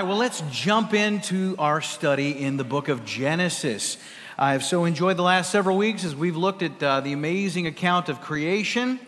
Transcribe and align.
right, 0.00 0.08
well, 0.08 0.16
let's 0.16 0.42
jump 0.50 0.94
into 0.94 1.54
our 1.58 1.82
study 1.82 2.30
in 2.42 2.56
the 2.56 2.64
book 2.64 2.88
of 2.88 3.04
Genesis. 3.04 3.98
I've 4.38 4.64
so 4.64 4.86
enjoyed 4.86 5.18
the 5.18 5.22
last 5.22 5.52
several 5.52 5.76
weeks 5.76 6.04
as 6.04 6.16
we've 6.16 6.38
looked 6.38 6.62
at 6.62 6.82
uh, 6.82 7.00
the 7.02 7.12
amazing 7.12 7.66
account 7.66 8.08
of 8.08 8.22
creation. 8.22 8.98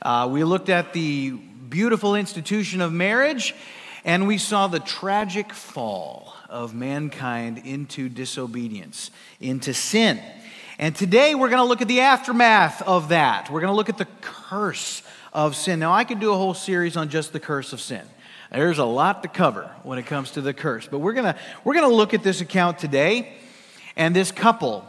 Uh, 0.00 0.30
we 0.32 0.42
looked 0.42 0.70
at 0.70 0.94
the 0.94 1.32
beautiful 1.32 2.14
institution 2.14 2.80
of 2.80 2.90
marriage, 2.90 3.54
and 4.02 4.26
we 4.26 4.38
saw 4.38 4.66
the 4.66 4.80
tragic 4.80 5.52
fall 5.52 6.32
of 6.48 6.74
mankind 6.74 7.60
into 7.66 8.08
disobedience, 8.08 9.10
into 9.40 9.74
sin. 9.74 10.18
And 10.78 10.96
today 10.96 11.34
we're 11.34 11.50
going 11.50 11.62
to 11.62 11.68
look 11.68 11.82
at 11.82 11.88
the 11.88 12.00
aftermath 12.00 12.80
of 12.80 13.10
that. 13.10 13.50
We're 13.50 13.60
going 13.60 13.72
to 13.72 13.76
look 13.76 13.90
at 13.90 13.98
the 13.98 14.08
curse 14.22 15.02
of 15.34 15.54
sin. 15.54 15.80
Now, 15.80 15.92
I 15.92 16.04
could 16.04 16.18
do 16.18 16.32
a 16.32 16.36
whole 16.36 16.54
series 16.54 16.96
on 16.96 17.10
just 17.10 17.34
the 17.34 17.40
curse 17.40 17.74
of 17.74 17.80
sin. 17.82 18.06
There's 18.52 18.78
a 18.78 18.84
lot 18.84 19.22
to 19.22 19.28
cover 19.28 19.70
when 19.84 19.98
it 19.98 20.06
comes 20.06 20.32
to 20.32 20.40
the 20.40 20.52
curse, 20.52 20.86
but 20.86 20.98
we're 20.98 21.12
going 21.12 21.32
to 21.32 21.38
we're 21.64 21.74
going 21.74 21.88
to 21.88 21.94
look 21.94 22.14
at 22.14 22.22
this 22.22 22.40
account 22.40 22.78
today 22.78 23.32
and 23.96 24.14
this 24.14 24.32
couple 24.32 24.84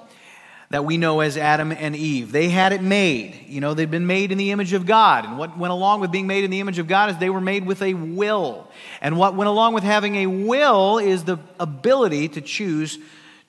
that 0.72 0.86
we 0.86 0.98
know 0.98 1.20
as 1.20 1.38
Adam 1.38 1.72
and 1.72 1.96
Eve. 1.96 2.32
They 2.32 2.50
had 2.50 2.72
it 2.72 2.82
made. 2.82 3.46
You 3.48 3.60
know, 3.60 3.74
they'd 3.74 3.92
been 3.92 4.08
made 4.08 4.32
in 4.32 4.38
the 4.38 4.52
image 4.52 4.72
of 4.72 4.86
God. 4.86 5.26
And 5.26 5.38
what 5.38 5.58
went 5.58 5.74
along 5.74 6.00
with 6.00 6.12
being 6.12 6.28
made 6.28 6.46
in 6.46 6.50
the 6.50 6.62
image 6.62 6.80
of 6.80 6.88
God 6.88 7.10
is 7.10 7.18
they 7.18 7.30
were 7.30 7.42
made 7.42 7.66
with 7.66 7.82
a 7.82 7.94
will. 7.94 8.72
And 9.02 9.18
what 9.18 9.36
went 9.36 9.50
along 9.50 9.74
with 9.74 9.84
having 9.84 10.16
a 10.16 10.28
will 10.28 10.98
is 10.98 11.26
the 11.26 11.38
ability 11.60 12.30
to 12.30 12.42
choose 12.42 12.98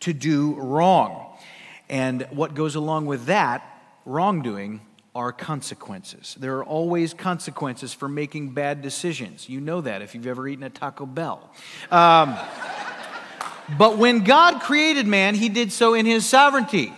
to 0.00 0.12
do 0.12 0.54
wrong. 0.54 1.38
And 1.88 2.26
what 2.30 2.54
goes 2.54 2.74
along 2.74 3.06
with 3.06 3.26
that, 3.26 3.62
wrongdoing, 4.04 4.80
are 5.14 5.32
consequences. 5.32 6.36
There 6.40 6.56
are 6.56 6.64
always 6.64 7.12
consequences 7.12 7.92
for 7.92 8.08
making 8.08 8.50
bad 8.50 8.80
decisions. 8.80 9.48
You 9.48 9.60
know 9.60 9.82
that 9.82 10.00
if 10.00 10.14
you've 10.14 10.26
ever 10.26 10.48
eaten 10.48 10.64
at 10.64 10.74
Taco 10.74 11.04
Bell. 11.04 11.50
Um, 11.90 12.36
but 13.76 13.98
when 13.98 14.24
God 14.24 14.62
created 14.62 15.06
man, 15.06 15.34
he 15.34 15.48
did 15.48 15.70
so 15.70 15.94
in 15.94 16.06
his 16.06 16.24
sovereignty. 16.24 16.92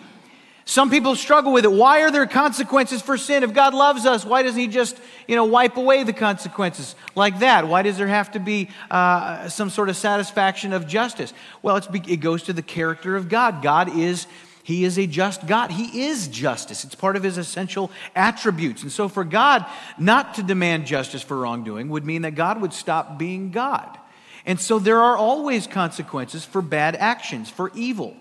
Some 0.67 0.89
people 0.89 1.15
struggle 1.15 1.53
with 1.53 1.67
it. 1.67 1.73
Why 1.73 2.01
are 2.03 2.11
there 2.11 2.27
consequences 2.27 3.03
for 3.03 3.19
sin? 3.19 3.43
If 3.43 3.53
God 3.53 3.75
loves 3.75 4.07
us, 4.07 4.25
why 4.25 4.43
doesn't 4.43 4.59
He 4.59 4.67
just, 4.67 4.99
you 5.29 5.37
know, 5.37 5.45
wipe 5.45 5.77
away 5.77 6.05
the 6.05 6.15
consequences 6.15 6.95
like 7.15 7.41
that? 7.41 7.69
Why 7.69 7.83
does 7.83 7.99
there 7.99 8.07
have 8.07 8.33
to 8.33 8.39
be 8.39 8.71
uh, 8.91 9.51
some 9.51 9.69
sort 9.69 9.91
of 9.91 9.97
satisfaction 9.97 10.73
of 10.73 10.87
justice? 10.87 11.35
Well, 11.61 11.77
it 11.77 12.17
goes 12.21 12.45
to 12.45 12.55
the 12.55 12.63
character 12.63 13.15
of 13.15 13.29
God. 13.29 13.63
God 13.63 13.95
is 13.95 14.27
he 14.65 14.85
is 14.85 14.99
a 14.99 15.07
just 15.07 15.47
God. 15.47 15.71
He 15.71 16.07
is 16.07 16.27
justice. 16.27 16.85
It's 16.85 16.95
part 16.95 17.17
of 17.17 17.23
his 17.23 17.37
essential 17.37 17.91
attributes. 18.17 18.83
And 18.83 18.91
so, 18.91 19.11
for 19.11 19.23
God 19.23 19.67
not 19.99 20.37
to 20.37 20.43
demand 20.43 20.87
justice 20.87 21.21
for 21.21 21.37
wrongdoing 21.37 21.91
would 21.91 22.07
mean 22.07 22.23
that 22.23 22.35
God 22.35 22.63
would 22.63 22.73
stop 22.73 23.19
being 23.19 23.51
God. 23.51 23.99
And 24.47 24.59
so, 24.59 24.79
there 24.79 25.03
are 25.03 25.19
always 25.19 25.67
consequences 25.67 26.47
for 26.47 26.63
bad 26.63 26.97
actions, 26.97 27.51
for 27.51 27.73
evil. 27.75 28.17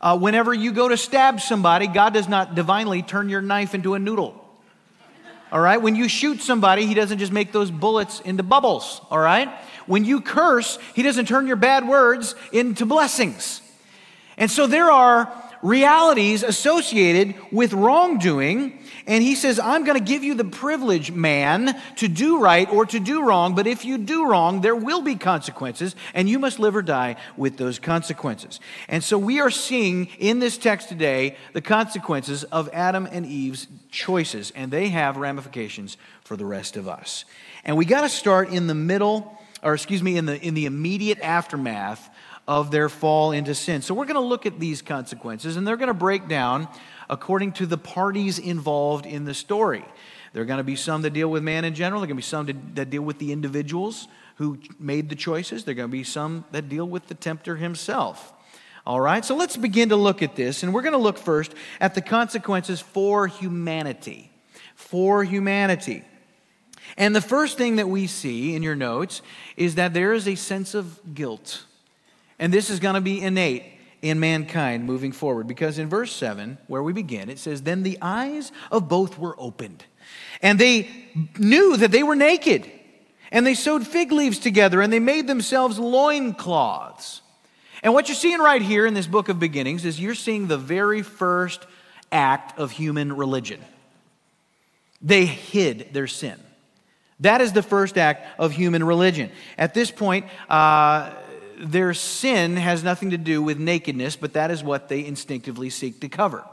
Uh, 0.00 0.18
whenever 0.18 0.52
you 0.52 0.72
go 0.72 0.88
to 0.88 0.96
stab 0.96 1.40
somebody, 1.40 1.86
God 1.86 2.12
does 2.12 2.28
not 2.28 2.56
divinely 2.56 3.02
turn 3.02 3.28
your 3.28 3.40
knife 3.40 3.72
into 3.72 3.94
a 3.94 4.00
noodle. 4.00 4.44
All 5.52 5.60
right? 5.60 5.80
When 5.80 5.94
you 5.94 6.08
shoot 6.08 6.40
somebody, 6.40 6.86
He 6.86 6.94
doesn't 6.94 7.18
just 7.18 7.32
make 7.32 7.52
those 7.52 7.70
bullets 7.70 8.18
into 8.18 8.42
bubbles. 8.42 9.00
All 9.12 9.18
right? 9.20 9.48
When 9.86 10.04
you 10.04 10.22
curse, 10.22 10.76
He 10.96 11.04
doesn't 11.04 11.26
turn 11.26 11.46
your 11.46 11.54
bad 11.54 11.86
words 11.86 12.34
into 12.52 12.84
blessings. 12.84 13.62
And 14.36 14.50
so 14.50 14.66
there 14.66 14.90
are 14.90 15.32
realities 15.62 16.42
associated 16.42 17.34
with 17.50 17.72
wrongdoing. 17.72 18.78
And 19.06 19.22
he 19.22 19.34
says, 19.34 19.58
I'm 19.58 19.84
going 19.84 19.98
to 19.98 20.04
give 20.04 20.22
you 20.22 20.34
the 20.34 20.44
privilege, 20.44 21.10
man, 21.10 21.80
to 21.96 22.08
do 22.08 22.40
right 22.40 22.68
or 22.70 22.84
to 22.86 23.00
do 23.00 23.22
wrong. 23.24 23.54
But 23.54 23.66
if 23.66 23.84
you 23.84 23.96
do 23.96 24.28
wrong, 24.28 24.60
there 24.60 24.76
will 24.76 25.00
be 25.00 25.16
consequences, 25.16 25.96
and 26.12 26.28
you 26.28 26.38
must 26.38 26.58
live 26.58 26.76
or 26.76 26.82
die 26.82 27.16
with 27.36 27.56
those 27.56 27.78
consequences. 27.78 28.60
And 28.86 29.02
so 29.02 29.16
we 29.16 29.40
are 29.40 29.50
seeing 29.50 30.06
in 30.18 30.40
this 30.40 30.58
text 30.58 30.88
today 30.88 31.36
the 31.54 31.62
consequences 31.62 32.44
of 32.44 32.68
Adam 32.72 33.08
and 33.10 33.24
Eve's 33.24 33.66
choices, 33.90 34.52
and 34.54 34.70
they 34.70 34.88
have 34.88 35.16
ramifications 35.16 35.96
for 36.22 36.36
the 36.36 36.44
rest 36.44 36.76
of 36.76 36.86
us. 36.86 37.24
And 37.64 37.76
we 37.76 37.86
got 37.86 38.02
to 38.02 38.08
start 38.08 38.50
in 38.50 38.66
the 38.66 38.74
middle, 38.74 39.38
or 39.62 39.74
excuse 39.74 40.02
me, 40.02 40.18
in 40.18 40.26
the, 40.26 40.38
in 40.40 40.52
the 40.54 40.66
immediate 40.66 41.20
aftermath 41.20 42.10
of 42.48 42.70
their 42.70 42.88
fall 42.88 43.30
into 43.30 43.54
sin. 43.54 43.82
So 43.82 43.92
we're 43.92 44.06
going 44.06 44.14
to 44.14 44.20
look 44.20 44.46
at 44.46 44.58
these 44.58 44.80
consequences, 44.80 45.56
and 45.56 45.68
they're 45.68 45.76
going 45.76 45.88
to 45.88 45.94
break 45.94 46.28
down 46.28 46.66
according 47.10 47.52
to 47.52 47.66
the 47.66 47.76
parties 47.76 48.38
involved 48.38 49.04
in 49.04 49.26
the 49.26 49.34
story. 49.34 49.84
There 50.32 50.42
are 50.42 50.46
going 50.46 50.58
to 50.58 50.64
be 50.64 50.74
some 50.74 51.02
that 51.02 51.10
deal 51.10 51.30
with 51.30 51.42
man 51.42 51.66
in 51.66 51.74
general, 51.74 52.00
there 52.00 52.06
are 52.06 52.08
going 52.08 52.16
to 52.16 52.22
be 52.22 52.56
some 52.56 52.72
that 52.74 52.88
deal 52.88 53.02
with 53.02 53.18
the 53.18 53.32
individuals 53.32 54.08
who 54.36 54.58
made 54.78 55.10
the 55.10 55.14
choices, 55.14 55.64
there 55.64 55.72
are 55.72 55.76
going 55.76 55.90
to 55.90 55.92
be 55.92 56.04
some 56.04 56.46
that 56.52 56.70
deal 56.70 56.86
with 56.88 57.06
the 57.08 57.14
tempter 57.14 57.56
himself. 57.56 58.32
All 58.86 59.00
right, 59.00 59.22
so 59.22 59.36
let's 59.36 59.58
begin 59.58 59.90
to 59.90 59.96
look 59.96 60.22
at 60.22 60.34
this, 60.34 60.62
and 60.62 60.72
we're 60.72 60.82
going 60.82 60.92
to 60.92 60.98
look 60.98 61.18
first 61.18 61.54
at 61.82 61.94
the 61.94 62.00
consequences 62.00 62.80
for 62.80 63.26
humanity. 63.26 64.32
For 64.74 65.22
humanity. 65.22 66.02
And 66.96 67.14
the 67.14 67.20
first 67.20 67.58
thing 67.58 67.76
that 67.76 67.88
we 67.88 68.06
see 68.06 68.54
in 68.54 68.62
your 68.62 68.76
notes 68.76 69.20
is 69.58 69.74
that 69.74 69.92
there 69.92 70.14
is 70.14 70.26
a 70.26 70.34
sense 70.34 70.74
of 70.74 71.14
guilt 71.14 71.64
and 72.38 72.52
this 72.52 72.70
is 72.70 72.80
going 72.80 72.94
to 72.94 73.00
be 73.00 73.20
innate 73.20 73.64
in 74.02 74.20
mankind 74.20 74.84
moving 74.84 75.12
forward. 75.12 75.46
Because 75.46 75.78
in 75.78 75.88
verse 75.88 76.12
7, 76.12 76.58
where 76.66 76.82
we 76.82 76.92
begin, 76.92 77.28
it 77.28 77.38
says, 77.38 77.62
Then 77.62 77.82
the 77.82 77.98
eyes 78.00 78.52
of 78.70 78.88
both 78.88 79.18
were 79.18 79.34
opened, 79.38 79.84
and 80.42 80.58
they 80.58 80.88
knew 81.38 81.76
that 81.76 81.90
they 81.90 82.02
were 82.02 82.16
naked. 82.16 82.70
And 83.30 83.46
they 83.46 83.54
sewed 83.54 83.86
fig 83.86 84.10
leaves 84.10 84.38
together, 84.38 84.80
and 84.80 84.90
they 84.90 85.00
made 85.00 85.26
themselves 85.26 85.78
loincloths. 85.78 87.20
And 87.82 87.92
what 87.92 88.08
you're 88.08 88.16
seeing 88.16 88.38
right 88.38 88.62
here 88.62 88.86
in 88.86 88.94
this 88.94 89.06
book 89.06 89.28
of 89.28 89.38
beginnings 89.38 89.84
is 89.84 90.00
you're 90.00 90.14
seeing 90.14 90.46
the 90.46 90.56
very 90.56 91.02
first 91.02 91.66
act 92.10 92.58
of 92.58 92.70
human 92.70 93.14
religion. 93.14 93.60
They 95.02 95.26
hid 95.26 95.88
their 95.92 96.06
sin. 96.06 96.40
That 97.20 97.40
is 97.40 97.52
the 97.52 97.62
first 97.62 97.98
act 97.98 98.26
of 98.38 98.52
human 98.52 98.82
religion. 98.82 99.30
At 99.56 99.74
this 99.74 99.90
point, 99.90 100.26
uh, 100.48 101.10
their 101.58 101.94
sin 101.94 102.56
has 102.56 102.82
nothing 102.84 103.10
to 103.10 103.18
do 103.18 103.42
with 103.42 103.58
nakedness, 103.58 104.16
but 104.16 104.32
that 104.34 104.50
is 104.50 104.62
what 104.62 104.88
they 104.88 105.04
instinctively 105.04 105.70
seek 105.70 106.00
to 106.00 106.08
cover. 106.08 106.44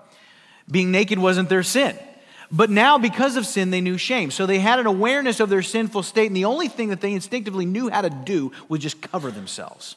Being 0.69 0.91
naked 0.91 1.19
wasn't 1.19 1.49
their 1.49 1.63
sin. 1.63 1.97
But 2.51 2.69
now, 2.69 2.97
because 2.97 3.37
of 3.37 3.45
sin, 3.45 3.71
they 3.71 3.81
knew 3.81 3.97
shame. 3.97 4.31
So 4.31 4.45
they 4.45 4.59
had 4.59 4.79
an 4.79 4.85
awareness 4.85 5.39
of 5.39 5.49
their 5.49 5.61
sinful 5.61 6.03
state, 6.03 6.27
and 6.27 6.35
the 6.35 6.45
only 6.45 6.67
thing 6.67 6.89
that 6.89 7.01
they 7.01 7.13
instinctively 7.13 7.65
knew 7.65 7.89
how 7.89 8.01
to 8.01 8.09
do 8.09 8.51
was 8.69 8.81
just 8.81 9.01
cover 9.01 9.31
themselves. 9.31 9.95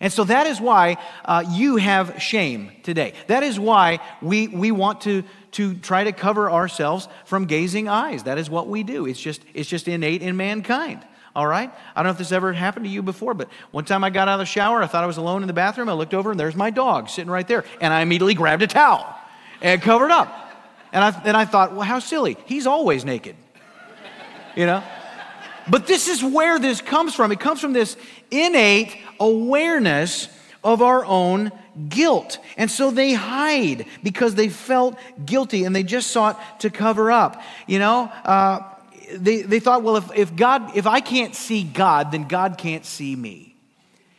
And 0.00 0.12
so 0.12 0.24
that 0.24 0.46
is 0.46 0.60
why 0.60 0.96
uh, 1.24 1.44
you 1.48 1.76
have 1.76 2.20
shame 2.20 2.72
today. 2.82 3.14
That 3.28 3.44
is 3.44 3.60
why 3.60 4.00
we, 4.20 4.48
we 4.48 4.72
want 4.72 5.02
to, 5.02 5.22
to 5.52 5.74
try 5.76 6.04
to 6.04 6.12
cover 6.12 6.50
ourselves 6.50 7.08
from 7.26 7.46
gazing 7.46 7.88
eyes. 7.88 8.24
That 8.24 8.38
is 8.38 8.50
what 8.50 8.66
we 8.66 8.82
do. 8.82 9.06
It's 9.06 9.20
just, 9.20 9.42
it's 9.54 9.68
just 9.68 9.86
innate 9.86 10.20
in 10.20 10.36
mankind. 10.36 11.06
All 11.36 11.46
right? 11.46 11.70
I 11.96 12.02
don't 12.02 12.04
know 12.04 12.12
if 12.12 12.18
this 12.18 12.32
ever 12.32 12.52
happened 12.52 12.86
to 12.86 12.90
you 12.90 13.02
before, 13.02 13.34
but 13.34 13.48
one 13.72 13.84
time 13.84 14.04
I 14.04 14.10
got 14.10 14.28
out 14.28 14.34
of 14.34 14.38
the 14.40 14.46
shower, 14.46 14.82
I 14.82 14.86
thought 14.86 15.02
I 15.02 15.06
was 15.06 15.16
alone 15.16 15.42
in 15.42 15.48
the 15.48 15.52
bathroom. 15.52 15.88
I 15.88 15.92
looked 15.92 16.14
over 16.14 16.30
and 16.30 16.38
there's 16.38 16.54
my 16.54 16.70
dog 16.70 17.08
sitting 17.08 17.30
right 17.30 17.46
there. 17.46 17.64
And 17.80 17.92
I 17.92 18.02
immediately 18.02 18.34
grabbed 18.34 18.62
a 18.62 18.66
towel 18.68 19.12
and 19.60 19.82
covered 19.82 20.12
up. 20.12 20.52
And 20.92 21.02
I, 21.02 21.22
and 21.24 21.36
I 21.36 21.44
thought, 21.44 21.72
well, 21.72 21.82
how 21.82 21.98
silly. 21.98 22.36
He's 22.46 22.66
always 22.68 23.04
naked. 23.04 23.34
You 24.54 24.66
know? 24.66 24.84
But 25.68 25.88
this 25.88 26.06
is 26.06 26.22
where 26.22 26.58
this 26.60 26.80
comes 26.80 27.14
from. 27.14 27.32
It 27.32 27.40
comes 27.40 27.60
from 27.60 27.72
this 27.72 27.96
innate 28.30 28.96
awareness 29.18 30.28
of 30.62 30.82
our 30.82 31.04
own 31.04 31.50
guilt. 31.88 32.38
And 32.56 32.70
so 32.70 32.90
they 32.90 33.12
hide 33.12 33.86
because 34.02 34.34
they 34.36 34.48
felt 34.48 34.96
guilty 35.24 35.64
and 35.64 35.74
they 35.74 35.82
just 35.82 36.10
sought 36.10 36.60
to 36.60 36.70
cover 36.70 37.10
up. 37.10 37.42
You 37.66 37.80
know, 37.80 38.04
uh, 38.24 38.60
they, 39.12 39.42
they 39.42 39.60
thought, 39.60 39.82
well, 39.82 39.96
if, 39.96 40.10
if 40.14 40.36
God, 40.36 40.76
if 40.76 40.86
I 40.86 41.00
can't 41.00 41.34
see 41.34 41.64
God, 41.64 42.12
then 42.12 42.28
God 42.28 42.58
can't 42.58 42.84
see 42.84 43.14
me. 43.14 43.54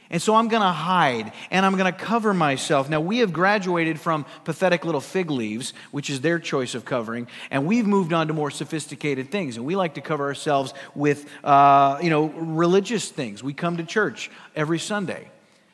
And 0.09 0.21
so 0.21 0.35
I'm 0.35 0.47
going 0.47 0.61
to 0.61 0.67
hide 0.67 1.33
and 1.49 1.65
I'm 1.65 1.75
going 1.77 1.91
to 1.91 1.97
cover 1.97 2.33
myself. 2.33 2.89
Now, 2.89 3.01
we 3.01 3.19
have 3.19 3.33
graduated 3.33 3.99
from 3.99 4.25
pathetic 4.43 4.85
little 4.85 5.01
fig 5.01 5.31
leaves, 5.31 5.73
which 5.91 6.09
is 6.09 6.21
their 6.21 6.39
choice 6.39 6.75
of 6.75 6.85
covering, 6.85 7.27
and 7.49 7.65
we've 7.65 7.87
moved 7.87 8.13
on 8.13 8.27
to 8.27 8.33
more 8.33 8.51
sophisticated 8.51 9.31
things. 9.31 9.57
And 9.57 9.65
we 9.65 9.75
like 9.75 9.95
to 9.95 10.01
cover 10.01 10.25
ourselves 10.25 10.73
with, 10.93 11.29
uh, 11.43 11.99
you 12.01 12.09
know, 12.09 12.27
religious 12.27 13.09
things. 13.09 13.43
We 13.43 13.53
come 13.53 13.77
to 13.77 13.83
church 13.83 14.29
every 14.55 14.79
Sunday 14.79 15.29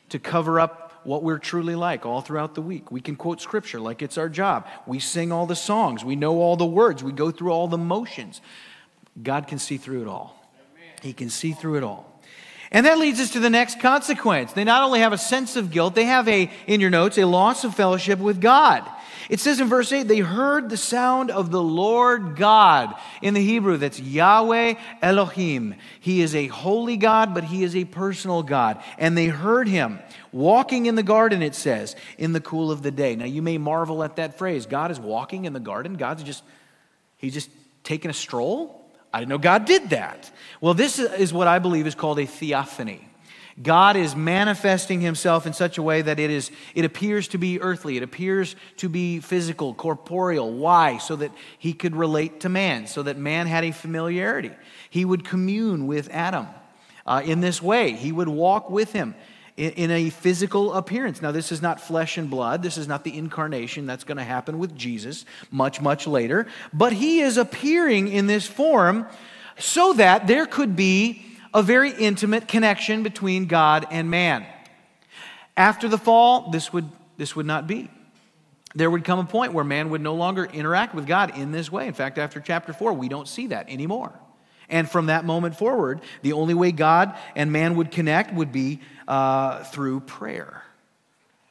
to 0.08 0.18
cover 0.18 0.58
up 0.58 0.92
what 1.04 1.22
we're 1.22 1.38
truly 1.38 1.74
like 1.74 2.06
all 2.06 2.20
throughout 2.20 2.54
the 2.54 2.62
week. 2.62 2.90
We 2.90 3.00
can 3.00 3.16
quote 3.16 3.40
scripture 3.40 3.80
like 3.80 4.02
it's 4.02 4.18
our 4.18 4.28
job. 4.28 4.66
We 4.86 4.98
sing 4.98 5.32
all 5.32 5.46
the 5.46 5.56
songs. 5.56 6.04
We 6.04 6.16
know 6.16 6.40
all 6.40 6.56
the 6.56 6.66
words. 6.66 7.02
We 7.02 7.12
go 7.12 7.30
through 7.30 7.50
all 7.50 7.68
the 7.68 7.78
motions. 7.78 8.40
God 9.20 9.46
can 9.46 9.58
see 9.58 9.76
through 9.76 10.02
it 10.02 10.08
all. 10.08 10.36
He 11.02 11.12
can 11.12 11.30
see 11.30 11.52
through 11.52 11.76
it 11.76 11.82
all. 11.82 12.08
And 12.70 12.86
that 12.86 12.98
leads 12.98 13.20
us 13.20 13.32
to 13.32 13.40
the 13.40 13.50
next 13.50 13.80
consequence. 13.80 14.52
They 14.54 14.64
not 14.64 14.82
only 14.82 15.00
have 15.00 15.12
a 15.12 15.18
sense 15.18 15.56
of 15.56 15.70
guilt, 15.70 15.94
they 15.94 16.04
have 16.04 16.26
a, 16.26 16.50
in 16.66 16.80
your 16.80 16.88
notes, 16.88 17.18
a 17.18 17.26
loss 17.26 17.64
of 17.64 17.74
fellowship 17.74 18.18
with 18.18 18.40
God. 18.40 18.88
It 19.28 19.40
says 19.40 19.60
in 19.60 19.68
verse 19.68 19.92
8, 19.92 20.08
they 20.08 20.18
heard 20.18 20.68
the 20.68 20.76
sound 20.76 21.30
of 21.30 21.50
the 21.50 21.62
Lord 21.62 22.34
God. 22.36 22.94
In 23.20 23.34
the 23.34 23.44
Hebrew, 23.44 23.76
that's 23.76 24.00
Yahweh 24.00 24.74
Elohim. 25.00 25.74
He 26.00 26.22
is 26.22 26.34
a 26.34 26.46
holy 26.48 26.96
God, 26.96 27.34
but 27.34 27.44
he 27.44 27.62
is 27.62 27.76
a 27.76 27.84
personal 27.84 28.42
God. 28.42 28.82
And 28.98 29.16
they 29.16 29.26
heard 29.26 29.68
him 29.68 30.00
walking 30.32 30.86
in 30.86 30.94
the 30.94 31.02
garden, 31.02 31.42
it 31.42 31.54
says, 31.54 31.94
in 32.16 32.32
the 32.32 32.40
cool 32.40 32.70
of 32.70 32.82
the 32.82 32.90
day. 32.90 33.16
Now, 33.16 33.26
you 33.26 33.42
may 33.42 33.58
marvel 33.58 34.02
at 34.02 34.16
that 34.16 34.38
phrase. 34.38 34.66
God 34.66 34.90
is 34.90 34.98
walking 34.98 35.44
in 35.44 35.52
the 35.52 35.60
garden. 35.60 35.94
God's 35.94 36.22
just, 36.22 36.42
he's 37.18 37.34
just 37.34 37.50
taking 37.84 38.10
a 38.10 38.14
stroll. 38.14 38.81
I 39.12 39.20
didn't 39.20 39.30
know 39.30 39.38
God 39.38 39.64
did 39.64 39.90
that. 39.90 40.30
Well, 40.60 40.74
this 40.74 40.98
is 40.98 41.32
what 41.32 41.48
I 41.48 41.58
believe 41.58 41.86
is 41.86 41.94
called 41.94 42.18
a 42.18 42.26
theophany. 42.26 43.08
God 43.62 43.96
is 43.96 44.16
manifesting 44.16 45.02
himself 45.02 45.46
in 45.46 45.52
such 45.52 45.76
a 45.76 45.82
way 45.82 46.00
that 46.00 46.18
it, 46.18 46.30
is, 46.30 46.50
it 46.74 46.86
appears 46.86 47.28
to 47.28 47.38
be 47.38 47.60
earthly, 47.60 47.98
it 47.98 48.02
appears 48.02 48.56
to 48.78 48.88
be 48.88 49.20
physical, 49.20 49.74
corporeal. 49.74 50.50
Why? 50.50 50.96
So 50.96 51.16
that 51.16 51.32
he 51.58 51.74
could 51.74 51.94
relate 51.94 52.40
to 52.40 52.48
man, 52.48 52.86
so 52.86 53.02
that 53.02 53.18
man 53.18 53.46
had 53.46 53.64
a 53.64 53.70
familiarity. 53.70 54.52
He 54.88 55.04
would 55.04 55.24
commune 55.24 55.86
with 55.86 56.08
Adam 56.10 56.48
uh, 57.06 57.22
in 57.24 57.40
this 57.40 57.60
way, 57.60 57.92
he 57.92 58.12
would 58.12 58.28
walk 58.28 58.70
with 58.70 58.92
him 58.92 59.14
in 59.70 59.90
a 59.90 60.10
physical 60.10 60.72
appearance. 60.74 61.22
Now, 61.22 61.32
this 61.32 61.52
is 61.52 61.62
not 61.62 61.80
flesh 61.80 62.18
and 62.18 62.28
blood. 62.28 62.62
This 62.62 62.76
is 62.76 62.88
not 62.88 63.04
the 63.04 63.16
incarnation. 63.16 63.86
That's 63.86 64.04
going 64.04 64.16
to 64.16 64.24
happen 64.24 64.58
with 64.58 64.76
Jesus 64.76 65.24
much, 65.50 65.80
much 65.80 66.06
later. 66.06 66.46
But 66.72 66.92
he 66.92 67.20
is 67.20 67.36
appearing 67.36 68.08
in 68.08 68.26
this 68.26 68.46
form 68.46 69.06
so 69.58 69.92
that 69.94 70.26
there 70.26 70.46
could 70.46 70.74
be 70.74 71.24
a 71.54 71.62
very 71.62 71.90
intimate 71.90 72.48
connection 72.48 73.02
between 73.02 73.46
God 73.46 73.86
and 73.90 74.10
man. 74.10 74.46
After 75.56 75.88
the 75.88 75.98
fall, 75.98 76.50
this 76.50 76.72
would, 76.72 76.88
this 77.16 77.36
would 77.36 77.46
not 77.46 77.66
be. 77.66 77.90
There 78.74 78.90
would 78.90 79.04
come 79.04 79.18
a 79.18 79.24
point 79.24 79.52
where 79.52 79.64
man 79.64 79.90
would 79.90 80.00
no 80.00 80.14
longer 80.14 80.46
interact 80.46 80.94
with 80.94 81.06
God 81.06 81.36
in 81.36 81.52
this 81.52 81.70
way. 81.70 81.86
In 81.86 81.92
fact, 81.92 82.16
after 82.16 82.40
chapter 82.40 82.72
4, 82.72 82.94
we 82.94 83.08
don't 83.08 83.28
see 83.28 83.48
that 83.48 83.68
anymore. 83.68 84.18
And 84.68 84.88
from 84.88 85.06
that 85.06 85.26
moment 85.26 85.56
forward, 85.56 86.00
the 86.22 86.32
only 86.32 86.54
way 86.54 86.72
God 86.72 87.14
and 87.36 87.52
man 87.52 87.76
would 87.76 87.90
connect 87.90 88.32
would 88.32 88.50
be 88.50 88.80
uh, 89.12 89.62
through 89.64 90.00
prayer. 90.00 90.62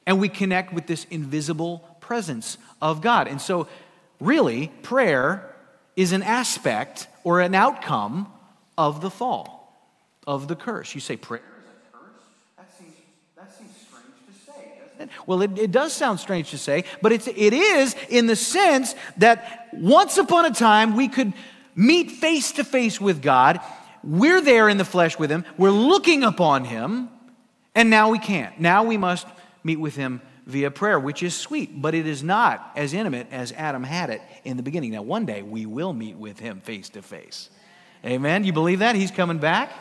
And 0.07 0.19
we 0.19 0.29
connect 0.29 0.73
with 0.73 0.87
this 0.87 1.05
invisible 1.11 1.85
presence 1.99 2.57
of 2.81 3.01
God. 3.01 3.27
And 3.27 3.39
so, 3.39 3.67
really, 4.19 4.71
prayer 4.81 5.55
is 5.95 6.11
an 6.11 6.23
aspect 6.23 7.07
or 7.23 7.39
an 7.39 7.53
outcome 7.53 8.33
of 8.79 9.01
the 9.01 9.11
fall, 9.11 9.79
of 10.25 10.47
the 10.47 10.55
curse. 10.55 10.95
You 10.95 11.01
say, 11.01 11.17
prayer 11.17 11.43
is 11.61 11.69
a 11.69 11.97
curse? 11.97 12.23
That 12.57 12.77
seems, 12.79 12.95
that 13.35 13.55
seems 13.55 13.69
strange 13.87 14.05
to 14.25 14.51
say, 14.51 14.71
doesn't 14.97 15.01
it? 15.03 15.27
Well, 15.27 15.43
it, 15.43 15.59
it 15.59 15.71
does 15.71 15.93
sound 15.93 16.19
strange 16.19 16.49
to 16.49 16.57
say, 16.57 16.85
but 17.03 17.11
it's, 17.11 17.27
it 17.27 17.53
is 17.53 17.95
in 18.09 18.25
the 18.25 18.35
sense 18.35 18.95
that 19.17 19.69
once 19.71 20.17
upon 20.17 20.45
a 20.45 20.51
time 20.51 20.95
we 20.95 21.07
could 21.07 21.31
meet 21.75 22.09
face 22.09 22.53
to 22.53 22.63
face 22.63 22.99
with 22.99 23.21
God. 23.21 23.59
We're 24.03 24.41
there 24.41 24.67
in 24.67 24.79
the 24.79 24.85
flesh 24.85 25.19
with 25.19 25.29
Him, 25.29 25.45
we're 25.59 25.69
looking 25.69 26.23
upon 26.23 26.65
Him, 26.65 27.09
and 27.75 27.89
now 27.89 28.09
we 28.09 28.19
can't. 28.19 28.59
Now 28.59 28.83
we 28.83 28.97
must 28.97 29.27
meet 29.63 29.79
with 29.79 29.95
Him 29.95 30.21
via 30.45 30.71
prayer, 30.71 30.99
which 30.99 31.23
is 31.23 31.35
sweet, 31.35 31.81
but 31.81 31.93
it 31.93 32.07
is 32.07 32.23
not 32.23 32.71
as 32.75 32.93
intimate 32.93 33.27
as 33.31 33.51
Adam 33.53 33.83
had 33.83 34.09
it 34.09 34.21
in 34.43 34.57
the 34.57 34.63
beginning. 34.63 34.91
Now, 34.91 35.03
one 35.03 35.25
day 35.25 35.41
we 35.41 35.65
will 35.65 35.93
meet 35.93 36.17
with 36.17 36.39
Him 36.39 36.59
face 36.61 36.89
to 36.89 37.01
face. 37.01 37.49
Amen? 38.03 38.43
You 38.43 38.53
believe 38.53 38.79
that? 38.79 38.95
He's 38.95 39.11
coming 39.11 39.37
back? 39.37 39.71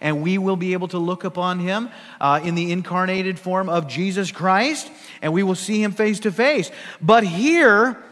and 0.00 0.22
we 0.22 0.38
will 0.38 0.56
be 0.56 0.72
able 0.72 0.88
to 0.88 0.98
look 0.98 1.24
upon 1.24 1.58
him 1.58 1.90
uh, 2.20 2.40
in 2.42 2.54
the 2.54 2.72
incarnated 2.72 3.38
form 3.38 3.68
of 3.68 3.86
Jesus 3.86 4.32
Christ, 4.32 4.90
and 5.20 5.32
we 5.32 5.42
will 5.42 5.54
see 5.54 5.82
him 5.82 5.92
face 5.92 6.20
to 6.20 6.32
face. 6.32 6.70
But 7.00 7.24
here 7.24 8.02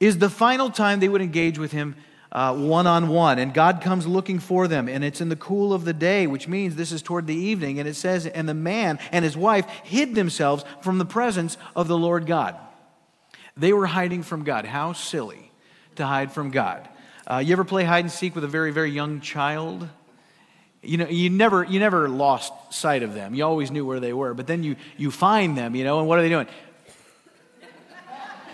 is 0.00 0.18
the 0.18 0.30
final 0.30 0.70
time 0.70 1.00
they 1.00 1.08
would 1.08 1.22
engage 1.22 1.58
with 1.58 1.72
him 1.72 1.96
one 2.32 2.86
on 2.86 3.08
one. 3.08 3.38
And 3.38 3.52
God 3.52 3.82
comes 3.82 4.06
looking 4.06 4.38
for 4.38 4.66
them, 4.66 4.88
and 4.88 5.04
it's 5.04 5.20
in 5.20 5.28
the 5.28 5.36
cool 5.36 5.74
of 5.74 5.84
the 5.84 5.92
day, 5.92 6.26
which 6.26 6.48
means 6.48 6.76
this 6.76 6.90
is 6.90 7.02
toward 7.02 7.26
the 7.26 7.34
evening. 7.34 7.78
And 7.78 7.88
it 7.88 7.94
says, 7.94 8.26
And 8.26 8.48
the 8.48 8.54
man 8.54 8.98
and 9.10 9.24
his 9.24 9.36
wife 9.36 9.66
hid 9.84 10.14
themselves 10.14 10.64
from 10.80 10.98
the 10.98 11.04
presence 11.04 11.58
of 11.76 11.88
the 11.88 11.98
Lord 11.98 12.26
God. 12.26 12.56
They 13.56 13.72
were 13.72 13.86
hiding 13.86 14.22
from 14.22 14.44
God. 14.44 14.64
How 14.64 14.94
silly 14.94 15.52
to 15.96 16.06
hide 16.06 16.32
from 16.32 16.50
God. 16.50 16.88
Uh, 17.26 17.38
you 17.38 17.52
ever 17.52 17.64
play 17.64 17.84
hide 17.84 18.04
and 18.04 18.10
seek 18.10 18.34
with 18.34 18.44
a 18.44 18.48
very, 18.48 18.72
very 18.72 18.90
young 18.90 19.20
child? 19.20 19.88
You 20.82 20.96
know, 20.96 21.08
you 21.08 21.30
never, 21.30 21.62
you 21.62 21.78
never 21.78 22.08
lost 22.08 22.52
sight 22.72 23.02
of 23.02 23.14
them. 23.14 23.34
You 23.34 23.44
always 23.44 23.70
knew 23.70 23.86
where 23.86 24.00
they 24.00 24.12
were. 24.12 24.34
But 24.34 24.46
then 24.46 24.64
you, 24.64 24.76
you 24.96 25.10
find 25.10 25.56
them, 25.56 25.76
you 25.76 25.84
know, 25.84 26.00
and 26.00 26.08
what 26.08 26.18
are 26.18 26.22
they 26.22 26.28
doing? 26.28 26.48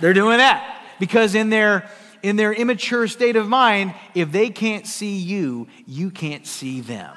They're 0.01 0.15
doing 0.15 0.39
that 0.39 0.83
because 0.99 1.35
in 1.35 1.51
their 1.51 1.89
in 2.23 2.37
their 2.37 2.53
immature 2.53 3.06
state 3.09 3.37
of 3.37 3.49
mind, 3.49 3.94
if 4.15 4.32
they 4.32 4.50
can't 4.50 4.87
see 4.87 5.17
you, 5.17 5.69
you 5.87 6.11
can't 6.11 6.47
see 6.47 6.81
them. 6.81 7.17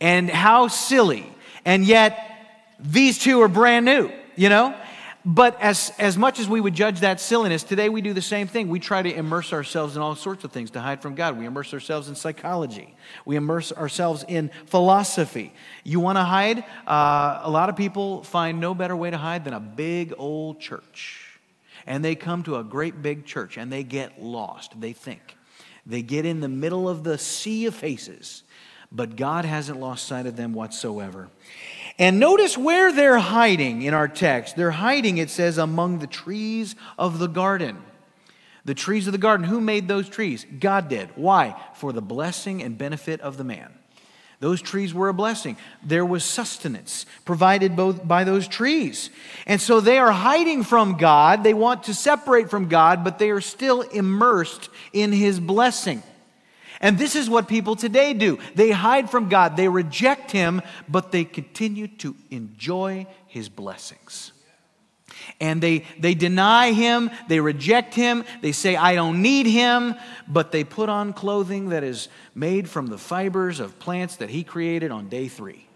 And 0.00 0.30
how 0.30 0.68
silly. 0.68 1.26
And 1.64 1.84
yet, 1.84 2.18
these 2.78 3.18
two 3.18 3.42
are 3.42 3.48
brand 3.48 3.84
new, 3.84 4.10
you 4.36 4.48
know? 4.48 4.74
But 5.22 5.60
as, 5.60 5.92
as 5.98 6.16
much 6.16 6.38
as 6.38 6.48
we 6.48 6.62
would 6.62 6.72
judge 6.72 7.00
that 7.00 7.20
silliness, 7.20 7.62
today 7.62 7.90
we 7.90 8.00
do 8.00 8.14
the 8.14 8.22
same 8.22 8.46
thing. 8.46 8.68
We 8.68 8.80
try 8.80 9.02
to 9.02 9.14
immerse 9.14 9.52
ourselves 9.52 9.94
in 9.94 10.00
all 10.00 10.14
sorts 10.14 10.44
of 10.44 10.52
things 10.52 10.70
to 10.70 10.80
hide 10.80 11.02
from 11.02 11.14
God. 11.14 11.38
We 11.38 11.44
immerse 11.44 11.74
ourselves 11.74 12.08
in 12.08 12.14
psychology, 12.14 12.94
we 13.26 13.36
immerse 13.36 13.70
ourselves 13.70 14.24
in 14.26 14.50
philosophy. 14.64 15.52
You 15.84 16.00
want 16.00 16.16
to 16.16 16.22
hide? 16.22 16.64
Uh, 16.86 17.40
a 17.42 17.50
lot 17.50 17.68
of 17.68 17.76
people 17.76 18.22
find 18.22 18.60
no 18.60 18.74
better 18.74 18.96
way 18.96 19.10
to 19.10 19.18
hide 19.18 19.44
than 19.44 19.52
a 19.52 19.60
big 19.60 20.14
old 20.16 20.58
church 20.58 21.19
and 21.90 22.04
they 22.04 22.14
come 22.14 22.44
to 22.44 22.54
a 22.54 22.62
great 22.62 23.02
big 23.02 23.26
church 23.26 23.56
and 23.56 23.72
they 23.72 23.82
get 23.82 24.22
lost, 24.22 24.80
they 24.80 24.92
think. 24.92 25.36
They 25.84 26.02
get 26.02 26.24
in 26.24 26.38
the 26.38 26.48
middle 26.48 26.88
of 26.88 27.02
the 27.02 27.18
sea 27.18 27.66
of 27.66 27.74
faces, 27.74 28.44
but 28.92 29.16
God 29.16 29.44
hasn't 29.44 29.80
lost 29.80 30.06
sight 30.06 30.24
of 30.26 30.36
them 30.36 30.54
whatsoever. 30.54 31.30
And 31.98 32.20
notice 32.20 32.56
where 32.56 32.92
they're 32.92 33.18
hiding 33.18 33.82
in 33.82 33.92
our 33.92 34.06
text. 34.06 34.54
They're 34.54 34.70
hiding, 34.70 35.18
it 35.18 35.30
says, 35.30 35.58
among 35.58 35.98
the 35.98 36.06
trees 36.06 36.76
of 36.96 37.18
the 37.18 37.26
garden. 37.26 37.82
The 38.64 38.74
trees 38.74 39.08
of 39.08 39.12
the 39.12 39.18
garden. 39.18 39.48
Who 39.48 39.60
made 39.60 39.88
those 39.88 40.08
trees? 40.08 40.46
God 40.60 40.88
did. 40.88 41.08
Why? 41.16 41.60
For 41.74 41.92
the 41.92 42.00
blessing 42.00 42.62
and 42.62 42.78
benefit 42.78 43.20
of 43.20 43.36
the 43.36 43.42
man. 43.42 43.72
Those 44.40 44.62
trees 44.62 44.94
were 44.94 45.10
a 45.10 45.14
blessing. 45.14 45.58
There 45.82 46.04
was 46.04 46.24
sustenance 46.24 47.04
provided 47.26 47.76
both 47.76 48.06
by 48.08 48.24
those 48.24 48.48
trees. 48.48 49.10
And 49.46 49.60
so 49.60 49.80
they 49.80 49.98
are 49.98 50.10
hiding 50.10 50.64
from 50.64 50.96
God. 50.96 51.44
They 51.44 51.52
want 51.52 51.84
to 51.84 51.94
separate 51.94 52.48
from 52.48 52.68
God, 52.68 53.04
but 53.04 53.18
they 53.18 53.30
are 53.30 53.42
still 53.42 53.82
immersed 53.82 54.70
in 54.94 55.12
His 55.12 55.38
blessing. 55.38 56.02
And 56.80 56.96
this 56.96 57.14
is 57.14 57.28
what 57.28 57.48
people 57.48 57.76
today 57.76 58.14
do 58.14 58.38
they 58.54 58.70
hide 58.70 59.10
from 59.10 59.28
God, 59.28 59.56
they 59.56 59.68
reject 59.68 60.30
Him, 60.30 60.62
but 60.88 61.12
they 61.12 61.24
continue 61.24 61.88
to 61.98 62.16
enjoy 62.30 63.06
His 63.26 63.50
blessings 63.50 64.32
and 65.40 65.62
they, 65.62 65.84
they 65.98 66.14
deny 66.14 66.72
him, 66.72 67.10
they 67.28 67.40
reject 67.40 67.94
him, 67.94 68.24
they 68.40 68.52
say, 68.52 68.76
I 68.76 68.94
don't 68.94 69.22
need 69.22 69.46
him, 69.46 69.94
but 70.28 70.52
they 70.52 70.64
put 70.64 70.88
on 70.88 71.12
clothing 71.12 71.70
that 71.70 71.84
is 71.84 72.08
made 72.34 72.68
from 72.68 72.86
the 72.86 72.98
fibers 72.98 73.60
of 73.60 73.78
plants 73.78 74.16
that 74.16 74.30
he 74.30 74.44
created 74.44 74.90
on 74.90 75.08
day 75.08 75.28
three. 75.28 75.66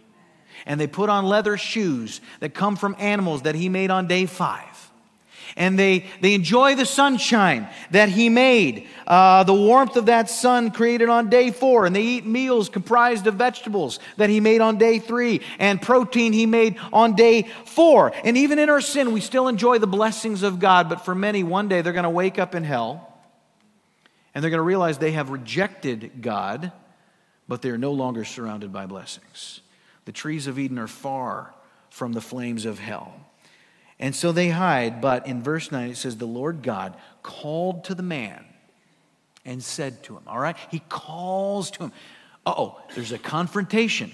And 0.67 0.81
they 0.81 0.87
put 0.87 1.11
on 1.11 1.27
leather 1.27 1.57
shoes 1.57 2.21
that 2.41 2.55
come 2.55 2.77
from 2.77 2.97
animals 2.99 3.43
that 3.43 3.55
he 3.55 3.69
made 3.69 3.91
on 3.91 4.07
day 4.07 4.27
five 4.27 4.74
and 5.57 5.79
they, 5.79 6.07
they 6.21 6.35
enjoy 6.35 6.75
the 6.75 6.87
sunshine 6.87 7.69
that 7.91 8.09
he 8.09 8.29
made, 8.29 8.89
uh, 9.07 9.45
the 9.45 9.55
warmth 9.55 9.97
of 9.97 10.07
that 10.07 10.29
sun 10.29 10.71
created 10.71 11.09
on 11.09 11.31
day 11.31 11.51
four, 11.51 11.87
and 11.87 11.95
they 11.95 12.03
eat 12.03 12.27
meals 12.27 12.69
comprised 12.69 13.27
of 13.27 13.35
vegetables 13.35 14.01
that 14.17 14.31
he 14.31 14.41
made 14.41 14.61
on 14.61 14.79
day 14.79 14.99
three, 14.99 15.41
and 15.59 15.81
protein 15.81 16.33
he 16.33 16.47
made 16.47 16.77
on 16.93 17.15
day 17.15 17.43
four. 17.67 18.13
And 18.25 18.37
even 18.37 18.59
in 18.59 18.69
our 18.69 18.81
sin, 18.81 19.13
we 19.13 19.21
still 19.21 19.49
enjoy 19.49 19.79
the 19.79 19.87
blessings 19.87 20.43
of 20.43 20.59
God, 20.59 20.89
but 20.89 21.05
for 21.05 21.15
many, 21.15 21.45
one 21.45 21.69
day 21.69 21.83
they're 21.83 21.93
going 21.93 22.05
to 22.05 22.11
wake 22.11 22.39
up 22.39 22.55
in 22.55 22.65
hell 22.65 23.11
and 24.35 24.43
they're 24.43 24.51
going 24.51 24.59
to 24.59 24.63
realize 24.63 24.99
they 24.99 25.13
have 25.13 25.31
rejected 25.31 26.21
God, 26.21 26.73
but 27.47 27.63
they're 27.63 27.79
no 27.79 27.93
longer 27.93 28.25
surrounded 28.25 28.73
by 28.73 28.87
blessings. 28.87 29.61
The 30.07 30.13
trees 30.13 30.47
of 30.49 30.59
Eden 30.59 30.79
are 30.79 30.89
far 30.89 31.55
from 31.91 32.13
the 32.13 32.21
flames 32.21 32.65
of 32.65 32.81
hell. 32.81 33.15
And 34.05 34.15
so 34.15 34.33
they 34.33 34.51
hide. 34.51 35.01
But 35.01 35.27
in 35.27 35.43
verse 35.43 35.73
9, 35.73 35.89
it 35.89 35.97
says, 35.97 36.19
The 36.19 36.27
Lord 36.27 36.63
God 36.63 36.95
called 37.23 37.85
to 37.85 37.95
the 37.95 38.03
man 38.03 38.45
and 39.47 39.65
said 39.65 40.03
to 40.03 40.15
him, 40.15 40.25
All 40.27 40.39
right? 40.39 40.59
He 40.71 40.81
calls 40.91 41.71
to 41.71 41.85
him. 41.85 41.93
oh, 42.45 42.79
there's 42.95 43.13
a 43.13 43.19
confrontation. 43.19 44.13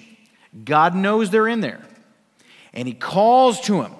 God 0.64 0.94
knows 0.94 1.30
they're 1.30 1.48
in 1.48 1.60
there. 1.60 1.80
And 2.72 2.86
he 2.86 2.94
calls 2.94 3.60
to 3.62 3.82
him. 3.82 3.92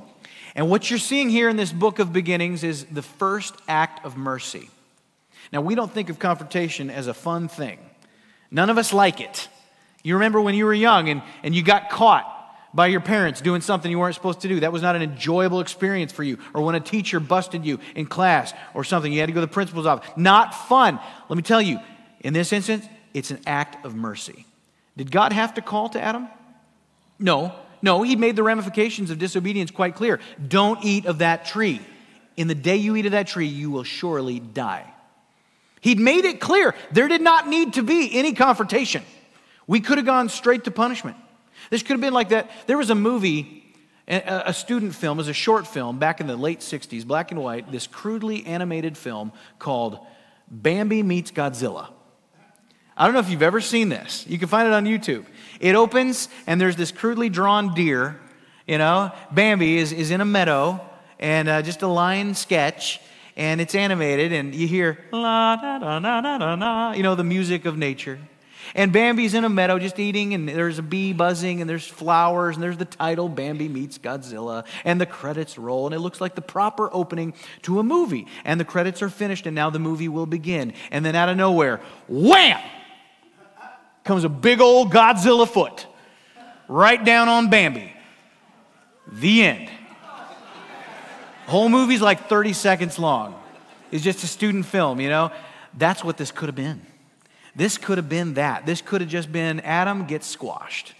And 0.55 0.71
what 0.71 0.91
you're 0.91 0.99
seeing 1.01 1.29
here 1.29 1.49
in 1.49 1.57
this 1.57 1.73
book 1.73 1.99
of 1.99 2.13
beginnings 2.13 2.63
is 2.63 2.85
the 2.85 3.03
first 3.03 3.57
act 3.67 4.07
of 4.07 4.17
mercy. 4.17 4.71
Now, 5.53 5.61
we 5.61 5.75
don't 5.75 5.91
think 5.91 6.09
of 6.09 6.21
confrontation 6.21 6.89
as 6.89 7.09
a 7.09 7.15
fun 7.15 7.49
thing, 7.49 7.81
none 8.49 8.71
of 8.71 8.79
us 8.79 8.93
like 8.93 9.21
it. 9.21 9.49
You 10.05 10.15
remember 10.15 10.41
when 10.41 10.55
you 10.55 10.67
were 10.67 10.73
young 10.73 11.09
and, 11.09 11.21
and 11.43 11.53
you 11.53 11.65
got 11.65 11.91
caught 11.91 12.40
by 12.73 12.87
your 12.87 13.01
parents 13.01 13.41
doing 13.41 13.61
something 13.61 13.91
you 13.91 13.99
weren't 13.99 14.15
supposed 14.15 14.41
to 14.41 14.49
do. 14.49 14.61
That 14.61 14.73
was 14.73 14.83
not 14.83 14.97
an 14.97 15.03
enjoyable 15.03 15.61
experience 15.61 16.13
for 16.13 16.23
you. 16.23 16.39
Or 16.55 16.63
when 16.63 16.75
a 16.75 16.81
teacher 16.81 17.21
busted 17.21 17.65
you 17.65 17.81
in 17.95 18.07
class 18.07 18.53
or 18.75 18.85
something, 18.85 19.13
you 19.13 19.21
had 19.21 19.27
to 19.27 19.33
go 19.33 19.41
to 19.41 19.47
the 19.47 19.53
principal's 19.53 19.87
office. 19.87 20.09
Not 20.17 20.55
fun. 20.55 21.01
Let 21.29 21.37
me 21.37 21.43
tell 21.43 21.61
you, 21.61 21.79
in 22.21 22.33
this 22.33 22.53
instance, 22.53 22.87
it's 23.13 23.31
an 23.31 23.41
act 23.47 23.85
of 23.85 23.95
mercy. 23.95 24.47
Did 24.97 25.11
God 25.11 25.33
have 25.33 25.55
to 25.55 25.63
call 25.63 25.89
to 25.91 26.01
Adam? 26.01 26.29
No. 27.19 27.55
No, 27.83 28.03
he 28.03 28.15
made 28.15 28.37
the 28.37 28.43
ramifications 28.43 29.11
of 29.11 29.19
disobedience 29.19 29.71
quite 29.71 29.95
clear. 29.95 30.21
Don't 30.47 30.85
eat 30.85 31.07
of 31.07 31.19
that 31.19 31.47
tree. 31.47 31.81
In 32.37 32.47
the 32.47 32.55
day 32.55 32.77
you 32.77 32.95
eat 32.97 33.07
of 33.07 33.13
that 33.13 33.27
tree, 33.27 33.47
you 33.47 33.71
will 33.71 33.85
surely 33.85 34.39
die. 34.39 34.87
He'd 35.81 35.99
made 35.99 36.25
it 36.27 36.41
clear 36.41 36.75
there 36.93 37.09
did 37.09 37.23
not 37.23 37.49
need 37.49 37.75
to 37.75 37.83
be 37.83 38.17
any 38.19 38.35
confrontation. 38.35 39.03
We 39.67 39.81
could 39.81 39.99
have 39.99 40.07
gone 40.07 40.29
straight 40.29 40.65
to 40.65 40.71
punishment. 40.71 41.17
This 41.71 41.83
could 41.83 41.93
have 41.93 42.01
been 42.01 42.13
like 42.13 42.29
that. 42.31 42.51
There 42.67 42.77
was 42.77 42.91
a 42.91 42.95
movie, 42.95 43.75
a 44.07 44.53
student 44.53 44.95
film, 44.95 45.19
it 45.19 45.23
was 45.23 45.29
a 45.29 45.33
short 45.33 45.67
film 45.67 45.99
back 45.99 46.21
in 46.21 46.27
the 46.27 46.37
late 46.37 46.61
60s, 46.61 47.07
black 47.07 47.31
and 47.31 47.41
white, 47.41 47.71
this 47.71 47.87
crudely 47.87 48.45
animated 48.45 48.99
film 48.99 49.33
called 49.59 49.99
Bambi 50.51 51.03
Meets 51.03 51.31
Godzilla. 51.31 51.89
I 52.97 53.05
don't 53.05 53.15
know 53.15 53.21
if 53.21 53.31
you've 53.31 53.41
ever 53.41 53.61
seen 53.61 53.89
this. 53.89 54.27
You 54.29 54.39
can 54.39 54.49
find 54.49 54.69
it 54.69 54.75
on 54.75 54.85
YouTube. 54.85 55.25
It 55.61 55.75
opens, 55.75 56.29
and 56.47 56.61
there's 56.61 56.77
this 56.77 56.93
crudely 56.93 57.31
drawn 57.31 57.73
deer. 57.73 58.21
You 58.67 58.79
know, 58.79 59.13
Bambi 59.31 59.79
is, 59.79 59.93
is 59.93 60.11
in 60.11 60.21
a 60.21 60.25
meadow, 60.25 60.81
and 61.19 61.49
uh, 61.49 61.63
just 61.63 61.83
a 61.83 61.87
line 61.87 62.35
sketch, 62.35 63.01
and 63.37 63.61
it's 63.61 63.75
animated, 63.75 64.33
and 64.33 64.55
you 64.55 64.67
hear 64.67 64.99
la 65.13 65.57
da 65.57 65.79
da 65.79 65.99
da 65.99 66.21
da 66.21 66.57
da 66.57 66.93
you 66.93 67.03
know, 67.03 67.15
the 67.15 67.25
music 67.25 67.65
of 67.65 67.79
nature. 67.79 68.19
And 68.75 68.93
Bambi's 68.93 69.35
in 69.35 69.45
a 69.45 69.49
meadow 69.49 69.79
just 69.79 69.99
eating, 69.99 70.35
and 70.35 70.49
there's 70.49 70.79
a 70.79 70.83
bee 70.83 71.13
buzzing, 71.13 71.61
and 71.61 71.69
there's 71.69 71.87
flowers, 71.87 72.57
and 72.57 72.63
there's 72.63 72.77
the 72.77 72.85
title 72.85 73.29
Bambi 73.29 73.69
Meets 73.69 73.99
Godzilla, 73.99 74.65
and 74.85 75.01
the 75.01 75.07
credits 75.07 75.59
roll, 75.59 75.87
and 75.87 75.95
it 75.95 76.01
looks 76.01 76.21
like 76.21 76.35
the 76.35 76.43
proper 76.43 76.89
opening 76.93 77.35
to 77.63 77.79
a 77.81 77.83
movie. 77.83 78.27
And 78.45 78.61
the 78.61 78.65
credits 78.65 79.03
are 79.03 79.09
finished, 79.09 79.47
and 79.47 79.55
now 79.55 79.71
the 79.71 79.79
movie 79.79 80.09
will 80.09 80.27
begin. 80.27 80.73
And 80.91 81.05
then 81.05 81.15
out 81.15 81.29
of 81.29 81.37
nowhere, 81.37 81.81
wham! 82.09 82.61
comes 84.05 84.25
a 84.25 84.29
big 84.29 84.61
old 84.61 84.91
Godzilla 84.91 85.49
foot 85.49 85.87
right 86.69 87.05
down 87.05 87.29
on 87.29 87.51
Bambi. 87.51 87.93
The 89.07 89.43
end. 89.43 89.71
Whole 91.47 91.69
movie's 91.69 92.01
like 92.01 92.29
30 92.29 92.53
seconds 92.53 92.99
long. 92.99 93.35
It's 93.91 94.05
just 94.05 94.23
a 94.23 94.27
student 94.27 94.67
film, 94.67 95.01
you 95.01 95.09
know? 95.09 95.33
That's 95.77 96.05
what 96.05 96.17
this 96.17 96.31
could 96.31 96.47
have 96.49 96.57
been. 96.57 96.85
This 97.55 97.79
could 97.79 97.99
have 97.99 98.09
been 98.09 98.35
that. 98.35 98.67
This 98.67 98.81
could 98.81 99.01
have 99.01 99.11
just 99.11 99.33
been 99.33 99.61
Adam 99.61 100.07
gets 100.07 100.27
squashed. 100.27 100.95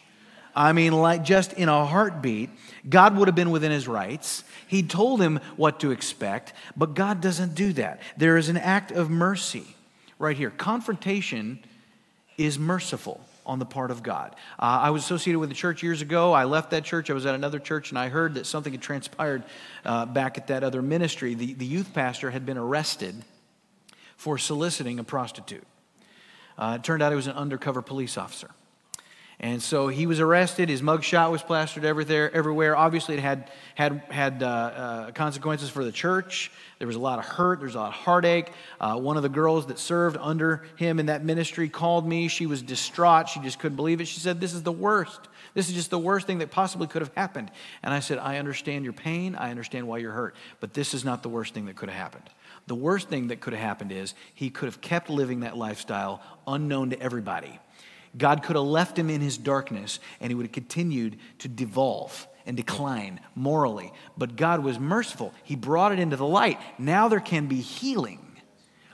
I 0.55 0.73
mean, 0.73 0.93
like 0.93 1.25
just 1.25 1.53
in 1.53 1.69
a 1.69 1.87
heartbeat, 1.87 2.51
God 2.89 3.17
would 3.17 3.29
have 3.29 3.35
been 3.35 3.51
within 3.51 3.71
his 3.71 3.87
rights. 3.87 4.45
He 4.67 4.83
told 4.83 5.21
him 5.21 5.39
what 5.57 5.81
to 5.81 5.91
expect, 5.91 6.53
but 6.77 6.95
God 6.95 7.21
doesn't 7.21 7.55
do 7.55 7.73
that. 7.75 8.01
There 8.17 8.37
is 8.37 8.49
an 8.49 8.57
act 8.57 8.91
of 8.91 9.11
mercy 9.11 9.65
right 10.19 10.37
here. 10.37 10.51
Confrontation 10.51 11.61
is 12.37 12.59
merciful 12.59 13.21
on 13.47 13.59
the 13.59 13.67
part 13.67 13.91
of 13.91 14.03
God. 14.03 14.35
Uh, 14.59 14.81
I 14.83 14.91
was 14.91 15.03
associated 15.03 15.39
with 15.39 15.51
a 15.51 15.55
church 15.55 15.83
years 15.83 16.03
ago. 16.03 16.33
I 16.33 16.45
left 16.45 16.71
that 16.71 16.85
church. 16.85 17.11
I 17.11 17.15
was 17.15 17.27
at 17.27 17.35
another 17.35 17.59
church, 17.59 17.91
and 17.91 17.99
I 17.99 18.09
heard 18.09 18.35
that 18.35 18.47
something 18.47 18.73
had 18.73 18.83
transpired 18.83 19.43
uh, 19.85 20.07
back 20.07 20.39
at 20.39 20.49
that 20.49 20.63
other 20.63 20.83
ministry. 20.83 21.35
The, 21.35 21.55
the 21.55 21.67
youth 21.67 21.93
pastor 21.93 22.31
had 22.31 22.47
been 22.47 22.59
arrested 22.59 23.15
for 24.17 24.39
soliciting 24.39 24.99
a 24.99 25.05
prostitute. 25.05 25.67
Uh, 26.61 26.77
it 26.79 26.85
turned 26.85 27.03
out 27.03 27.11
he 27.11 27.17
was 27.17 27.27
an 27.27 27.33
undercover 27.33 27.83
police 27.83 28.19
officer. 28.19 28.51
And 29.43 29.63
so 29.63 29.89
he 29.89 30.07
was 30.07 30.21
arrested. 30.21 30.69
His 30.69 30.83
mugshot 30.83 31.31
was 31.31 31.43
plastered 31.43 31.87
everywhere. 31.87 32.31
everywhere. 32.31 32.77
Obviously, 32.77 33.15
it 33.15 33.21
had, 33.21 33.51
had, 33.75 34.03
had 34.11 34.43
uh, 34.43 34.47
uh, 34.47 35.11
consequences 35.13 35.71
for 35.71 35.83
the 35.83 35.93
church. 35.93 36.53
There 36.79 36.87
was 36.87 36.97
a 36.97 37.01
lot 37.01 37.19
of 37.19 37.25
hurt. 37.25 37.61
There 37.61 37.67
was 37.67 37.75
a 37.75 37.79
lot 37.79 37.89
of 37.89 37.95
heartache. 37.95 38.53
Uh, 38.79 38.99
one 38.99 39.17
of 39.17 39.23
the 39.23 39.31
girls 39.31 39.67
that 39.69 39.79
served 39.79 40.19
under 40.21 40.67
him 40.77 41.01
in 41.01 41.07
that 41.07 41.25
ministry 41.25 41.71
called 41.71 42.07
me. 42.07 42.29
She 42.29 42.45
was 42.45 42.61
distraught. 42.61 43.31
She 43.31 43.41
just 43.41 43.59
couldn't 43.59 43.77
believe 43.77 44.03
it. 44.03 44.09
She 44.09 44.21
said, 44.21 44.41
This 44.41 44.53
is 44.53 44.63
the 44.63 44.73
worst. 44.73 45.21
This 45.55 45.71
is 45.71 45.75
just 45.75 45.89
the 45.89 45.99
worst 45.99 46.27
thing 46.27 46.39
that 46.39 46.51
possibly 46.51 46.87
could 46.87 47.01
have 47.01 47.15
happened. 47.15 47.51
And 47.83 47.95
I 47.95 48.01
said, 48.01 48.19
I 48.19 48.37
understand 48.37 48.85
your 48.85 48.93
pain. 48.93 49.35
I 49.35 49.51
understand 49.51 49.89
why 49.89 49.99
you're 49.99 50.13
hurt. 50.13 50.35
But 50.61 50.75
this 50.75 50.93
is 50.93 51.03
not 51.03 51.23
the 51.23 51.31
worst 51.31 51.55
thing 51.55 51.65
that 51.65 51.77
could 51.77 51.89
have 51.89 51.99
happened. 51.99 52.29
The 52.71 52.77
worst 52.77 53.09
thing 53.09 53.27
that 53.29 53.41
could 53.41 53.53
have 53.53 53.61
happened 53.61 53.91
is 53.91 54.15
he 54.33 54.49
could 54.49 54.67
have 54.67 54.81
kept 54.81 55.11
living 55.11 55.41
that 55.41 55.57
lifestyle 55.57 56.23
unknown 56.47 56.91
to 56.91 57.03
everybody 57.03 57.59
God 58.17 58.45
could 58.45 58.55
have 58.55 58.65
left 58.65 58.97
him 58.97 59.11
in 59.11 59.21
his 59.21 59.37
darkness 59.37 59.99
and 60.21 60.31
he 60.31 60.37
would 60.37 60.47
have 60.47 60.53
continued 60.53 61.17
to 61.41 61.49
devolve 61.49 62.29
and 62.47 62.57
decline 62.57 63.19
morally. 63.35 63.93
But 64.17 64.37
God 64.37 64.63
was 64.63 64.79
merciful. 64.79 65.35
He 65.43 65.57
brought 65.57 65.91
it 65.91 65.99
into 65.99 66.15
the 66.15 66.27
light. 66.27 66.61
Now 66.79 67.09
there 67.09 67.19
can 67.19 67.49
be 67.49 67.61
healing. 67.61 68.21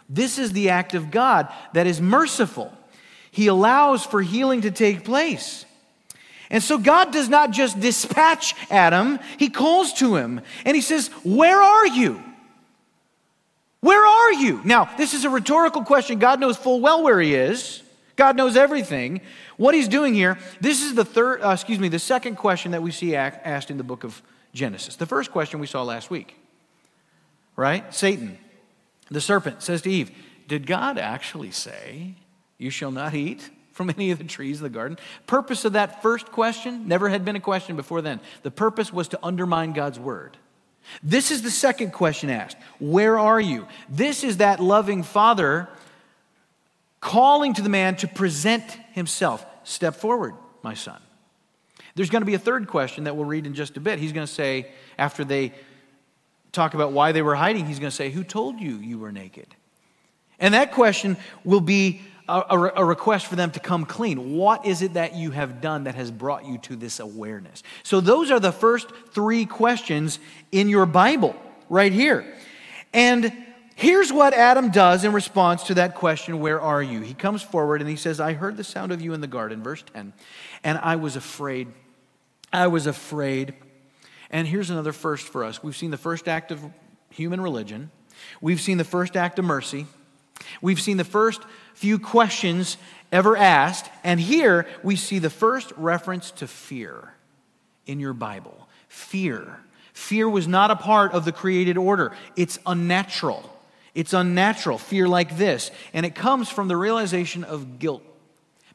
This 0.09 0.39
is 0.39 0.53
the 0.53 0.71
act 0.71 0.95
of 0.95 1.11
God 1.11 1.53
that 1.75 1.87
is 1.87 2.01
merciful. 2.01 2.73
He 3.31 3.47
allows 3.47 4.07
for 4.07 4.23
healing 4.23 4.63
to 4.63 4.71
take 4.71 5.05
place. 5.05 5.67
And 6.49 6.63
so 6.63 6.79
God 6.79 7.13
does 7.13 7.29
not 7.29 7.51
just 7.51 7.79
dispatch 7.79 8.55
Adam, 8.71 9.19
he 9.39 9.51
calls 9.51 9.93
to 9.95 10.17
him 10.17 10.41
and 10.65 10.75
he 10.75 10.81
says, 10.81 11.09
Where 11.25 11.61
are 11.61 11.87
you? 11.87 12.23
Where 13.81 14.05
are 14.05 14.33
you? 14.33 14.61
Now, 14.65 14.91
this 14.97 15.15
is 15.15 15.25
a 15.25 15.31
rhetorical 15.31 15.83
question. 15.85 16.19
God 16.19 16.41
knows 16.41 16.57
full 16.57 16.81
well 16.81 17.03
where 17.03 17.21
he 17.21 17.35
is. 17.35 17.83
God 18.17 18.37
knows 18.37 18.57
everything. 18.57 19.21
What 19.57 19.75
he's 19.75 19.89
doing 19.89 20.15
here, 20.15 20.39
this 20.61 20.83
is 20.83 20.95
the 20.95 21.05
third, 21.05 21.43
uh, 21.43 21.51
excuse 21.51 21.79
me, 21.79 21.89
the 21.89 21.99
second 21.99 22.37
question 22.37 22.73
that 22.73 22.83
we 22.83 22.91
see 22.91 23.15
asked 23.15 23.71
in 23.71 23.77
the 23.77 23.85
book 23.85 24.05
of 24.05 24.23
Genesis. 24.55 24.97
The 24.97 25.07
first 25.07 25.31
question 25.31 25.61
we 25.61 25.67
saw 25.67 25.83
last 25.83 26.11
week, 26.11 26.35
right? 27.55 27.95
Satan, 27.95 28.39
the 29.11 29.21
serpent, 29.21 29.63
says 29.63 29.83
to 29.83 29.91
Eve, 29.91 30.11
Did 30.49 30.67
God 30.67 30.99
actually 30.99 31.51
say, 31.51 32.15
You 32.59 32.71
shall 32.71 32.91
not 32.91 33.15
eat 33.15 33.51
from 33.73 33.91
any 33.91 34.11
of 34.11 34.19
the 34.19 34.25
trees 34.25 34.59
of 34.59 34.63
the 34.63 34.71
garden? 34.71 34.99
Purpose 35.27 35.67
of 35.67 35.75
that 35.75 36.03
first 36.03 36.33
question 36.33 36.89
never 36.89 37.11
had 37.11 37.25
been 37.25 37.37
a 37.37 37.41
question 37.41 37.77
before 37.77 38.01
then. 38.01 38.21
The 38.43 38.51
purpose 38.51 38.93
was 38.93 39.09
to 39.09 39.19
undermine 39.23 39.75
God's 39.75 40.01
word. 40.01 40.39
This 41.03 41.31
is 41.31 41.43
the 41.43 41.51
second 41.51 41.93
question 41.93 42.31
asked 42.31 42.57
Where 42.79 43.19
are 43.19 43.41
you? 43.41 43.67
This 43.89 44.25
is 44.25 44.39
that 44.39 44.61
loving 44.61 45.03
father 45.03 45.69
calling 47.01 47.55
to 47.55 47.63
the 47.63 47.69
man 47.69 47.97
to 47.97 48.09
present 48.09 48.65
himself. 48.93 49.45
Step 49.65 49.97
forward, 49.97 50.35
my 50.63 50.75
son. 50.75 51.01
There's 51.95 52.11
going 52.11 52.23
to 52.23 52.27
be 52.27 52.35
a 52.35 52.39
third 52.39 52.69
question 52.69 53.05
that 53.05 53.17
we'll 53.17 53.25
read 53.25 53.47
in 53.47 53.55
just 53.55 53.77
a 53.77 53.81
bit. 53.81 53.99
He's 53.99 54.13
going 54.13 54.27
to 54.27 54.33
say, 54.33 54.69
after 54.99 55.25
they 55.25 55.53
talk 56.53 56.75
about 56.75 56.93
why 56.93 57.13
they 57.13 57.23
were 57.23 57.35
hiding, 57.35 57.67
he's 57.67 57.79
going 57.79 57.91
to 57.91 57.97
say, 57.97 58.11
Who 58.11 58.25
told 58.25 58.61
you 58.61 58.77
you 58.77 58.99
were 58.99 59.13
naked? 59.13 59.49
And 60.39 60.55
that 60.55 60.73
question 60.73 61.17
will 61.45 61.61
be 61.61 62.03
a, 62.29 62.73
a, 62.77 62.85
request 62.85 63.27
for 63.27 63.37
them 63.37 63.51
to 63.53 63.61
come 63.61 63.85
clean. 63.85 64.35
What 64.35 64.67
is 64.67 64.83
it 64.83 64.95
that 64.95 65.15
you 65.15 65.31
have 65.31 65.61
done 65.61 65.85
that 65.85 65.95
has 65.95 66.11
brought 66.11 66.45
you 66.45 66.59
to 66.59 66.77
this 66.77 66.99
awareness? 66.99 67.63
So, 67.83 68.01
those 68.01 68.31
are 68.31 68.41
the 68.41 68.53
first 68.53 68.91
three 69.13 69.47
questions 69.47 70.19
in 70.51 70.69
your 70.69 70.87
Bible 70.87 71.37
right 71.69 71.93
here. 71.93 72.27
And 72.93 73.33
Here's 73.79 74.11
what 74.11 74.33
Adam 74.33 74.71
does 74.71 75.05
in 75.05 75.13
response 75.13 75.65
to 75.65 75.75
that 75.75 75.97
question, 75.97 76.41
Where 76.41 76.59
are 76.59 76.83
you? 76.83 77.03
He 77.03 77.13
comes 77.13 77.43
forward 77.43 77.83
and 77.83 77.91
he 77.91 77.97
says, 77.97 78.21
I 78.21 78.33
heard 78.33 78.57
the 78.57 78.65
sound 78.65 78.91
of 78.91 79.03
you 79.03 79.13
in 79.13 79.21
the 79.21 79.27
garden, 79.27 79.63
verse 79.63 79.85
10, 79.93 80.15
and 80.65 80.79
I 80.79 80.97
was 80.97 81.15
afraid. 81.15 81.69
I 82.51 82.69
was 82.69 82.87
afraid. 82.87 83.53
And 84.31 84.49
here's 84.49 84.71
another 84.71 84.95
first 84.95 85.29
for 85.29 85.45
us. 85.45 85.63
We've 85.63 85.77
seen 85.77 85.91
the 85.91 85.99
first 85.99 86.27
act 86.27 86.51
of 86.51 86.65
human 87.11 87.39
religion, 87.39 87.91
we've 88.41 88.63
seen 88.63 88.79
the 88.79 88.85
first 88.85 89.15
act 89.15 89.39
of 89.39 89.45
mercy, 89.45 89.85
we've 90.63 90.81
seen 90.81 90.97
the 90.97 91.05
first 91.05 91.43
few 91.77 91.99
questions 91.99 92.79
ever 93.13 93.37
asked, 93.37 93.91
and 94.03 94.19
here 94.19 94.67
we 94.83 94.97
see 94.97 95.19
the 95.19 95.31
first 95.31 95.73
reference 95.77 96.31
to 96.33 96.47
fear 96.47 97.13
in 97.87 98.01
your 98.01 98.15
Bible. 98.15 98.67
Fear. 98.89 99.61
Fear 99.93 100.29
was 100.29 100.49
not 100.49 100.71
a 100.71 100.77
part 100.77 101.13
of 101.13 101.25
the 101.25 101.33
created 101.33 101.77
order, 101.77 102.13
it's 102.35 102.59
unnatural. 102.67 103.53
It's 103.95 104.13
unnatural, 104.13 104.77
fear 104.77 105.09
like 105.09 105.39
this. 105.39 105.71
And 105.95 106.05
it 106.05 106.15
comes 106.15 106.51
from 106.51 106.69
the 106.69 106.77
realization 106.77 107.45
of 107.45 107.79
guilt. 107.79 108.03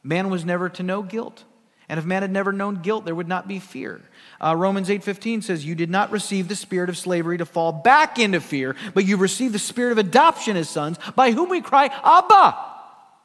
Man 0.02 0.30
was 0.30 0.44
never 0.44 0.68
to 0.70 0.82
know 0.82 1.02
guilt. 1.02 1.44
And 1.88 1.98
if 1.98 2.04
man 2.04 2.22
had 2.22 2.32
never 2.32 2.52
known 2.52 2.82
guilt, 2.82 3.04
there 3.04 3.14
would 3.14 3.28
not 3.28 3.46
be 3.46 3.60
fear. 3.60 4.00
Uh, 4.40 4.56
Romans 4.56 4.90
8:15 4.90 5.42
says, 5.42 5.64
"You 5.64 5.76
did 5.76 5.90
not 5.90 6.10
receive 6.10 6.48
the 6.48 6.56
spirit 6.56 6.88
of 6.88 6.98
slavery 6.98 7.38
to 7.38 7.44
fall 7.44 7.70
back 7.70 8.18
into 8.18 8.40
fear, 8.40 8.74
but 8.94 9.04
you 9.04 9.16
received 9.16 9.54
the 9.54 9.60
spirit 9.60 9.92
of 9.92 9.98
adoption 9.98 10.56
as 10.56 10.68
sons, 10.68 10.98
by 11.14 11.30
whom 11.30 11.50
we 11.50 11.60
cry, 11.60 11.86
Abba, 12.02 12.71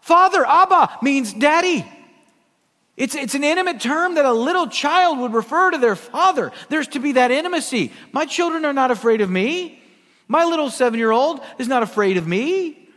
Father. 0.07 0.45
Abba 0.45 0.99
means 1.01 1.33
daddy. 1.33 1.85
It's, 2.95 3.13
it's 3.13 3.35
an 3.35 3.43
intimate 3.43 3.81
term 3.81 4.15
that 4.15 4.23
a 4.23 4.31
little 4.31 4.67
child 4.67 5.19
would 5.19 5.33
refer 5.33 5.71
to 5.71 5.77
their 5.77 5.97
father. 5.97 6.53
There's 6.69 6.87
to 6.89 6.99
be 6.99 7.11
that 7.11 7.29
intimacy. 7.29 7.91
My 8.13 8.25
children 8.25 8.63
are 8.63 8.71
not 8.71 8.89
afraid 8.89 9.19
of 9.19 9.29
me. 9.29 9.83
My 10.29 10.45
little 10.45 10.69
seven 10.69 10.97
year 10.97 11.11
old 11.11 11.41
is 11.59 11.67
not 11.67 11.83
afraid 11.83 12.15
of 12.15 12.25
me. 12.25 12.87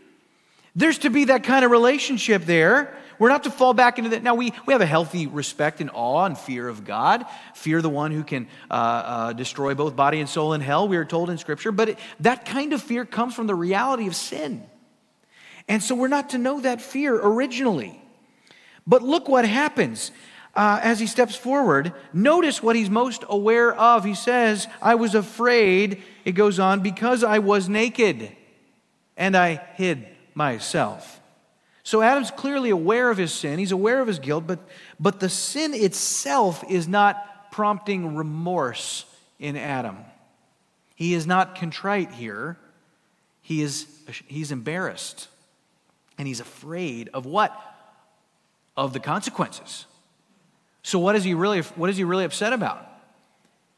There's 0.77 0.99
to 0.99 1.11
be 1.11 1.25
that 1.25 1.43
kind 1.43 1.65
of 1.65 1.73
relationship 1.73 2.45
there 2.45 2.95
We're 3.21 3.29
not 3.29 3.45
to 3.45 3.51
fall 3.51 3.75
back 3.75 3.99
into 3.99 4.11
that. 4.11 4.23
Now, 4.23 4.35
we, 4.35 4.55
we 4.65 4.73
have 4.73 4.81
a 4.81 4.87
healthy 4.87 5.27
respect 5.27 5.83
and 5.83 5.91
awe 5.93 6.25
and 6.25 6.39
fear 6.39 6.67
of 6.69 6.85
God, 6.85 7.27
fear 7.55 7.83
the 7.83 7.91
one 7.91 8.13
who 8.13 8.25
can 8.25 8.49
uh, 8.71 8.75
uh, 8.75 9.33
destroy 9.35 9.75
both 9.75 9.95
body 9.95 10.21
and 10.21 10.29
soul 10.29 10.55
in 10.55 10.63
hell, 10.63 10.89
we 10.89 10.97
are 10.97 11.05
told 11.05 11.29
in 11.29 11.37
Scripture. 11.37 11.71
But 11.71 11.91
it, 11.91 11.99
that 12.21 12.47
kind 12.47 12.73
of 12.73 12.81
fear 12.81 13.05
comes 13.05 13.35
from 13.35 13.47
the 13.47 13.55
reality 13.55 14.07
of 14.07 14.17
sin. 14.17 14.65
And 15.71 15.81
so 15.81 15.95
we're 15.95 16.09
not 16.09 16.31
to 16.31 16.39
know 16.39 16.61
that 16.63 16.83
fear 16.83 17.15
originally. 17.15 18.03
But 18.89 19.03
look 19.03 19.29
what 19.29 19.47
happens. 19.47 20.11
Uh, 20.53 20.81
as 20.83 20.99
he 20.99 21.07
steps 21.07 21.37
forward, 21.37 21.95
notice 22.13 22.61
what 22.61 22.75
he's 22.75 22.91
most 22.91 23.23
aware 23.29 23.73
of. 23.73 24.05
He 24.05 24.17
says, 24.17 24.67
I 24.83 24.97
was 24.97 25.15
afraid, 25.15 26.03
it 26.25 26.33
goes 26.33 26.59
on, 26.59 26.81
because 26.81 27.23
I 27.23 27.39
was 27.39 27.69
naked 27.69 28.33
and 29.17 29.37
I 29.37 29.63
hid 29.77 30.09
myself. 30.35 31.21
So 31.85 32.03
Adam's 32.03 32.33
clearly 32.33 32.71
aware 32.71 33.09
of 33.09 33.17
his 33.17 33.33
sin, 33.33 33.61
he's 33.61 33.71
aware 33.71 34.01
of 34.01 34.09
his 34.09 34.19
guilt, 34.19 34.49
but, 34.49 34.59
but 34.99 35.21
the 35.21 35.29
sin 35.29 35.73
itself 35.73 36.65
is 36.69 36.89
not 36.89 37.53
prompting 37.53 38.17
remorse 38.17 39.05
in 39.39 39.57
Adam. 39.57 39.99
He 40.97 41.15
is 41.15 41.29
not 41.29 41.55
contrite 41.55 42.11
here, 42.11 42.59
he 43.41 43.63
is, 43.63 43.87
he's 44.27 44.51
embarrassed. 44.51 45.29
And 46.21 46.27
he's 46.29 46.41
afraid 46.41 47.09
of 47.15 47.25
what? 47.25 47.59
Of 48.77 48.93
the 48.93 49.01
consequences. 49.01 49.87
So 50.83 50.99
what 50.99 51.17
is 51.17 51.25
he 51.25 51.33
really 51.33 51.61
what 51.61 51.89
is 51.89 51.97
he 51.97 52.05
really 52.05 52.27
upset 52.27 52.53
about? 52.53 52.87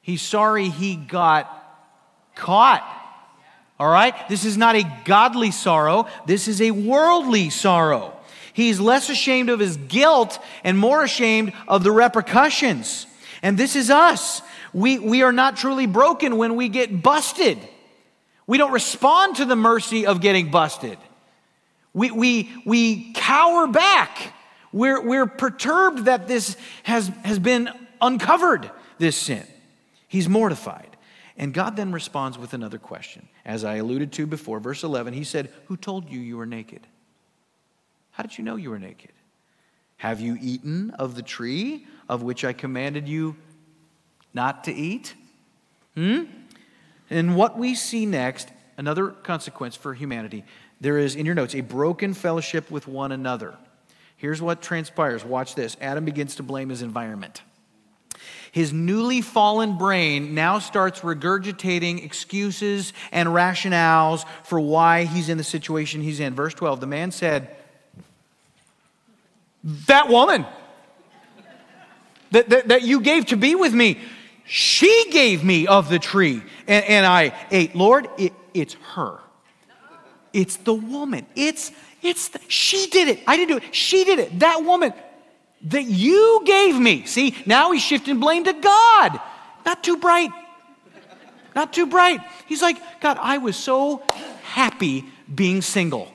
He's 0.00 0.22
sorry 0.22 0.68
he 0.68 0.96
got 0.96 1.49
caught. 2.34 2.82
All 3.78 3.88
right? 3.88 4.28
This 4.28 4.44
is 4.44 4.56
not 4.56 4.75
a 4.75 4.82
godly 5.04 5.52
sorrow, 5.52 6.08
this 6.26 6.49
is 6.49 6.61
a 6.61 6.72
worldly 6.72 7.49
sorrow. 7.49 8.12
He's 8.52 8.80
less 8.80 9.08
ashamed 9.08 9.49
of 9.49 9.61
his 9.61 9.76
guilt 9.76 10.37
and 10.64 10.76
more 10.76 11.04
ashamed 11.04 11.52
of 11.68 11.84
the 11.84 11.92
repercussions. 11.92 13.06
And 13.42 13.56
this 13.56 13.76
is 13.76 13.88
us. 13.88 14.42
We, 14.72 14.99
we 14.99 15.22
are 15.22 15.30
not 15.30 15.56
truly 15.56 15.87
broken 15.87 16.38
when 16.38 16.56
we 16.56 16.68
get 16.68 17.04
busted. 17.04 17.58
We 18.49 18.58
don't 18.58 18.72
respond 18.72 19.37
to 19.37 19.44
the 19.44 19.54
mercy 19.54 20.06
of 20.06 20.20
getting 20.20 20.50
busted. 20.50 20.99
We, 21.94 22.11
we, 22.11 22.50
we 22.64 23.12
cower 23.12 23.66
back. 23.66 24.34
We're, 24.72 25.00
we're 25.02 25.26
perturbed 25.26 26.06
that 26.06 26.26
this 26.26 26.56
has, 26.84 27.08
has 27.25 27.38
been 27.38 27.68
uncovered, 28.00 28.70
this 28.99 29.16
sin. 29.16 29.46
He's 30.08 30.28
mortified. 30.28 30.96
And 31.37 31.54
God 31.54 31.76
then 31.76 31.92
responds 31.92 32.38
with 32.38 32.54
another 32.54 32.78
question. 32.78 33.28
As 33.44 33.64
I 33.64 33.76
alluded 33.76 34.12
to 34.12 34.26
before, 34.26 34.61
verse 34.61 34.84
11, 34.84 35.14
he 35.14 35.25
said, 35.25 35.50
Who 35.66 35.76
told 35.76 36.11
you 36.11 36.20
you 36.20 36.37
were 36.37 36.46
naked? 36.46 36.87
How 38.12 38.22
did 38.22 38.37
you 38.37 38.44
know 38.44 38.56
you 38.56 38.70
were 38.70 38.78
naked? 38.78 39.12
Have 39.96 40.20
you 40.20 40.37
eaten 40.40 40.90
of 40.90 41.14
the 41.14 41.22
tree 41.22 41.87
of 42.08 42.22
which 42.22 42.44
I 42.44 42.52
commanded 42.52 43.08
you 43.08 43.37
not 44.34 44.64
to 44.64 44.72
eat? 44.72 45.14
Hmm? 45.94 46.25
And 47.08 47.37
what 47.37 47.58
we 47.58 47.75
see 47.75 48.04
next, 48.04 48.49
another 48.76 49.08
consequence 49.08 49.76
for 49.76 49.94
humanity, 49.94 50.44
there 50.82 50.98
is 50.98 51.14
in 51.14 51.24
your 51.24 51.36
notes 51.36 51.54
a 51.54 51.60
broken 51.60 52.12
fellowship 52.12 52.68
with 52.68 52.88
one 52.88 53.12
another. 53.12 53.54
Here's 54.16 54.42
what 54.42 54.60
transpires. 54.60 55.24
Watch 55.24 55.54
this. 55.54 55.76
Adam 55.80 56.04
begins 56.04 56.36
to 56.36 56.42
blame 56.42 56.68
his 56.68 56.82
environment. 56.82 57.40
His 58.50 58.72
newly 58.72 59.20
fallen 59.20 59.78
brain 59.78 60.34
now 60.34 60.58
starts 60.58 61.00
regurgitating 61.00 62.04
excuses 62.04 62.92
and 63.12 63.28
rationales 63.28 64.26
for 64.42 64.58
why 64.58 65.04
he's 65.04 65.28
in 65.28 65.38
the 65.38 65.44
situation 65.44 66.02
he's 66.02 66.18
in. 66.18 66.34
Verse 66.34 66.52
12 66.52 66.80
the 66.80 66.86
man 66.88 67.12
said, 67.12 67.48
That 69.86 70.08
woman 70.08 70.44
that, 72.32 72.48
that, 72.48 72.68
that 72.68 72.82
you 72.82 73.00
gave 73.00 73.26
to 73.26 73.36
be 73.36 73.54
with 73.54 73.72
me, 73.72 74.00
she 74.44 75.10
gave 75.12 75.44
me 75.44 75.68
of 75.68 75.88
the 75.88 76.00
tree, 76.00 76.42
and, 76.66 76.84
and 76.84 77.06
I 77.06 77.34
ate. 77.52 77.76
Lord, 77.76 78.08
it, 78.18 78.32
it's 78.52 78.74
her. 78.94 79.20
It's 80.32 80.56
the 80.56 80.74
woman. 80.74 81.26
It's, 81.34 81.72
it's 82.02 82.28
the, 82.28 82.40
she 82.48 82.86
did 82.88 83.08
it. 83.08 83.20
I 83.26 83.36
didn't 83.36 83.58
do 83.58 83.66
it. 83.66 83.74
She 83.74 84.04
did 84.04 84.18
it. 84.18 84.38
That 84.40 84.64
woman 84.64 84.92
that 85.62 85.84
you 85.84 86.42
gave 86.44 86.78
me. 86.78 87.06
See, 87.06 87.36
now 87.46 87.72
he's 87.72 87.82
shifting 87.82 88.18
blame 88.18 88.44
to 88.44 88.52
God. 88.52 89.20
Not 89.64 89.84
too 89.84 89.96
bright. 89.96 90.30
Not 91.54 91.72
too 91.72 91.86
bright. 91.86 92.20
He's 92.46 92.62
like, 92.62 92.78
God, 93.00 93.18
I 93.21 93.38
was 93.38 93.56
so 93.56 94.02
happy 94.42 95.04
being 95.32 95.62
single. 95.62 96.11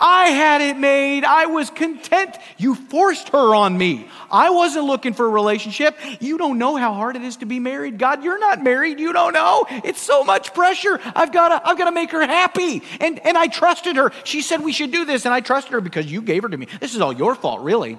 I 0.00 0.26
had 0.26 0.60
it 0.60 0.76
made. 0.76 1.24
I 1.24 1.46
was 1.46 1.70
content. 1.70 2.36
You 2.58 2.74
forced 2.74 3.28
her 3.30 3.54
on 3.54 3.76
me. 3.76 4.08
I 4.30 4.50
wasn't 4.50 4.86
looking 4.86 5.14
for 5.14 5.26
a 5.26 5.28
relationship. 5.28 5.96
You 6.20 6.38
don't 6.38 6.58
know 6.58 6.76
how 6.76 6.92
hard 6.92 7.16
it 7.16 7.22
is 7.22 7.36
to 7.38 7.46
be 7.46 7.60
married. 7.60 7.98
God, 7.98 8.24
you're 8.24 8.38
not 8.38 8.62
married. 8.62 8.98
You 8.98 9.12
don't 9.12 9.32
know. 9.32 9.66
It's 9.70 10.00
so 10.00 10.24
much 10.24 10.54
pressure. 10.54 11.00
I've 11.14 11.32
got 11.32 11.48
to 11.48 11.68
I've 11.68 11.78
got 11.78 11.86
to 11.86 11.92
make 11.92 12.10
her 12.10 12.26
happy. 12.26 12.82
And 13.00 13.18
and 13.26 13.36
I 13.36 13.46
trusted 13.46 13.96
her. 13.96 14.12
She 14.24 14.42
said 14.42 14.62
we 14.62 14.72
should 14.72 14.90
do 14.90 15.04
this 15.04 15.24
and 15.24 15.34
I 15.34 15.40
trusted 15.40 15.72
her 15.72 15.80
because 15.80 16.10
you 16.10 16.22
gave 16.22 16.42
her 16.42 16.48
to 16.48 16.56
me. 16.56 16.66
This 16.80 16.94
is 16.94 17.00
all 17.00 17.12
your 17.12 17.34
fault, 17.34 17.60
really. 17.60 17.98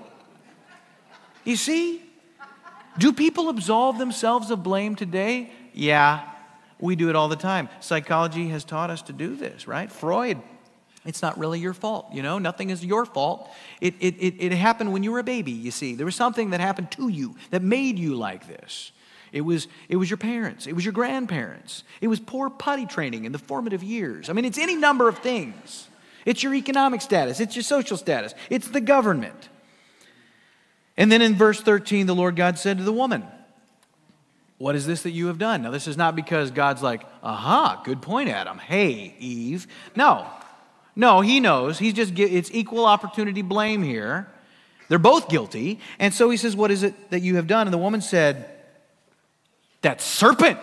You 1.44 1.56
see? 1.56 2.02
Do 2.98 3.12
people 3.12 3.50
absolve 3.50 3.98
themselves 3.98 4.52
of 4.52 4.64
blame 4.64 4.96
today? 4.96 5.52
Yeah. 5.74 6.30
We 6.80 6.96
do 6.96 7.10
it 7.10 7.16
all 7.16 7.28
the 7.28 7.36
time. 7.36 7.70
Psychology 7.80 8.50
has 8.50 8.64
taught 8.64 8.90
us 8.90 9.02
to 9.04 9.14
do 9.14 9.36
this, 9.36 9.68
right? 9.68 9.92
Freud 9.92 10.42
it's 11.06 11.22
not 11.22 11.38
really 11.38 11.60
your 11.60 11.74
fault, 11.74 12.08
you 12.12 12.24
know? 12.24 12.40
Nothing 12.40 12.72
is 12.72 12.84
your 12.84 13.06
fault. 13.06 13.50
It, 13.80 13.94
it, 14.00 14.16
it, 14.16 14.36
it, 14.40 14.52
happened 14.54 14.92
when 14.92 15.04
you 15.04 15.12
were 15.12 15.20
a 15.20 15.24
baby, 15.24 15.52
you 15.52 15.72
see. 15.72 15.96
There 15.96 16.06
was 16.06 16.16
something 16.16 16.50
that 16.50 16.60
happened 16.60 16.92
to 16.92 17.10
you 17.10 17.36
that 17.52 17.62
made 17.62 18.00
you 18.00 18.16
like 18.16 18.48
this. 18.48 18.92
It 19.32 19.42
was, 19.42 19.68
it 19.90 19.98
was 19.98 20.10
your 20.10 20.18
parents, 20.18 20.66
it 20.66 20.74
was 20.74 20.86
your 20.86 20.94
grandparents, 20.94 21.84
it 22.00 22.08
was 22.08 22.20
poor 22.20 22.50
potty 22.50 22.86
training 22.86 23.26
in 23.26 23.34
the 23.34 23.38
formative 23.38 23.84
years. 23.84 24.30
I 24.30 24.34
mean, 24.34 24.46
it's 24.46 24.58
any 24.58 24.76
number 24.76 25.10
of 25.10 25.20
things. 25.20 25.90
It's 26.26 26.42
your 26.42 26.54
economic 26.56 27.02
status, 27.02 27.40
it's 27.40 27.56
your 27.56 27.64
social 27.64 27.98
status, 27.98 28.34
it's 28.50 28.70
the 28.70 28.82
government. 28.82 29.50
And 30.98 31.12
then 31.12 31.22
in 31.22 31.36
verse 31.36 31.60
13, 31.60 32.08
the 32.08 32.16
Lord 32.16 32.36
God 32.36 32.58
said 32.58 32.78
to 32.78 32.84
the 32.84 32.94
woman, 32.94 33.26
What 34.58 34.76
is 34.76 34.88
this 34.88 35.04
that 35.04 35.12
you 35.12 35.28
have 35.28 35.38
done? 35.38 35.64
Now, 35.64 35.72
this 35.72 35.88
is 35.88 35.98
not 35.98 36.16
because 36.16 36.52
God's 36.52 36.82
like, 36.82 37.04
Aha, 37.22 37.82
good 37.84 38.02
point, 38.02 38.30
Adam. 38.30 38.58
Hey, 38.58 39.16
Eve. 39.20 39.68
No, 39.96 40.26
no, 40.96 41.22
he 41.22 41.40
knows. 41.40 41.78
He's 41.78 41.94
just, 41.94 42.18
it's 42.18 42.50
equal 42.54 42.86
opportunity 42.86 43.42
blame 43.42 43.84
here. 43.84 44.28
They're 44.88 45.00
both 45.00 45.30
guilty. 45.30 45.80
And 46.00 46.14
so 46.14 46.30
he 46.30 46.38
says, 46.38 46.56
What 46.56 46.72
is 46.72 46.84
it 46.84 47.10
that 47.10 47.22
you 47.22 47.36
have 47.36 47.48
done? 47.48 47.68
And 47.68 47.74
the 47.74 47.80
woman 47.80 48.02
said, 48.02 48.50
That 49.82 50.02
serpent 50.02 50.60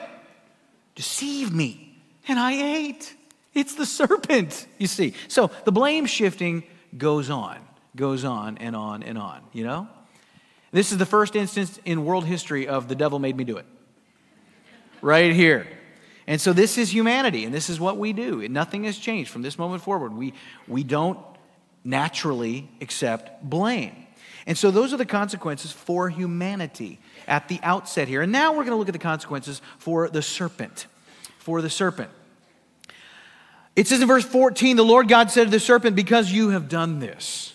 deceived 0.94 1.52
me, 1.52 1.98
and 2.28 2.38
I 2.38 2.52
ate. 2.52 3.14
It's 3.54 3.74
the 3.74 3.84
serpent, 3.84 4.66
you 4.78 4.86
see. 4.86 5.14
So 5.28 5.50
the 5.64 5.72
blame 5.72 6.06
shifting 6.06 6.62
goes 6.96 7.28
on, 7.28 7.58
goes 7.96 8.24
on 8.24 8.58
and 8.58 8.74
on 8.74 9.02
and 9.02 9.18
on, 9.18 9.42
you 9.52 9.64
know? 9.64 9.88
This 10.70 10.90
is 10.90 10.96
the 10.96 11.06
first 11.06 11.36
instance 11.36 11.78
in 11.84 12.06
world 12.06 12.24
history 12.24 12.66
of 12.66 12.88
the 12.88 12.94
devil 12.94 13.18
made 13.18 13.36
me 13.36 13.44
do 13.44 13.58
it. 13.58 13.66
Right 15.02 15.34
here. 15.34 15.66
And 16.26 16.40
so 16.40 16.52
this 16.52 16.78
is 16.78 16.92
humanity, 16.94 17.44
and 17.44 17.52
this 17.52 17.68
is 17.68 17.80
what 17.80 17.96
we 17.96 18.12
do. 18.12 18.40
And 18.40 18.54
Nothing 18.54 18.84
has 18.84 18.98
changed 18.98 19.30
from 19.30 19.42
this 19.42 19.58
moment 19.58 19.82
forward. 19.82 20.14
We, 20.14 20.34
we 20.68 20.84
don't 20.84 21.18
naturally 21.84 22.68
accept 22.80 23.42
blame. 23.48 24.06
And 24.46 24.58
so 24.58 24.70
those 24.70 24.92
are 24.92 24.96
the 24.96 25.06
consequences 25.06 25.72
for 25.72 26.08
humanity 26.08 26.98
at 27.28 27.48
the 27.48 27.60
outset 27.62 28.08
here. 28.08 28.22
And 28.22 28.32
now 28.32 28.50
we're 28.52 28.64
going 28.64 28.70
to 28.70 28.76
look 28.76 28.88
at 28.88 28.92
the 28.92 28.98
consequences 28.98 29.62
for 29.78 30.08
the 30.08 30.22
serpent. 30.22 30.86
For 31.38 31.62
the 31.62 31.70
serpent. 31.70 32.10
It 33.74 33.88
says 33.88 34.02
in 34.02 34.08
verse 34.08 34.24
14, 34.24 34.76
the 34.76 34.84
Lord 34.84 35.08
God 35.08 35.30
said 35.30 35.44
to 35.44 35.50
the 35.50 35.60
serpent, 35.60 35.96
Because 35.96 36.30
you 36.30 36.50
have 36.50 36.68
done 36.68 36.98
this, 36.98 37.51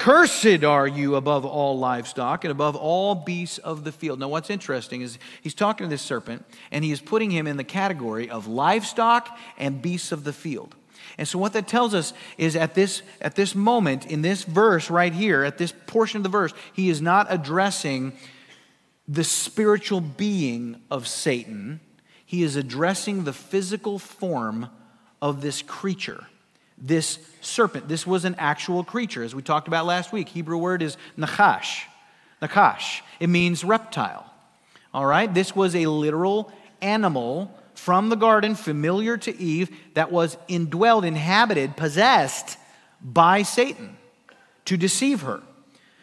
Cursed 0.00 0.64
are 0.64 0.88
you 0.88 1.16
above 1.16 1.44
all 1.44 1.78
livestock 1.78 2.44
and 2.44 2.50
above 2.50 2.74
all 2.74 3.14
beasts 3.14 3.58
of 3.58 3.84
the 3.84 3.92
field. 3.92 4.18
Now, 4.18 4.28
what's 4.28 4.48
interesting 4.48 5.02
is 5.02 5.18
he's 5.42 5.52
talking 5.52 5.84
to 5.84 5.90
this 5.90 6.00
serpent 6.00 6.46
and 6.70 6.82
he 6.82 6.90
is 6.90 7.02
putting 7.02 7.30
him 7.30 7.46
in 7.46 7.58
the 7.58 7.64
category 7.64 8.30
of 8.30 8.46
livestock 8.46 9.36
and 9.58 9.82
beasts 9.82 10.10
of 10.10 10.24
the 10.24 10.32
field. 10.32 10.74
And 11.18 11.28
so, 11.28 11.38
what 11.38 11.52
that 11.52 11.68
tells 11.68 11.92
us 11.92 12.14
is 12.38 12.56
at 12.56 12.74
this, 12.74 13.02
at 13.20 13.36
this 13.36 13.54
moment, 13.54 14.06
in 14.06 14.22
this 14.22 14.44
verse 14.44 14.88
right 14.88 15.12
here, 15.12 15.44
at 15.44 15.58
this 15.58 15.74
portion 15.86 16.16
of 16.16 16.22
the 16.22 16.30
verse, 16.30 16.54
he 16.72 16.88
is 16.88 17.02
not 17.02 17.26
addressing 17.28 18.14
the 19.06 19.22
spiritual 19.22 20.00
being 20.00 20.80
of 20.90 21.06
Satan, 21.06 21.80
he 22.24 22.42
is 22.42 22.56
addressing 22.56 23.24
the 23.24 23.34
physical 23.34 23.98
form 23.98 24.70
of 25.20 25.42
this 25.42 25.60
creature 25.60 26.26
this 26.80 27.18
serpent. 27.40 27.88
This 27.88 28.06
was 28.06 28.24
an 28.24 28.34
actual 28.38 28.84
creature, 28.84 29.22
as 29.22 29.34
we 29.34 29.42
talked 29.42 29.68
about 29.68 29.86
last 29.86 30.12
week. 30.12 30.28
Hebrew 30.28 30.58
word 30.58 30.82
is 30.82 30.96
nakash. 31.18 31.82
Nakash. 32.40 33.00
It 33.18 33.28
means 33.28 33.64
reptile. 33.64 34.26
All 34.92 35.06
right? 35.06 35.32
This 35.32 35.54
was 35.54 35.74
a 35.74 35.86
literal 35.86 36.52
animal 36.80 37.56
from 37.74 38.08
the 38.08 38.16
garden, 38.16 38.54
familiar 38.54 39.16
to 39.16 39.38
Eve, 39.40 39.74
that 39.94 40.12
was 40.12 40.36
indwelled, 40.48 41.06
inhabited, 41.06 41.76
possessed 41.76 42.58
by 43.00 43.42
Satan 43.42 43.96
to 44.66 44.76
deceive 44.76 45.22
her. 45.22 45.42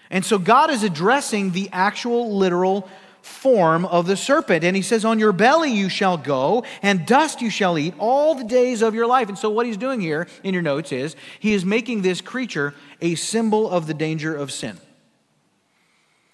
And 0.09 0.25
so 0.25 0.39
God 0.39 0.69
is 0.71 0.83
addressing 0.83 1.51
the 1.51 1.69
actual 1.71 2.35
literal 2.35 2.89
form 3.27 3.85
of 3.85 4.07
the 4.07 4.17
serpent. 4.17 4.63
And 4.63 4.75
he 4.75 4.81
says, 4.81 5.05
On 5.05 5.19
your 5.19 5.31
belly 5.31 5.71
you 5.71 5.89
shall 5.89 6.17
go, 6.17 6.63
and 6.81 7.05
dust 7.05 7.41
you 7.41 7.49
shall 7.49 7.77
eat 7.77 7.93
all 7.99 8.35
the 8.35 8.43
days 8.43 8.81
of 8.81 8.95
your 8.95 9.05
life. 9.05 9.29
And 9.29 9.37
so, 9.37 9.49
what 9.49 9.65
he's 9.65 9.77
doing 9.77 10.01
here 10.01 10.27
in 10.43 10.53
your 10.53 10.63
notes 10.63 10.91
is 10.91 11.15
he 11.39 11.53
is 11.53 11.65
making 11.65 12.01
this 12.01 12.21
creature 12.21 12.73
a 13.01 13.15
symbol 13.15 13.69
of 13.69 13.87
the 13.87 13.93
danger 13.93 14.35
of 14.35 14.51
sin. 14.51 14.77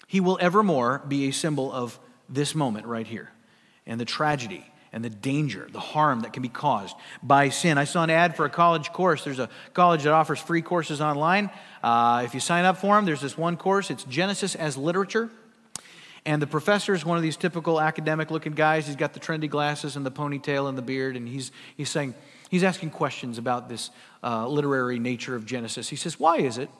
He 0.06 0.20
will 0.20 0.38
evermore 0.40 1.02
be 1.06 1.28
a 1.28 1.32
symbol 1.32 1.72
of 1.72 1.98
this 2.28 2.54
moment 2.54 2.86
right 2.86 3.06
here 3.06 3.30
and 3.86 4.00
the 4.00 4.04
tragedy 4.04 4.64
and 4.92 5.04
the 5.04 5.10
danger, 5.10 5.66
the 5.72 5.80
harm 5.80 6.20
that 6.20 6.32
can 6.32 6.42
be 6.42 6.48
caused 6.48 6.94
by 7.20 7.48
sin. 7.48 7.78
I 7.78 7.84
saw 7.84 8.04
an 8.04 8.10
ad 8.10 8.36
for 8.36 8.44
a 8.44 8.50
college 8.50 8.92
course. 8.92 9.24
There's 9.24 9.40
a 9.40 9.48
college 9.72 10.04
that 10.04 10.12
offers 10.12 10.38
free 10.38 10.62
courses 10.62 11.00
online. 11.00 11.50
Uh, 11.82 12.22
if 12.24 12.32
you 12.32 12.38
sign 12.38 12.64
up 12.64 12.76
for 12.76 12.94
them, 12.94 13.04
there's 13.04 13.20
this 13.20 13.36
one 13.36 13.56
course. 13.56 13.90
It's 13.90 14.04
Genesis 14.04 14.54
as 14.54 14.76
Literature. 14.76 15.30
And 16.26 16.40
the 16.40 16.46
professor 16.46 16.94
is 16.94 17.04
one 17.04 17.18
of 17.18 17.22
these 17.22 17.36
typical 17.36 17.80
academic 17.80 18.30
looking 18.30 18.52
guys. 18.52 18.86
He's 18.86 18.96
got 18.96 19.12
the 19.12 19.20
trendy 19.20 19.48
glasses 19.48 19.96
and 19.96 20.06
the 20.06 20.10
ponytail 20.10 20.68
and 20.68 20.78
the 20.78 20.82
beard, 20.82 21.16
and 21.16 21.28
he's, 21.28 21.52
he's 21.76 21.90
saying, 21.90 22.14
he's 22.48 22.64
asking 22.64 22.90
questions 22.90 23.36
about 23.36 23.68
this 23.68 23.90
uh, 24.22 24.46
literary 24.48 24.98
nature 24.98 25.34
of 25.36 25.44
Genesis. 25.44 25.88
He 25.88 25.96
says, 25.96 26.18
Why 26.18 26.38
is 26.38 26.56
it? 26.56 26.70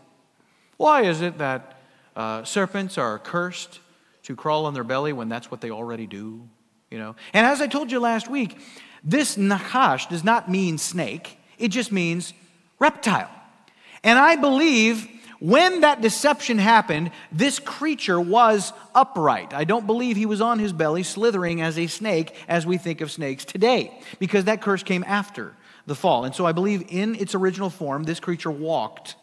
Why 0.76 1.02
is 1.02 1.20
it 1.20 1.38
that 1.38 1.78
uh, 2.16 2.44
serpents 2.44 2.96
are 2.96 3.18
cursed 3.18 3.80
to 4.24 4.34
crawl 4.34 4.64
on 4.66 4.74
their 4.74 4.84
belly 4.84 5.12
when 5.12 5.28
that's 5.28 5.50
what 5.50 5.60
they 5.60 5.70
already 5.70 6.06
do? 6.06 6.48
You 6.90 6.98
know? 6.98 7.16
And 7.34 7.46
as 7.46 7.60
I 7.60 7.66
told 7.66 7.92
you 7.92 8.00
last 8.00 8.28
week, 8.28 8.58
this 9.02 9.36
nachash 9.36 10.08
does 10.08 10.24
not 10.24 10.50
mean 10.50 10.78
snake, 10.78 11.38
it 11.58 11.68
just 11.68 11.92
means 11.92 12.32
reptile. 12.78 13.30
And 14.02 14.18
I 14.18 14.36
believe 14.36 15.08
when 15.44 15.82
that 15.82 16.00
deception 16.00 16.56
happened, 16.56 17.10
this 17.30 17.58
creature 17.58 18.18
was 18.18 18.72
upright. 18.94 19.52
I 19.52 19.64
don't 19.64 19.86
believe 19.86 20.16
he 20.16 20.24
was 20.24 20.40
on 20.40 20.58
his 20.58 20.72
belly 20.72 21.02
slithering 21.02 21.60
as 21.60 21.78
a 21.78 21.86
snake 21.86 22.34
as 22.48 22.64
we 22.64 22.78
think 22.78 23.02
of 23.02 23.12
snakes 23.12 23.44
today, 23.44 23.92
because 24.18 24.44
that 24.44 24.62
curse 24.62 24.82
came 24.82 25.04
after 25.06 25.54
the 25.84 25.94
fall. 25.94 26.24
And 26.24 26.34
so 26.34 26.46
I 26.46 26.52
believe 26.52 26.86
in 26.88 27.14
its 27.16 27.34
original 27.34 27.68
form, 27.68 28.04
this 28.04 28.20
creature 28.20 28.50
walked 28.50 29.16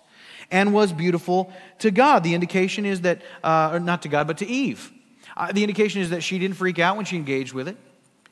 and 0.52 0.76
was 0.76 0.94
beautiful 0.94 1.52
to 1.80 1.90
God. 1.90 2.24
The 2.24 2.36
indication 2.36 2.86
is 2.86 3.02
that, 3.02 3.24
uh, 3.44 3.80
not 3.82 4.04
to 4.04 4.08
God, 4.08 4.28
but 4.28 4.38
to 4.38 4.46
Eve. 4.46 4.92
Uh, 5.36 5.52
the 5.52 5.64
indication 5.64 6.04
is 6.04 6.12
that 6.12 6.22
she 6.22 6.38
didn't 6.38 6.58
freak 6.58 6.78
out 6.78 6.98
when 6.98 7.06
she 7.06 7.16
engaged 7.16 7.54
with 7.54 7.68
it. 7.68 7.78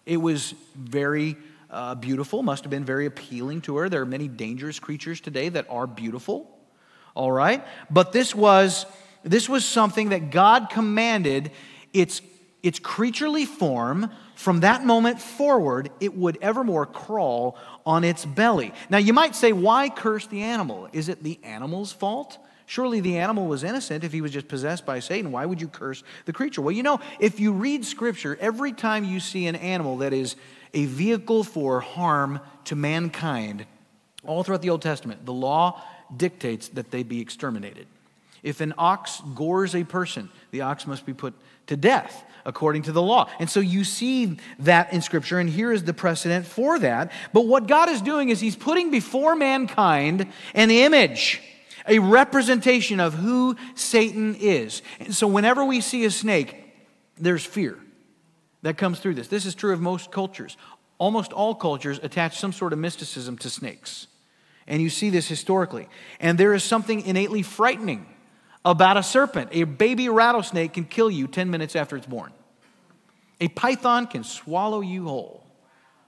It 0.06 0.18
was 0.18 0.54
very 0.76 1.38
uh, 1.72 1.96
beautiful, 1.96 2.44
must 2.44 2.66
have 2.66 2.70
been 2.70 2.86
very 2.86 3.08
appealing 3.08 3.62
to 3.62 3.78
her. 3.78 3.90
There 3.90 4.04
are 4.04 4.06
many 4.06 4.28
dangerous 4.28 4.80
creatures 4.80 5.20
today 5.20 5.50
that 5.50 5.66
are 5.72 5.88
beautiful 5.88 6.59
all 7.16 7.32
right? 7.32 7.66
But 7.90 8.12
this 8.12 8.34
was, 8.36 8.86
this 9.24 9.50
was 9.50 9.66
something 9.66 10.10
that 10.10 10.32
God 10.32 10.70
commanded 10.70 11.52
its, 11.94 12.22
its 12.64 12.80
creaturely 12.80 13.46
form. 13.46 14.10
From 14.36 14.62
that 14.62 14.86
moment 14.86 15.22
forward, 15.22 15.90
it 16.00 16.16
would 16.16 16.38
evermore 16.42 16.86
crawl 16.86 17.58
on 17.86 18.04
its 18.04 18.26
belly. 18.26 18.74
Now, 18.90 18.98
you 18.98 19.12
might 19.12 19.36
say, 19.36 19.52
why 19.52 19.90
curse 19.90 20.28
the 20.28 20.44
animal? 20.44 20.88
Is 20.94 21.10
it 21.10 21.24
the 21.24 21.40
animal's 21.44 21.92
fault? 21.92 22.38
Surely 22.66 23.00
the 23.00 23.18
animal 23.18 23.48
was 23.48 23.64
innocent 23.64 24.04
if 24.04 24.14
he 24.14 24.22
was 24.22 24.32
just 24.32 24.48
possessed 24.48 24.86
by 24.86 25.00
Satan. 25.00 25.32
Why 25.32 25.44
would 25.44 25.60
you 25.60 25.68
curse 25.68 26.04
the 26.26 26.34
creature? 26.34 26.62
Well, 26.62 26.72
you 26.72 26.84
know, 26.84 27.00
if 27.20 27.40
you 27.40 27.52
read 27.52 27.84
scripture, 27.84 28.38
every 28.40 28.74
time 28.74 29.04
you 29.04 29.20
see 29.20 29.48
an 29.48 29.56
animal 29.56 29.98
that 29.98 30.14
is 30.14 30.36
a 30.76 30.86
vehicle 30.86 31.44
for 31.44 31.82
harm 31.82 32.40
to 32.66 32.76
mankind, 32.76 33.66
all 34.24 34.44
throughout 34.44 34.62
the 34.62 34.70
Old 34.70 34.84
Testament, 34.84 35.26
the 35.26 35.34
law 35.34 35.82
dictates 36.16 36.70
that 36.70 36.92
they 36.92 37.04
be 37.04 37.22
exterminated. 37.22 37.88
If 38.44 38.62
an 38.62 38.74
ox 38.78 39.22
gores 39.36 39.76
a 39.76 39.84
person, 39.84 40.30
the 40.52 40.62
ox 40.62 40.88
must 40.88 41.06
be 41.06 41.14
put 41.14 41.34
to 41.68 41.78
death 41.78 42.24
according 42.46 42.84
to 42.84 42.92
the 42.92 43.02
law. 43.02 43.30
And 43.40 43.50
so 43.50 43.60
you 43.60 43.84
see 43.84 44.38
that 44.60 44.94
in 44.94 45.02
Scripture, 45.02 45.40
and 45.40 45.50
here 45.50 45.72
is 45.72 45.84
the 45.84 45.94
precedent 45.94 46.46
for 46.46 46.80
that. 46.80 47.12
But 47.34 47.46
what 47.48 47.68
God 47.68 47.90
is 47.90 48.02
doing 48.02 48.30
is 48.30 48.40
He's 48.40 48.56
putting 48.56 48.92
before 48.92 49.36
mankind 49.36 50.28
an 50.54 50.72
image, 50.72 51.42
a 51.88 52.00
representation 52.00 53.00
of 53.00 53.14
who 53.14 53.56
Satan 53.76 54.36
is. 54.36 54.82
And 55.00 55.14
so 55.14 55.28
whenever 55.28 55.64
we 55.66 55.82
see 55.82 56.06
a 56.06 56.12
snake, 56.12 56.56
there's 57.18 57.46
fear 57.46 57.78
that 58.62 58.78
comes 58.78 59.00
through 59.00 59.16
this. 59.16 59.28
This 59.28 59.46
is 59.46 59.56
true 59.56 59.74
of 59.74 59.82
most 59.82 60.12
cultures. 60.12 60.58
Almost 60.98 61.32
all 61.32 61.56
cultures 61.56 62.00
attach 62.02 62.40
some 62.40 62.52
sort 62.52 62.74
of 62.74 62.80
mysticism 62.80 63.38
to 63.40 63.50
snakes. 63.50 64.08
And 64.70 64.82
you 64.82 64.90
see 64.90 65.10
this 65.10 65.28
historically. 65.28 65.90
And 66.20 66.38
there 66.38 66.54
is 66.54 66.64
something 66.64 67.02
innately 67.02 67.42
frightening 67.42 68.06
about 68.64 68.98
a 68.98 69.04
serpent. 69.04 69.50
A 69.52 69.64
baby 69.64 70.08
rattlesnake 70.08 70.74
can 70.74 70.86
kill 70.86 71.10
you 71.10 71.28
10 71.28 71.50
minutes 71.50 71.76
after 71.76 71.98
it's 71.98 72.06
born, 72.06 72.32
a 73.42 73.48
python 73.50 74.08
can 74.08 74.24
swallow 74.24 74.82
you 74.82 75.06
whole. 75.06 75.44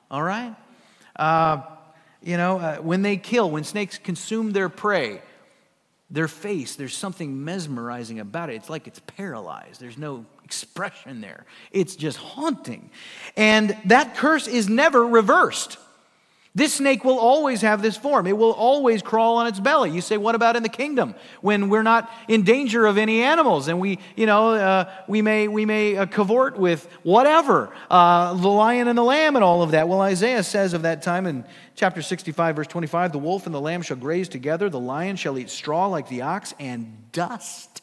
All 0.09 0.21
right? 0.21 0.55
Uh, 1.15 1.61
you 2.21 2.37
know, 2.37 2.59
uh, 2.59 2.77
when 2.77 3.01
they 3.01 3.17
kill, 3.17 3.49
when 3.49 3.63
snakes 3.63 3.97
consume 3.97 4.51
their 4.51 4.69
prey, 4.69 5.21
their 6.11 6.27
face, 6.27 6.75
there's 6.75 6.95
something 6.95 7.43
mesmerizing 7.43 8.19
about 8.19 8.49
it. 8.49 8.55
It's 8.55 8.69
like 8.69 8.85
it's 8.85 8.99
paralyzed. 8.99 9.79
There's 9.79 9.97
no 9.97 10.25
expression 10.43 11.21
there. 11.21 11.45
It's 11.71 11.95
just 11.95 12.17
haunting. 12.17 12.91
And 13.37 13.77
that 13.85 14.17
curse 14.17 14.47
is 14.47 14.67
never 14.67 15.07
reversed. 15.07 15.77
This 16.53 16.73
snake 16.73 17.05
will 17.05 17.17
always 17.17 17.61
have 17.61 17.81
this 17.81 17.95
form. 17.95 18.27
It 18.27 18.37
will 18.37 18.51
always 18.51 19.01
crawl 19.01 19.37
on 19.37 19.47
its 19.47 19.57
belly. 19.57 19.91
You 19.91 20.01
say, 20.01 20.17
what 20.17 20.35
about 20.35 20.57
in 20.57 20.63
the 20.63 20.69
kingdom 20.69 21.15
when 21.39 21.69
we're 21.69 21.81
not 21.81 22.11
in 22.27 22.43
danger 22.43 22.85
of 22.85 22.97
any 22.97 23.23
animals 23.23 23.69
and 23.69 23.79
we, 23.79 23.99
you 24.17 24.25
know, 24.25 24.49
uh, 24.55 24.91
we 25.07 25.21
may, 25.21 25.47
we 25.47 25.65
may 25.65 25.95
uh, 25.95 26.07
cavort 26.07 26.57
with 26.57 26.89
whatever, 27.03 27.73
uh, 27.89 28.33
the 28.33 28.49
lion 28.49 28.89
and 28.89 28.97
the 28.97 29.03
lamb 29.03 29.37
and 29.37 29.45
all 29.45 29.63
of 29.63 29.71
that. 29.71 29.87
Well, 29.87 30.01
Isaiah 30.01 30.43
says 30.43 30.73
of 30.73 30.81
that 30.81 31.01
time 31.01 31.25
in 31.25 31.45
chapter 31.75 32.01
65, 32.01 32.57
verse 32.57 32.67
25, 32.67 33.13
the 33.13 33.17
wolf 33.17 33.45
and 33.45 33.55
the 33.55 33.61
lamb 33.61 33.81
shall 33.81 33.97
graze 33.97 34.27
together, 34.27 34.69
the 34.69 34.79
lion 34.79 35.15
shall 35.15 35.37
eat 35.37 35.49
straw 35.49 35.87
like 35.87 36.09
the 36.09 36.23
ox, 36.23 36.53
and 36.59 37.09
dust, 37.13 37.81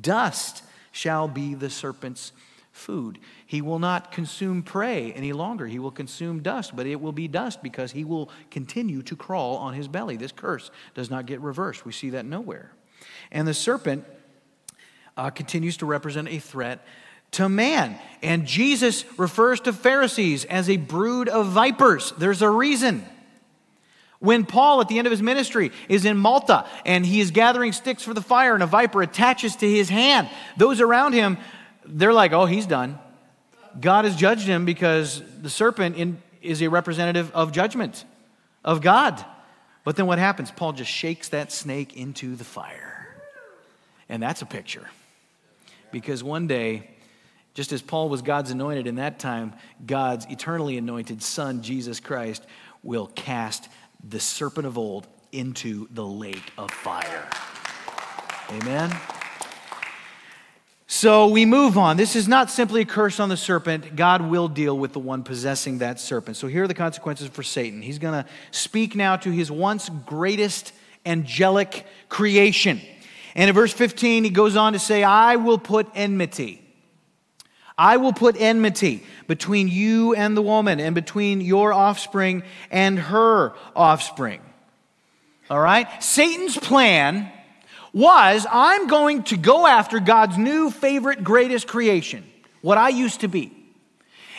dust 0.00 0.62
shall 0.92 1.26
be 1.26 1.54
the 1.54 1.70
serpent's 1.70 2.30
food. 2.70 3.18
He 3.46 3.60
will 3.60 3.78
not 3.78 4.10
consume 4.10 4.62
prey 4.62 5.12
any 5.12 5.32
longer. 5.32 5.66
He 5.66 5.78
will 5.78 5.90
consume 5.90 6.42
dust, 6.42 6.74
but 6.74 6.86
it 6.86 7.00
will 7.00 7.12
be 7.12 7.28
dust 7.28 7.62
because 7.62 7.92
he 7.92 8.04
will 8.04 8.30
continue 8.50 9.02
to 9.02 9.16
crawl 9.16 9.56
on 9.56 9.74
his 9.74 9.86
belly. 9.86 10.16
This 10.16 10.32
curse 10.32 10.70
does 10.94 11.10
not 11.10 11.26
get 11.26 11.40
reversed. 11.40 11.84
We 11.84 11.92
see 11.92 12.10
that 12.10 12.24
nowhere. 12.24 12.72
And 13.30 13.46
the 13.46 13.54
serpent 13.54 14.04
uh, 15.16 15.30
continues 15.30 15.76
to 15.78 15.86
represent 15.86 16.28
a 16.28 16.38
threat 16.38 16.86
to 17.32 17.48
man. 17.48 17.98
And 18.22 18.46
Jesus 18.46 19.04
refers 19.18 19.60
to 19.60 19.72
Pharisees 19.72 20.44
as 20.46 20.70
a 20.70 20.76
brood 20.76 21.28
of 21.28 21.48
vipers. 21.48 22.12
There's 22.16 22.42
a 22.42 22.48
reason. 22.48 23.04
When 24.20 24.46
Paul, 24.46 24.80
at 24.80 24.88
the 24.88 24.96
end 24.96 25.06
of 25.06 25.10
his 25.10 25.20
ministry, 25.20 25.70
is 25.88 26.06
in 26.06 26.16
Malta 26.16 26.64
and 26.86 27.04
he 27.04 27.20
is 27.20 27.30
gathering 27.30 27.72
sticks 27.72 28.02
for 28.02 28.14
the 28.14 28.22
fire 28.22 28.54
and 28.54 28.62
a 28.62 28.66
viper 28.66 29.02
attaches 29.02 29.56
to 29.56 29.70
his 29.70 29.90
hand, 29.90 30.30
those 30.56 30.80
around 30.80 31.12
him 31.12 31.36
they're 31.86 32.14
like, 32.14 32.32
oh, 32.32 32.46
he's 32.46 32.66
done. 32.66 32.98
God 33.80 34.04
has 34.04 34.16
judged 34.16 34.46
him 34.46 34.64
because 34.64 35.22
the 35.40 35.50
serpent 35.50 35.96
in, 35.96 36.22
is 36.42 36.62
a 36.62 36.68
representative 36.68 37.30
of 37.32 37.52
judgment, 37.52 38.04
of 38.64 38.80
God. 38.80 39.24
But 39.84 39.96
then 39.96 40.06
what 40.06 40.18
happens? 40.18 40.50
Paul 40.50 40.72
just 40.72 40.90
shakes 40.90 41.28
that 41.30 41.52
snake 41.52 41.96
into 41.96 42.36
the 42.36 42.44
fire. 42.44 43.16
And 44.08 44.22
that's 44.22 44.42
a 44.42 44.46
picture. 44.46 44.88
Because 45.90 46.22
one 46.22 46.46
day, 46.46 46.90
just 47.54 47.72
as 47.72 47.82
Paul 47.82 48.08
was 48.08 48.22
God's 48.22 48.50
anointed 48.50 48.86
in 48.86 48.96
that 48.96 49.18
time, 49.18 49.54
God's 49.84 50.26
eternally 50.26 50.76
anointed 50.76 51.22
Son, 51.22 51.62
Jesus 51.62 52.00
Christ, 52.00 52.44
will 52.82 53.06
cast 53.14 53.68
the 54.08 54.20
serpent 54.20 54.66
of 54.66 54.76
old 54.76 55.06
into 55.32 55.88
the 55.92 56.04
lake 56.04 56.52
of 56.58 56.70
fire. 56.70 57.28
Amen. 58.50 58.90
So 60.96 61.26
we 61.26 61.44
move 61.44 61.76
on. 61.76 61.96
This 61.96 62.14
is 62.14 62.28
not 62.28 62.52
simply 62.52 62.82
a 62.82 62.84
curse 62.84 63.18
on 63.18 63.28
the 63.28 63.36
serpent. 63.36 63.96
God 63.96 64.22
will 64.22 64.46
deal 64.46 64.78
with 64.78 64.92
the 64.92 65.00
one 65.00 65.24
possessing 65.24 65.78
that 65.78 65.98
serpent. 65.98 66.36
So 66.36 66.46
here 66.46 66.62
are 66.62 66.68
the 66.68 66.72
consequences 66.72 67.26
for 67.26 67.42
Satan. 67.42 67.82
He's 67.82 67.98
going 67.98 68.22
to 68.22 68.30
speak 68.52 68.94
now 68.94 69.16
to 69.16 69.32
his 69.32 69.50
once 69.50 69.88
greatest 70.06 70.72
angelic 71.04 71.84
creation. 72.08 72.80
And 73.34 73.48
in 73.48 73.54
verse 73.56 73.72
15, 73.72 74.22
he 74.22 74.30
goes 74.30 74.54
on 74.54 74.74
to 74.74 74.78
say, 74.78 75.02
I 75.02 75.34
will 75.34 75.58
put 75.58 75.88
enmity. 75.96 76.62
I 77.76 77.96
will 77.96 78.12
put 78.12 78.40
enmity 78.40 79.02
between 79.26 79.66
you 79.66 80.14
and 80.14 80.36
the 80.36 80.42
woman, 80.42 80.78
and 80.78 80.94
between 80.94 81.40
your 81.40 81.72
offspring 81.72 82.44
and 82.70 83.00
her 83.00 83.54
offspring. 83.74 84.40
All 85.50 85.60
right? 85.60 85.88
Satan's 86.00 86.56
plan 86.56 87.32
was 87.94 88.46
I'm 88.50 88.88
going 88.88 89.22
to 89.24 89.38
go 89.38 89.66
after 89.66 90.00
God's 90.00 90.36
new 90.36 90.70
favorite, 90.70 91.24
greatest 91.24 91.66
creation, 91.66 92.24
what 92.60 92.76
I 92.76 92.90
used 92.90 93.20
to 93.20 93.28
be. 93.28 93.52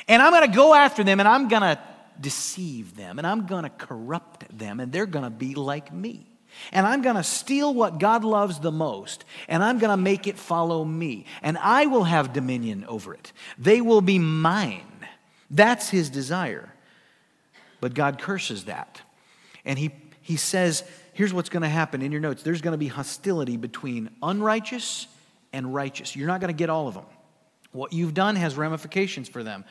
And 0.08 0.22
I'm 0.22 0.32
going 0.32 0.52
to 0.52 0.56
go 0.56 0.76
after 0.76 1.04
them 1.04 1.20
and 1.20 1.28
I'm 1.28 1.48
going 1.48 1.63
to 1.63 1.80
deceive 2.20 2.96
them 2.96 3.18
and 3.18 3.26
I'm 3.26 3.48
going 3.48 3.63
to 3.63 3.70
corrupt 3.70 4.46
them 4.56 4.80
and 4.80 4.91
they're 4.91 5.08
going 5.08 5.24
to 5.24 5.32
be 5.32 5.56
like 5.56 5.91
me. 5.91 6.28
And 6.72 6.86
I'm 6.86 7.02
going 7.02 7.15
to 7.15 7.24
steal 7.24 7.74
what 7.74 8.00
God 8.00 8.24
loves 8.24 8.60
the 8.60 8.72
most, 8.72 9.26
and 9.50 9.62
I'm 9.62 9.78
going 9.78 9.89
to 9.89 9.98
make 9.98 10.26
it 10.26 10.38
follow 10.38 10.86
me. 10.86 11.26
And 11.41 11.58
I 11.58 11.86
will 11.86 12.06
have 12.06 12.32
dominion 12.32 12.86
over 12.88 13.13
it. 13.13 13.34
They 13.58 13.82
will 13.82 14.00
be 14.00 14.20
mine. 14.20 14.88
That's 15.52 15.89
his 15.89 16.10
desire. 16.10 16.74
But 17.82 17.94
God 17.94 18.20
curses 18.20 18.65
that. 18.65 19.02
And 19.65 19.78
he, 19.78 19.91
he 20.22 20.38
says, 20.38 20.84
here's 21.15 21.34
what's 21.34 21.49
going 21.49 21.63
to 21.63 21.69
happen 21.69 22.01
in 22.01 22.12
your 22.12 22.21
notes 22.21 22.43
there's 22.43 22.62
going 22.62 22.73
to 22.73 22.78
be 22.78 22.88
hostility 22.88 23.58
between 23.58 24.12
unrighteous 24.21 25.08
and 25.51 25.73
righteous. 25.73 26.15
You're 26.15 26.28
not 26.28 26.41
going 26.41 26.54
to 26.54 26.58
get 26.58 26.69
all 26.69 26.88
of 26.88 26.93
them. 26.93 27.06
What 27.71 27.91
you've 27.91 28.13
done 28.13 28.36
has 28.36 28.56
ramifications 28.56 29.28
for 29.28 29.43
them, 29.43 29.65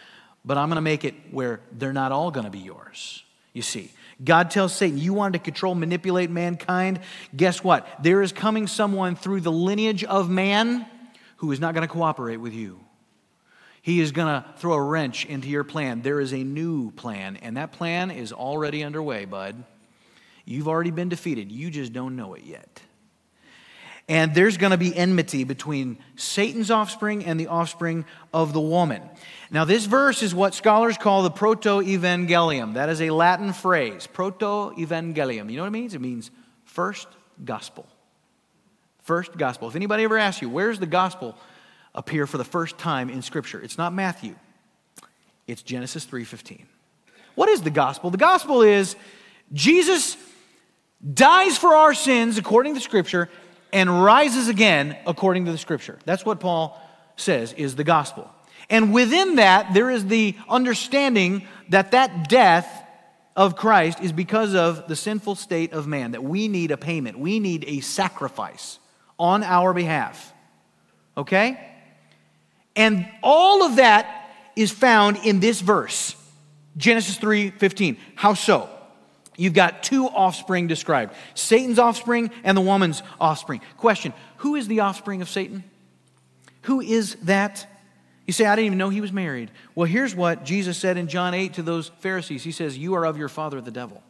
but 0.44 0.58
I'm 0.58 0.68
going 0.68 0.76
to 0.76 0.82
make 0.82 1.04
it 1.04 1.14
where 1.30 1.60
they're 1.72 1.92
not 1.92 2.10
all 2.10 2.30
going 2.30 2.44
to 2.44 2.50
be 2.50 2.58
yours. 2.58 3.22
You 3.52 3.62
see, 3.62 3.90
God 4.22 4.50
tells 4.50 4.74
Satan, 4.74 4.98
You 4.98 5.14
wanted 5.14 5.38
to 5.38 5.44
control, 5.44 5.74
manipulate 5.74 6.30
mankind. 6.30 7.00
Guess 7.36 7.62
what? 7.62 7.86
There 8.02 8.22
is 8.22 8.32
coming 8.32 8.66
someone 8.66 9.14
through 9.14 9.42
the 9.42 9.52
lineage 9.52 10.02
of 10.02 10.28
man 10.28 10.86
who 11.36 11.52
is 11.52 11.60
not 11.60 11.74
going 11.74 11.86
to 11.86 11.92
cooperate 11.92 12.38
with 12.38 12.52
you. 12.52 12.80
He 13.82 14.00
is 14.00 14.12
going 14.12 14.28
to 14.28 14.48
throw 14.56 14.72
a 14.72 14.82
wrench 14.82 15.26
into 15.26 15.48
your 15.48 15.62
plan. 15.62 16.00
There 16.00 16.18
is 16.18 16.32
a 16.32 16.42
new 16.42 16.90
plan, 16.92 17.36
and 17.36 17.58
that 17.58 17.72
plan 17.72 18.10
is 18.10 18.32
already 18.32 18.82
underway, 18.82 19.26
bud. 19.26 19.62
You've 20.44 20.68
already 20.68 20.90
been 20.90 21.08
defeated. 21.08 21.50
You 21.50 21.70
just 21.70 21.92
don't 21.92 22.16
know 22.16 22.34
it 22.34 22.44
yet. 22.44 22.80
And 24.06 24.34
there's 24.34 24.58
going 24.58 24.72
to 24.72 24.76
be 24.76 24.94
enmity 24.94 25.44
between 25.44 25.96
Satan's 26.16 26.70
offspring 26.70 27.24
and 27.24 27.40
the 27.40 27.46
offspring 27.46 28.04
of 28.34 28.52
the 28.52 28.60
woman. 28.60 29.02
Now, 29.50 29.64
this 29.64 29.86
verse 29.86 30.22
is 30.22 30.34
what 30.34 30.52
scholars 30.52 30.98
call 30.98 31.22
the 31.22 31.30
proto 31.30 31.80
evangelium. 31.80 32.74
That 32.74 32.90
is 32.90 33.00
a 33.00 33.10
Latin 33.10 33.54
phrase, 33.54 34.06
proto 34.06 34.74
evangelium. 34.76 35.50
You 35.50 35.56
know 35.56 35.62
what 35.62 35.68
it 35.68 35.70
means? 35.70 35.94
It 35.94 36.02
means 36.02 36.30
first 36.64 37.08
gospel. 37.42 37.86
First 39.02 39.38
gospel. 39.38 39.68
If 39.68 39.76
anybody 39.76 40.04
ever 40.04 40.18
asks 40.18 40.42
you, 40.42 40.50
where's 40.50 40.78
the 40.78 40.86
gospel 40.86 41.36
appear 41.94 42.26
for 42.26 42.36
the 42.36 42.44
first 42.44 42.76
time 42.76 43.08
in 43.08 43.22
Scripture? 43.22 43.60
It's 43.60 43.78
not 43.78 43.94
Matthew, 43.94 44.34
it's 45.46 45.62
Genesis 45.62 46.04
3:15. 46.04 46.66
What 47.34 47.48
is 47.48 47.62
the 47.62 47.70
gospel? 47.70 48.10
The 48.10 48.18
gospel 48.18 48.62
is 48.62 48.96
Jesus 49.52 50.16
dies 51.12 51.58
for 51.58 51.74
our 51.74 51.94
sins 51.94 52.38
according 52.38 52.74
to 52.74 52.80
Scripture 52.80 53.28
and 53.72 54.02
rises 54.02 54.48
again 54.48 54.96
according 55.06 55.44
to 55.44 55.52
the 55.52 55.58
Scripture. 55.58 55.98
That's 56.04 56.24
what 56.24 56.40
Paul 56.40 56.80
says 57.16 57.52
is 57.52 57.76
the 57.76 57.84
gospel. 57.84 58.30
And 58.70 58.94
within 58.94 59.36
that, 59.36 59.74
there 59.74 59.90
is 59.90 60.06
the 60.06 60.36
understanding 60.48 61.46
that 61.68 61.90
that 61.90 62.28
death 62.28 62.82
of 63.36 63.56
Christ 63.56 64.00
is 64.00 64.12
because 64.12 64.54
of 64.54 64.88
the 64.88 64.96
sinful 64.96 65.34
state 65.34 65.72
of 65.72 65.86
man, 65.86 66.12
that 66.12 66.22
we 66.22 66.48
need 66.48 66.70
a 66.70 66.76
payment, 66.76 67.18
we 67.18 67.40
need 67.40 67.64
a 67.66 67.80
sacrifice 67.80 68.78
on 69.18 69.42
our 69.42 69.74
behalf. 69.74 70.32
Okay? 71.16 71.58
And 72.76 73.06
all 73.22 73.64
of 73.64 73.76
that 73.76 74.30
is 74.56 74.70
found 74.70 75.18
in 75.18 75.40
this 75.40 75.60
verse, 75.60 76.16
Genesis 76.76 77.16
3 77.18 77.50
15. 77.50 77.96
How 78.14 78.34
so? 78.34 78.70
You've 79.36 79.54
got 79.54 79.82
two 79.82 80.06
offspring 80.06 80.66
described 80.66 81.14
Satan's 81.34 81.78
offspring 81.78 82.30
and 82.44 82.56
the 82.56 82.62
woman's 82.62 83.02
offspring. 83.20 83.60
Question 83.76 84.12
Who 84.38 84.54
is 84.54 84.68
the 84.68 84.80
offspring 84.80 85.22
of 85.22 85.28
Satan? 85.28 85.64
Who 86.62 86.80
is 86.80 87.16
that? 87.22 87.66
You 88.26 88.32
say, 88.32 88.46
I 88.46 88.56
didn't 88.56 88.66
even 88.66 88.78
know 88.78 88.88
he 88.88 89.02
was 89.02 89.12
married. 89.12 89.50
Well, 89.74 89.86
here's 89.86 90.14
what 90.14 90.44
Jesus 90.44 90.78
said 90.78 90.96
in 90.96 91.08
John 91.08 91.34
8 91.34 91.54
to 91.54 91.62
those 91.62 91.90
Pharisees 92.00 92.44
He 92.44 92.52
says, 92.52 92.78
You 92.78 92.94
are 92.94 93.04
of 93.04 93.18
your 93.18 93.28
father, 93.28 93.60
the 93.60 93.70
devil. 93.70 94.02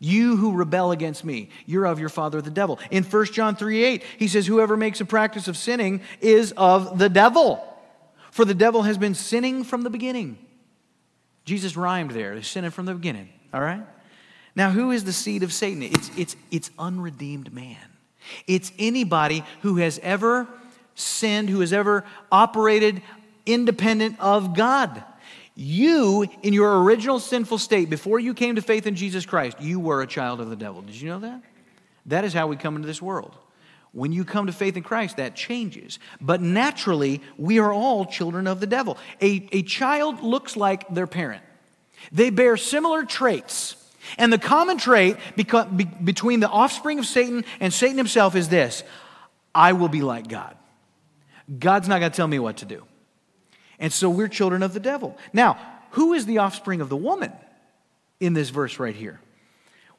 You 0.00 0.36
who 0.36 0.52
rebel 0.52 0.90
against 0.90 1.24
me, 1.24 1.50
you're 1.66 1.86
of 1.86 2.00
your 2.00 2.08
father, 2.08 2.42
the 2.42 2.50
devil. 2.50 2.78
In 2.90 3.04
1 3.04 3.26
John 3.26 3.56
3 3.56 3.84
8, 3.84 4.04
he 4.18 4.28
says, 4.28 4.46
Whoever 4.46 4.76
makes 4.76 5.00
a 5.00 5.04
practice 5.04 5.48
of 5.48 5.56
sinning 5.56 6.02
is 6.20 6.52
of 6.56 6.98
the 6.98 7.08
devil. 7.08 7.64
For 8.30 8.44
the 8.44 8.54
devil 8.54 8.82
has 8.82 8.98
been 8.98 9.14
sinning 9.14 9.64
from 9.64 9.82
the 9.82 9.90
beginning. 9.90 10.43
Jesus 11.44 11.76
rhymed 11.76 12.12
there, 12.12 12.42
sinning 12.42 12.70
from 12.70 12.86
the 12.86 12.94
beginning, 12.94 13.28
all 13.52 13.60
right? 13.60 13.82
Now, 14.56 14.70
who 14.70 14.90
is 14.90 15.04
the 15.04 15.12
seed 15.12 15.42
of 15.42 15.52
Satan? 15.52 15.82
It's, 15.82 16.10
it's, 16.16 16.36
it's 16.50 16.70
unredeemed 16.78 17.52
man. 17.52 17.76
It's 18.46 18.72
anybody 18.78 19.44
who 19.62 19.76
has 19.76 19.98
ever 20.02 20.48
sinned, 20.94 21.50
who 21.50 21.60
has 21.60 21.72
ever 21.72 22.04
operated 22.30 23.02
independent 23.46 24.18
of 24.20 24.54
God. 24.54 25.02
You, 25.54 26.26
in 26.42 26.52
your 26.52 26.82
original 26.82 27.20
sinful 27.20 27.58
state, 27.58 27.90
before 27.90 28.18
you 28.18 28.34
came 28.34 28.56
to 28.56 28.62
faith 28.62 28.86
in 28.86 28.96
Jesus 28.96 29.26
Christ, 29.26 29.60
you 29.60 29.78
were 29.78 30.02
a 30.02 30.06
child 30.06 30.40
of 30.40 30.50
the 30.50 30.56
devil. 30.56 30.82
Did 30.82 31.00
you 31.00 31.08
know 31.08 31.20
that? 31.20 31.42
That 32.06 32.24
is 32.24 32.32
how 32.32 32.46
we 32.46 32.56
come 32.56 32.76
into 32.76 32.86
this 32.86 33.02
world. 33.02 33.36
When 33.94 34.10
you 34.12 34.24
come 34.24 34.46
to 34.46 34.52
faith 34.52 34.76
in 34.76 34.82
Christ, 34.82 35.18
that 35.18 35.36
changes. 35.36 36.00
But 36.20 36.42
naturally, 36.42 37.22
we 37.38 37.60
are 37.60 37.72
all 37.72 38.04
children 38.04 38.48
of 38.48 38.58
the 38.58 38.66
devil. 38.66 38.98
A, 39.22 39.48
a 39.52 39.62
child 39.62 40.20
looks 40.20 40.56
like 40.56 40.88
their 40.92 41.06
parent, 41.06 41.42
they 42.12 42.30
bear 42.30 42.56
similar 42.56 43.04
traits. 43.04 43.76
And 44.18 44.30
the 44.30 44.38
common 44.38 44.76
trait 44.76 45.16
between 45.34 46.40
the 46.40 46.48
offspring 46.48 46.98
of 46.98 47.06
Satan 47.06 47.42
and 47.58 47.72
Satan 47.72 47.96
himself 47.96 48.36
is 48.36 48.50
this 48.50 48.82
I 49.54 49.72
will 49.72 49.88
be 49.88 50.02
like 50.02 50.28
God. 50.28 50.56
God's 51.58 51.88
not 51.88 52.00
going 52.00 52.10
to 52.10 52.16
tell 52.16 52.28
me 52.28 52.38
what 52.38 52.58
to 52.58 52.66
do. 52.66 52.84
And 53.78 53.92
so 53.92 54.10
we're 54.10 54.28
children 54.28 54.62
of 54.62 54.74
the 54.74 54.80
devil. 54.80 55.16
Now, 55.32 55.58
who 55.92 56.12
is 56.12 56.26
the 56.26 56.38
offspring 56.38 56.80
of 56.80 56.88
the 56.88 56.96
woman 56.96 57.32
in 58.20 58.34
this 58.34 58.50
verse 58.50 58.78
right 58.78 58.94
here? 58.94 59.20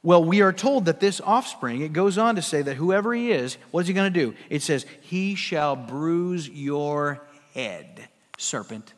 Well, 0.06 0.22
we 0.22 0.40
are 0.40 0.52
told 0.52 0.84
that 0.84 1.00
this 1.00 1.20
offspring, 1.20 1.80
it 1.80 1.92
goes 1.92 2.16
on 2.16 2.36
to 2.36 2.42
say 2.42 2.62
that 2.62 2.76
whoever 2.76 3.12
he 3.12 3.32
is, 3.32 3.58
what 3.72 3.80
is 3.80 3.88
he 3.88 3.92
going 3.92 4.12
to 4.12 4.20
do? 4.20 4.36
It 4.48 4.62
says, 4.62 4.86
He 5.00 5.34
shall 5.34 5.74
bruise 5.74 6.48
your 6.48 7.26
head, 7.54 8.06
serpent. 8.38 8.94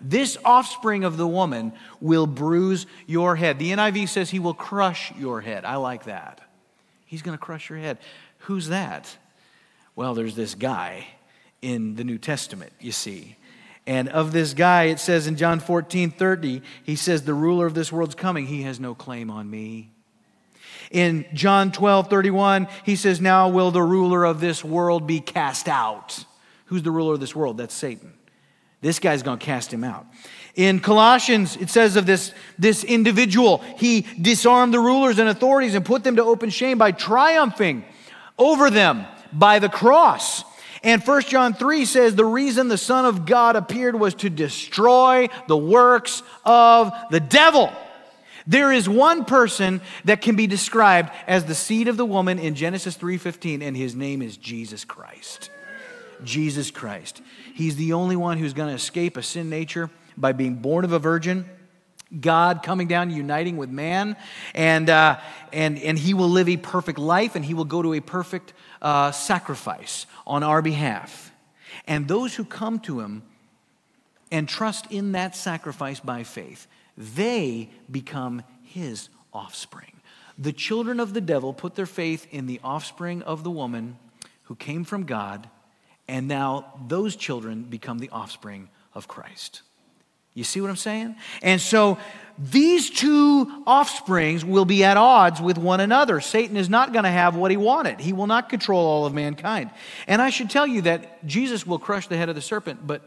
This 0.00 0.36
offspring 0.44 1.04
of 1.04 1.18
the 1.18 1.26
woman 1.28 1.72
will 2.00 2.26
bruise 2.26 2.86
your 3.06 3.36
head. 3.36 3.60
The 3.60 3.70
NIV 3.70 4.08
says 4.08 4.28
he 4.28 4.40
will 4.40 4.54
crush 4.54 5.12
your 5.16 5.40
head. 5.40 5.64
I 5.64 5.76
like 5.76 6.06
that. 6.06 6.40
He's 7.06 7.22
going 7.22 7.38
to 7.38 7.42
crush 7.42 7.70
your 7.70 7.78
head. 7.78 7.98
Who's 8.38 8.66
that? 8.66 9.16
Well, 9.94 10.14
there's 10.14 10.34
this 10.34 10.56
guy 10.56 11.06
in 11.62 11.94
the 11.94 12.02
New 12.02 12.18
Testament, 12.18 12.72
you 12.80 12.90
see. 12.90 13.36
And 13.86 14.08
of 14.08 14.32
this 14.32 14.52
guy, 14.52 14.86
it 14.86 14.98
says 14.98 15.28
in 15.28 15.36
John 15.36 15.60
14 15.60 16.10
30, 16.10 16.60
he 16.82 16.96
says, 16.96 17.22
The 17.22 17.34
ruler 17.34 17.66
of 17.66 17.74
this 17.74 17.92
world's 17.92 18.16
coming. 18.16 18.48
He 18.48 18.62
has 18.62 18.80
no 18.80 18.96
claim 18.96 19.30
on 19.30 19.48
me. 19.48 19.93
In 20.94 21.26
John 21.34 21.72
12, 21.72 22.08
31, 22.08 22.68
he 22.84 22.94
says, 22.94 23.20
Now 23.20 23.48
will 23.48 23.72
the 23.72 23.82
ruler 23.82 24.24
of 24.24 24.40
this 24.40 24.64
world 24.64 25.08
be 25.08 25.18
cast 25.18 25.68
out. 25.68 26.24
Who's 26.66 26.84
the 26.84 26.92
ruler 26.92 27.14
of 27.14 27.20
this 27.20 27.34
world? 27.34 27.58
That's 27.58 27.74
Satan. 27.74 28.14
This 28.80 29.00
guy's 29.00 29.24
going 29.24 29.40
to 29.40 29.44
cast 29.44 29.72
him 29.72 29.82
out. 29.82 30.06
In 30.54 30.78
Colossians, 30.78 31.56
it 31.56 31.68
says 31.68 31.96
of 31.96 32.06
this, 32.06 32.32
this 32.60 32.84
individual, 32.84 33.58
he 33.76 34.02
disarmed 34.02 34.72
the 34.72 34.78
rulers 34.78 35.18
and 35.18 35.28
authorities 35.28 35.74
and 35.74 35.84
put 35.84 36.04
them 36.04 36.14
to 36.14 36.22
open 36.22 36.48
shame 36.50 36.78
by 36.78 36.92
triumphing 36.92 37.84
over 38.38 38.70
them 38.70 39.04
by 39.32 39.58
the 39.58 39.68
cross. 39.68 40.44
And 40.84 41.02
1 41.02 41.22
John 41.22 41.54
3 41.54 41.86
says 41.86 42.14
the 42.14 42.24
reason 42.24 42.68
the 42.68 42.78
Son 42.78 43.04
of 43.04 43.26
God 43.26 43.56
appeared 43.56 43.98
was 43.98 44.14
to 44.16 44.30
destroy 44.30 45.28
the 45.48 45.56
works 45.56 46.22
of 46.44 46.92
the 47.10 47.18
devil. 47.18 47.72
There 48.46 48.72
is 48.72 48.88
one 48.88 49.24
person 49.24 49.80
that 50.04 50.20
can 50.20 50.36
be 50.36 50.46
described 50.46 51.10
as 51.26 51.44
the 51.44 51.54
seed 51.54 51.88
of 51.88 51.96
the 51.96 52.04
woman 52.04 52.38
in 52.38 52.54
Genesis 52.54 52.96
3:15 52.96 53.62
and 53.62 53.76
his 53.76 53.94
name 53.94 54.20
is 54.20 54.36
Jesus 54.36 54.84
Christ. 54.84 55.50
Jesus 56.22 56.70
Christ. 56.70 57.22
He's 57.54 57.76
the 57.76 57.94
only 57.94 58.16
one 58.16 58.38
who's 58.38 58.52
going 58.52 58.68
to 58.68 58.74
escape 58.74 59.16
a 59.16 59.22
sin 59.22 59.50
nature 59.50 59.90
by 60.16 60.32
being 60.32 60.56
born 60.56 60.84
of 60.84 60.92
a 60.92 60.98
virgin. 60.98 61.46
God 62.20 62.62
coming 62.62 62.86
down, 62.86 63.10
uniting 63.10 63.56
with 63.56 63.70
man, 63.70 64.16
and, 64.54 64.88
uh, 64.88 65.18
and, 65.52 65.78
and 65.78 65.98
he 65.98 66.14
will 66.14 66.28
live 66.28 66.48
a 66.48 66.56
perfect 66.56 66.98
life 66.98 67.34
and 67.34 67.44
he 67.44 67.54
will 67.54 67.64
go 67.64 67.82
to 67.82 67.94
a 67.94 68.00
perfect 68.00 68.52
uh, 68.80 69.10
sacrifice 69.10 70.06
on 70.26 70.42
our 70.42 70.62
behalf. 70.62 71.32
And 71.86 72.06
those 72.06 72.34
who 72.34 72.44
come 72.44 72.78
to 72.80 73.00
him 73.00 73.22
and 74.30 74.48
trust 74.48 74.90
in 74.90 75.12
that 75.12 75.34
sacrifice 75.34 75.98
by 75.98 76.22
faith, 76.22 76.68
they 76.96 77.70
become 77.90 78.42
his 78.62 79.08
offspring. 79.32 80.00
The 80.38 80.52
children 80.52 81.00
of 81.00 81.14
the 81.14 81.20
devil 81.20 81.52
put 81.52 81.74
their 81.74 81.86
faith 81.86 82.26
in 82.30 82.46
the 82.46 82.60
offspring 82.64 83.22
of 83.22 83.44
the 83.44 83.50
woman 83.50 83.98
who 84.44 84.56
came 84.56 84.84
from 84.84 85.04
God, 85.04 85.48
and 86.08 86.28
now 86.28 86.74
those 86.88 87.16
children 87.16 87.62
become 87.62 87.98
the 87.98 88.10
offspring 88.10 88.68
of 88.94 89.08
Christ. 89.08 89.62
You 90.34 90.42
see 90.42 90.60
what 90.60 90.68
I'm 90.68 90.76
saying? 90.76 91.14
And 91.42 91.60
so 91.60 91.96
these 92.36 92.90
two 92.90 93.62
offsprings 93.66 94.44
will 94.44 94.64
be 94.64 94.82
at 94.82 94.96
odds 94.96 95.40
with 95.40 95.56
one 95.56 95.78
another. 95.78 96.20
Satan 96.20 96.56
is 96.56 96.68
not 96.68 96.92
going 96.92 97.04
to 97.04 97.10
have 97.10 97.36
what 97.36 97.52
he 97.52 97.56
wanted. 97.56 98.00
He 98.00 98.12
will 98.12 98.26
not 98.26 98.48
control 98.48 98.84
all 98.84 99.06
of 99.06 99.14
mankind. 99.14 99.70
And 100.08 100.20
I 100.20 100.30
should 100.30 100.50
tell 100.50 100.66
you 100.66 100.82
that 100.82 101.24
Jesus 101.24 101.64
will 101.64 101.78
crush 101.78 102.08
the 102.08 102.16
head 102.16 102.28
of 102.28 102.34
the 102.34 102.42
serpent, 102.42 102.84
but 102.84 103.02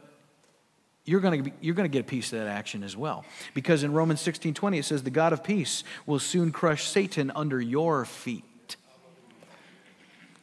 you're 1.07 1.21
going 1.21 1.45
to 1.45 1.51
you're 1.61 1.73
going 1.73 1.89
to 1.89 1.91
get 1.91 2.01
a 2.01 2.07
piece 2.07 2.33
of 2.33 2.39
that 2.39 2.47
action 2.47 2.83
as 2.83 2.95
well. 2.95 3.25
Because 3.53 3.81
in 3.83 3.93
Romans 3.93 4.21
16 4.21 4.53
20, 4.53 4.77
it 4.77 4.85
says, 4.85 5.03
The 5.03 5.09
God 5.09 5.33
of 5.33 5.43
peace 5.43 5.83
will 6.05 6.19
soon 6.19 6.51
crush 6.51 6.87
Satan 6.87 7.31
under 7.33 7.59
your 7.59 8.05
feet. 8.05 8.75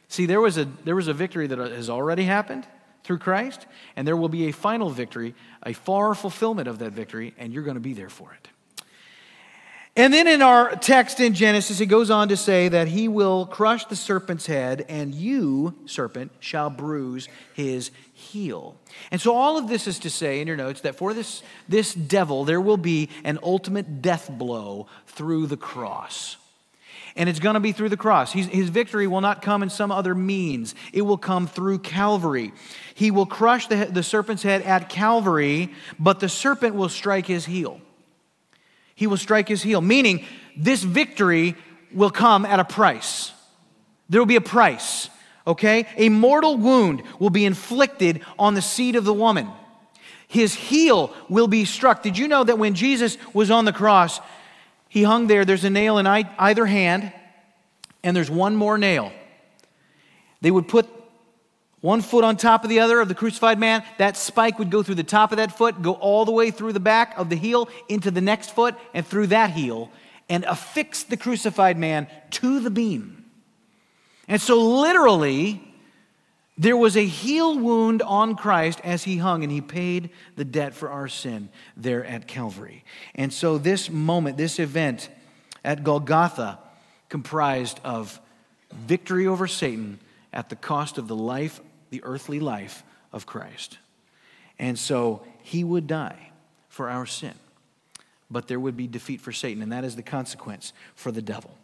See, 0.08 0.26
there 0.26 0.40
was 0.40 0.58
a, 0.58 0.64
there 0.84 0.96
was 0.96 1.08
a 1.08 1.12
victory 1.12 1.46
that 1.46 1.58
has 1.58 1.90
already 1.90 2.24
happened 2.24 2.66
through 3.02 3.18
Christ, 3.18 3.66
and 3.94 4.08
there 4.08 4.16
will 4.16 4.30
be 4.30 4.48
a 4.48 4.52
final 4.52 4.88
victory, 4.88 5.34
a 5.62 5.74
far 5.74 6.14
fulfillment 6.14 6.66
of 6.66 6.78
that 6.78 6.92
victory, 6.92 7.34
and 7.36 7.52
you're 7.52 7.62
going 7.62 7.74
to 7.74 7.80
be 7.80 7.92
there 7.92 8.08
for 8.08 8.32
it. 8.32 8.48
And 9.96 10.12
then 10.12 10.26
in 10.26 10.42
our 10.42 10.74
text 10.74 11.20
in 11.20 11.34
Genesis, 11.34 11.80
it 11.80 11.86
goes 11.86 12.10
on 12.10 12.28
to 12.28 12.36
say 12.36 12.68
that 12.68 12.88
he 12.88 13.06
will 13.06 13.46
crush 13.46 13.84
the 13.84 13.94
serpent's 13.94 14.46
head, 14.46 14.84
and 14.88 15.14
you, 15.14 15.74
serpent, 15.86 16.32
shall 16.40 16.68
bruise 16.70 17.28
his 17.52 17.92
heel. 18.34 18.74
And 19.10 19.20
so 19.20 19.34
all 19.34 19.56
of 19.56 19.68
this 19.68 19.86
is 19.86 20.00
to 20.00 20.10
say 20.10 20.40
in 20.40 20.48
your 20.48 20.56
notes 20.56 20.82
that 20.82 20.96
for 20.96 21.14
this, 21.14 21.42
this 21.68 21.94
devil, 21.94 22.44
there 22.44 22.60
will 22.60 22.76
be 22.76 23.08
an 23.22 23.38
ultimate 23.42 24.02
death 24.02 24.28
blow 24.28 24.88
through 25.06 25.46
the 25.46 25.56
cross. 25.56 26.36
And 27.16 27.28
it's 27.28 27.38
going 27.38 27.54
to 27.54 27.60
be 27.60 27.70
through 27.70 27.90
the 27.90 27.96
cross. 27.96 28.32
He's, 28.32 28.46
his 28.46 28.70
victory 28.70 29.06
will 29.06 29.20
not 29.20 29.40
come 29.40 29.62
in 29.62 29.70
some 29.70 29.92
other 29.92 30.16
means, 30.16 30.74
it 30.92 31.02
will 31.02 31.16
come 31.16 31.46
through 31.46 31.78
Calvary. 31.78 32.52
He 32.94 33.12
will 33.12 33.26
crush 33.26 33.68
the, 33.68 33.86
the 33.86 34.02
serpent's 34.02 34.42
head 34.42 34.62
at 34.62 34.88
Calvary, 34.88 35.72
but 35.98 36.18
the 36.18 36.28
serpent 36.28 36.74
will 36.74 36.88
strike 36.88 37.26
his 37.26 37.46
heel. 37.46 37.80
He 38.96 39.06
will 39.06 39.16
strike 39.16 39.48
his 39.48 39.62
heel, 39.62 39.80
meaning 39.80 40.24
this 40.56 40.82
victory 40.82 41.54
will 41.92 42.10
come 42.10 42.44
at 42.44 42.60
a 42.60 42.64
price. 42.64 43.32
There 44.08 44.20
will 44.20 44.26
be 44.26 44.36
a 44.36 44.40
price, 44.40 45.08
okay? 45.46 45.86
A 45.96 46.08
mortal 46.08 46.56
wound 46.56 47.02
will 47.18 47.30
be 47.30 47.44
inflicted 47.44 48.22
on 48.38 48.54
the 48.54 48.62
seed 48.62 48.96
of 48.96 49.04
the 49.04 49.12
woman. 49.12 49.48
His 50.26 50.54
heel 50.54 51.14
will 51.28 51.48
be 51.48 51.64
struck. 51.64 52.02
Did 52.02 52.18
you 52.18 52.28
know 52.28 52.44
that 52.44 52.58
when 52.58 52.74
Jesus 52.74 53.18
was 53.32 53.50
on 53.50 53.64
the 53.64 53.72
cross, 53.72 54.20
he 54.88 55.02
hung 55.02 55.26
there, 55.26 55.44
there's 55.44 55.64
a 55.64 55.70
nail 55.70 55.98
in 55.98 56.06
either 56.06 56.66
hand, 56.66 57.12
and 58.02 58.16
there's 58.16 58.30
one 58.30 58.56
more 58.56 58.78
nail. 58.78 59.12
They 60.40 60.50
would 60.50 60.68
put 60.68 60.88
one 61.80 62.00
foot 62.00 62.24
on 62.24 62.36
top 62.36 62.64
of 62.64 62.70
the 62.70 62.80
other 62.80 63.00
of 63.00 63.08
the 63.08 63.14
crucified 63.14 63.58
man. 63.58 63.84
That 63.98 64.16
spike 64.16 64.58
would 64.58 64.70
go 64.70 64.82
through 64.82 64.94
the 64.94 65.04
top 65.04 65.32
of 65.32 65.36
that 65.36 65.56
foot, 65.56 65.82
go 65.82 65.92
all 65.92 66.24
the 66.24 66.32
way 66.32 66.50
through 66.50 66.72
the 66.72 66.80
back 66.80 67.14
of 67.18 67.28
the 67.28 67.36
heel 67.36 67.68
into 67.88 68.10
the 68.10 68.20
next 68.20 68.54
foot, 68.54 68.74
and 68.94 69.06
through 69.06 69.28
that 69.28 69.50
heel, 69.50 69.90
and 70.28 70.44
affix 70.44 71.02
the 71.02 71.16
crucified 71.16 71.78
man 71.78 72.08
to 72.30 72.60
the 72.60 72.70
beam. 72.70 73.23
And 74.28 74.40
so, 74.40 74.60
literally, 74.60 75.62
there 76.56 76.76
was 76.76 76.96
a 76.96 77.04
heel 77.04 77.58
wound 77.58 78.02
on 78.02 78.36
Christ 78.36 78.80
as 78.84 79.04
he 79.04 79.18
hung, 79.18 79.42
and 79.42 79.52
he 79.52 79.60
paid 79.60 80.10
the 80.36 80.44
debt 80.44 80.74
for 80.74 80.90
our 80.90 81.08
sin 81.08 81.48
there 81.76 82.04
at 82.04 82.26
Calvary. 82.26 82.84
And 83.14 83.32
so, 83.32 83.58
this 83.58 83.90
moment, 83.90 84.36
this 84.36 84.58
event 84.58 85.08
at 85.64 85.84
Golgotha, 85.84 86.58
comprised 87.08 87.80
of 87.84 88.20
victory 88.72 89.26
over 89.26 89.46
Satan 89.46 90.00
at 90.32 90.48
the 90.48 90.56
cost 90.56 90.98
of 90.98 91.06
the 91.06 91.14
life 91.14 91.60
the 91.94 92.02
earthly 92.02 92.40
life 92.40 92.82
of 93.12 93.24
Christ. 93.24 93.78
And 94.58 94.76
so 94.76 95.24
he 95.42 95.62
would 95.62 95.86
die 95.86 96.32
for 96.68 96.90
our 96.90 97.06
sin, 97.06 97.34
but 98.28 98.48
there 98.48 98.58
would 98.58 98.76
be 98.76 98.88
defeat 98.88 99.20
for 99.20 99.30
Satan, 99.30 99.62
and 99.62 99.70
that 99.70 99.84
is 99.84 99.94
the 99.94 100.02
consequence 100.02 100.72
for 100.96 101.12
the 101.12 101.22
devil. 101.22 101.56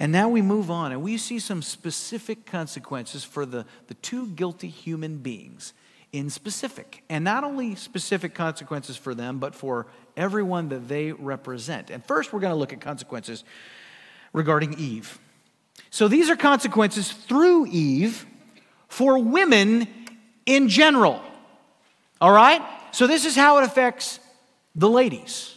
And 0.00 0.12
now 0.12 0.30
we 0.30 0.40
move 0.40 0.70
on, 0.70 0.92
and 0.92 1.02
we 1.02 1.18
see 1.18 1.38
some 1.38 1.60
specific 1.60 2.46
consequences 2.46 3.22
for 3.22 3.44
the, 3.44 3.66
the 3.88 3.94
two 3.94 4.28
guilty 4.28 4.68
human 4.68 5.18
beings 5.18 5.74
in 6.10 6.30
specific. 6.30 7.04
And 7.10 7.22
not 7.22 7.44
only 7.44 7.74
specific 7.74 8.34
consequences 8.34 8.96
for 8.96 9.14
them, 9.14 9.38
but 9.38 9.54
for 9.54 9.86
everyone 10.16 10.70
that 10.70 10.88
they 10.88 11.12
represent. 11.12 11.90
And 11.90 12.02
first, 12.02 12.32
we're 12.32 12.40
going 12.40 12.52
to 12.52 12.56
look 12.56 12.72
at 12.72 12.80
consequences 12.80 13.44
regarding 14.32 14.78
Eve. 14.78 15.18
So 15.90 16.08
these 16.08 16.30
are 16.30 16.36
consequences 16.36 17.12
through 17.12 17.66
Eve 17.66 18.24
for 18.88 19.18
women 19.18 19.86
in 20.46 20.70
general. 20.70 21.20
All 22.22 22.32
right? 22.32 22.62
So, 22.92 23.06
this 23.06 23.24
is 23.24 23.36
how 23.36 23.58
it 23.58 23.64
affects 23.64 24.18
the 24.74 24.88
ladies. 24.88 25.54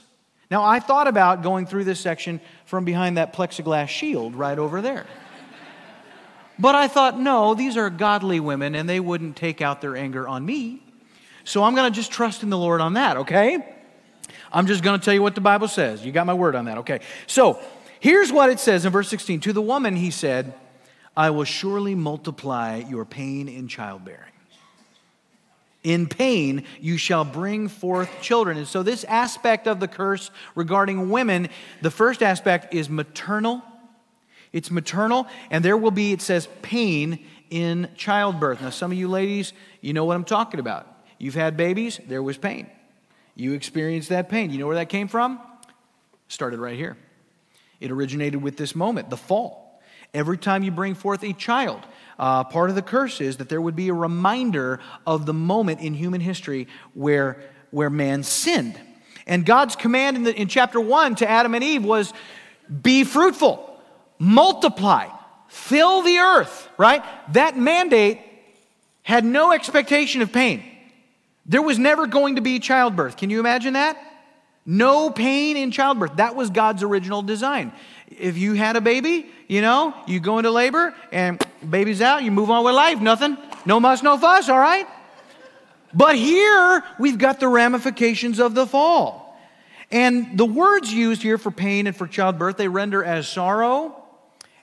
Now, 0.52 0.64
I 0.64 0.80
thought 0.80 1.08
about 1.08 1.42
going 1.42 1.66
through 1.66 1.86
this 1.86 2.00
section 2.00 2.40
from 2.74 2.86
behind 2.86 3.18
that 3.18 3.34
plexiglass 3.34 3.88
shield 3.88 4.34
right 4.34 4.58
over 4.58 4.82
there. 4.82 5.06
But 6.58 6.74
I 6.74 6.88
thought, 6.88 7.20
no, 7.20 7.54
these 7.54 7.78
are 7.78 7.92
godly 7.92 8.40
women 8.40 8.74
and 8.74 8.90
they 8.90 9.00
wouldn't 9.00 9.36
take 9.36 9.62
out 9.62 9.80
their 9.80 9.96
anger 9.96 10.28
on 10.28 10.44
me. 10.44 10.82
So 11.44 11.64
I'm 11.64 11.76
going 11.76 11.94
to 11.94 11.96
just 11.96 12.12
trust 12.12 12.42
in 12.42 12.50
the 12.50 12.58
Lord 12.58 12.82
on 12.82 12.94
that, 12.94 13.18
okay? 13.18 13.76
I'm 14.52 14.66
just 14.66 14.84
going 14.84 15.00
to 15.00 15.06
tell 15.06 15.14
you 15.14 15.22
what 15.22 15.36
the 15.36 15.42
Bible 15.42 15.68
says. 15.68 16.04
You 16.04 16.12
got 16.12 16.26
my 16.26 16.34
word 16.34 16.56
on 16.56 16.66
that, 16.66 16.80
okay? 16.80 17.02
So 17.28 17.62
here's 18.00 18.32
what 18.32 18.50
it 18.50 18.60
says 18.60 18.86
in 18.86 18.92
verse 18.92 19.08
16 19.08 19.42
To 19.42 19.54
the 19.54 19.62
woman, 19.62 19.96
he 19.96 20.10
said, 20.10 20.56
I 21.16 21.30
will 21.30 21.44
surely 21.44 21.94
multiply 21.94 22.78
your 22.78 23.06
pain 23.06 23.48
in 23.50 23.68
childbearing. 23.68 24.33
In 25.84 26.08
pain, 26.08 26.64
you 26.80 26.98
shall 26.98 27.26
bring 27.26 27.68
forth 27.68 28.10
children. 28.22 28.58
And 28.58 28.68
so, 28.68 28.84
this 28.84 29.04
aspect 29.04 29.68
of 29.68 29.80
the 29.80 29.88
curse 29.88 30.32
regarding 30.56 31.10
women, 31.10 31.50
the 31.82 31.92
first 31.92 32.24
aspect 32.24 32.74
is 32.74 32.90
maternal. 32.90 33.62
It's 34.54 34.70
maternal, 34.72 35.28
and 35.50 35.66
there 35.66 35.76
will 35.76 35.92
be, 35.92 36.14
it 36.14 36.22
says, 36.22 36.48
pain 36.62 37.26
in 37.50 37.90
childbirth. 37.96 38.62
Now, 38.62 38.70
some 38.70 38.92
of 38.92 38.98
you 38.98 39.08
ladies, 39.08 39.52
you 39.82 39.94
know 39.94 40.06
what 40.06 40.16
I'm 40.16 40.24
talking 40.24 40.60
about. 40.60 40.88
You've 41.18 41.36
had 41.36 41.58
babies, 41.58 42.00
there 42.08 42.22
was 42.22 42.38
pain. 42.38 42.68
You 43.36 43.54
experienced 43.54 44.10
that 44.10 44.30
pain. 44.30 44.52
You 44.52 44.60
know 44.60 44.68
where 44.68 44.76
that 44.76 44.90
came 44.90 45.08
from? 45.08 45.40
Started 46.28 46.60
right 46.60 46.76
here. 46.76 46.98
It 47.80 47.92
originated 47.92 48.42
with 48.42 48.58
this 48.58 48.76
moment, 48.76 49.10
the 49.10 49.18
fall. 49.18 49.82
Every 50.14 50.38
time 50.38 50.64
you 50.64 50.72
bring 50.72 50.94
forth 50.94 51.24
a 51.24 51.34
child, 51.34 51.82
uh, 52.20 52.44
part 52.44 52.70
of 52.70 52.76
the 52.76 52.82
curse 52.82 53.22
is 53.22 53.38
that 53.38 53.50
there 53.50 53.62
would 53.62 53.76
be 53.76 53.90
a 53.90 53.94
reminder 53.94 54.80
of 55.06 55.26
the 55.26 55.34
moment 55.34 55.82
in 55.82 55.94
human 55.94 56.22
history 56.22 56.68
where, 56.94 57.42
where 57.72 57.90
man 57.90 58.24
sinned. 58.24 58.80
And 59.26 59.46
God's 59.46 59.76
command 59.76 60.18
in, 60.18 60.24
the, 60.24 60.36
in 60.36 60.48
chapter 60.48 60.80
1 60.80 61.16
to 61.16 61.30
Adam 61.30 61.56
and 61.56 61.64
Eve 61.64 61.84
was 61.84 62.14
be 62.82 63.04
fruitful, 63.04 63.80
multiply, 64.20 65.10
fill 65.48 66.02
the 66.02 66.18
earth, 66.18 66.70
right? 66.78 67.04
That 67.34 67.58
mandate 67.58 68.20
had 69.04 69.26
no 69.26 69.52
expectation 69.52 70.22
of 70.22 70.32
pain. 70.32 70.64
There 71.46 71.62
was 71.62 71.78
never 71.78 72.08
going 72.08 72.36
to 72.36 72.42
be 72.42 72.60
childbirth. 72.60 73.18
Can 73.18 73.30
you 73.30 73.40
imagine 73.40 73.74
that? 73.74 73.98
No 74.66 75.10
pain 75.10 75.58
in 75.58 75.72
childbirth. 75.72 76.16
That 76.16 76.36
was 76.36 76.50
God's 76.50 76.84
original 76.84 77.22
design. 77.22 77.74
If 78.08 78.38
you 78.38 78.54
had 78.54 78.78
a 78.78 78.82
baby, 78.82 79.30
you 79.54 79.62
know, 79.62 79.94
you 80.08 80.20
go 80.20 80.40
into 80.40 80.50
labor 80.50 80.96
and 81.12 81.40
baby's 81.70 82.02
out, 82.02 82.24
you 82.24 82.32
move 82.32 82.50
on 82.50 82.66
with 82.66 82.74
life, 82.74 83.00
nothing. 83.00 83.38
No 83.68 83.80
muss, 83.80 84.02
no 84.02 84.18
fuss, 84.18 84.50
all 84.50 84.58
right? 84.58 84.88
But 85.94 86.16
here 86.16 86.84
we've 86.98 87.20
got 87.20 87.40
the 87.40 87.48
ramifications 87.48 88.40
of 88.40 88.56
the 88.56 88.66
fall. 88.66 89.40
And 89.92 90.40
the 90.40 90.46
words 90.46 90.92
used 90.92 91.22
here 91.22 91.38
for 91.38 91.52
pain 91.52 91.86
and 91.86 91.96
for 91.96 92.08
childbirth, 92.08 92.58
they 92.58 92.68
render 92.68 93.04
as 93.04 93.28
sorrow 93.28 94.04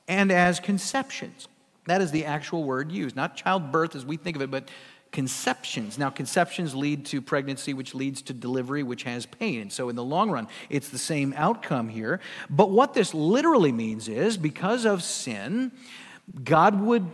and 0.08 0.32
as 0.32 0.58
conceptions. 0.58 1.46
That 1.86 2.00
is 2.00 2.10
the 2.10 2.24
actual 2.24 2.64
word 2.64 2.90
used, 2.90 3.14
not 3.14 3.36
childbirth 3.36 3.94
as 3.94 4.04
we 4.04 4.16
think 4.16 4.34
of 4.34 4.42
it, 4.42 4.50
but 4.50 4.68
conceptions. 5.12 5.98
Now, 5.98 6.10
conceptions 6.10 6.74
lead 6.74 7.04
to 7.06 7.20
pregnancy, 7.20 7.74
which 7.74 7.94
leads 7.94 8.22
to 8.22 8.32
delivery, 8.32 8.82
which 8.82 9.02
has 9.04 9.26
pain. 9.26 9.60
And 9.60 9.72
so, 9.72 9.88
in 9.88 9.96
the 9.96 10.04
long 10.04 10.30
run, 10.30 10.48
it's 10.68 10.88
the 10.88 10.98
same 10.98 11.34
outcome 11.36 11.88
here. 11.88 12.20
But 12.48 12.70
what 12.70 12.94
this 12.94 13.12
literally 13.14 13.72
means 13.72 14.08
is 14.08 14.36
because 14.36 14.84
of 14.84 15.02
sin, 15.02 15.72
God 16.44 16.80
would, 16.80 17.06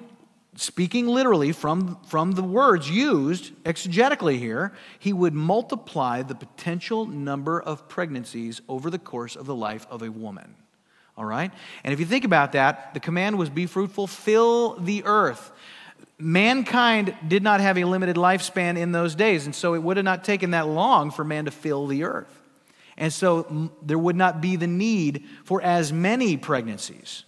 speaking 0.57 1.07
literally 1.07 1.53
from, 1.53 1.99
from 2.07 2.33
the 2.33 2.43
words 2.43 2.91
used 2.91 3.53
exegetically 3.65 4.39
here, 4.39 4.73
he 4.99 5.13
would 5.13 5.35
multiply 5.35 6.23
the 6.23 6.35
potential 6.35 7.07
number 7.07 7.61
of 7.61 7.89
pregnancies 7.89 8.61
over 8.69 8.91
the 8.91 8.99
course 8.99 9.37
of 9.37 9.47
the 9.47 9.55
life 9.55 9.87
of 9.91 10.03
a 10.03 10.11
woman. 10.11 10.55
All 11.17 11.25
right? 11.25 11.51
And 11.83 11.95
if 11.95 12.01
you 12.01 12.05
think 12.05 12.27
about 12.27 12.53
that, 12.53 12.93
the 12.93 13.01
command 13.01 13.39
was 13.39 13.49
be 13.49 13.65
fruitful, 13.65 14.07
fill 14.07 14.79
the 14.79 15.03
earth 15.07 15.51
mankind 16.19 17.15
did 17.27 17.43
not 17.43 17.61
have 17.61 17.79
a 17.79 17.85
limited 17.85 18.17
lifespan 18.17 18.79
in 18.79 18.93
those 18.93 19.15
days, 19.15 19.47
and 19.47 19.55
so 19.55 19.75
it 19.75 19.83
would 19.83 19.97
have 19.97 20.05
not 20.05 20.25
taken 20.25 20.53
that 20.53 20.67
long 20.67 21.11
for 21.11 21.25
man 21.25 21.45
to 21.45 21.51
fill 21.51 21.87
the 21.87 22.05
earth. 22.05 22.43
And 22.97 23.13
so 23.13 23.71
there 23.83 23.99
would 23.99 24.17
not 24.17 24.41
be 24.41 24.57
the 24.57 24.67
need 24.67 25.25
for 25.45 25.61
as 25.61 25.93
many 25.93 26.37
pregnancies 26.37 27.25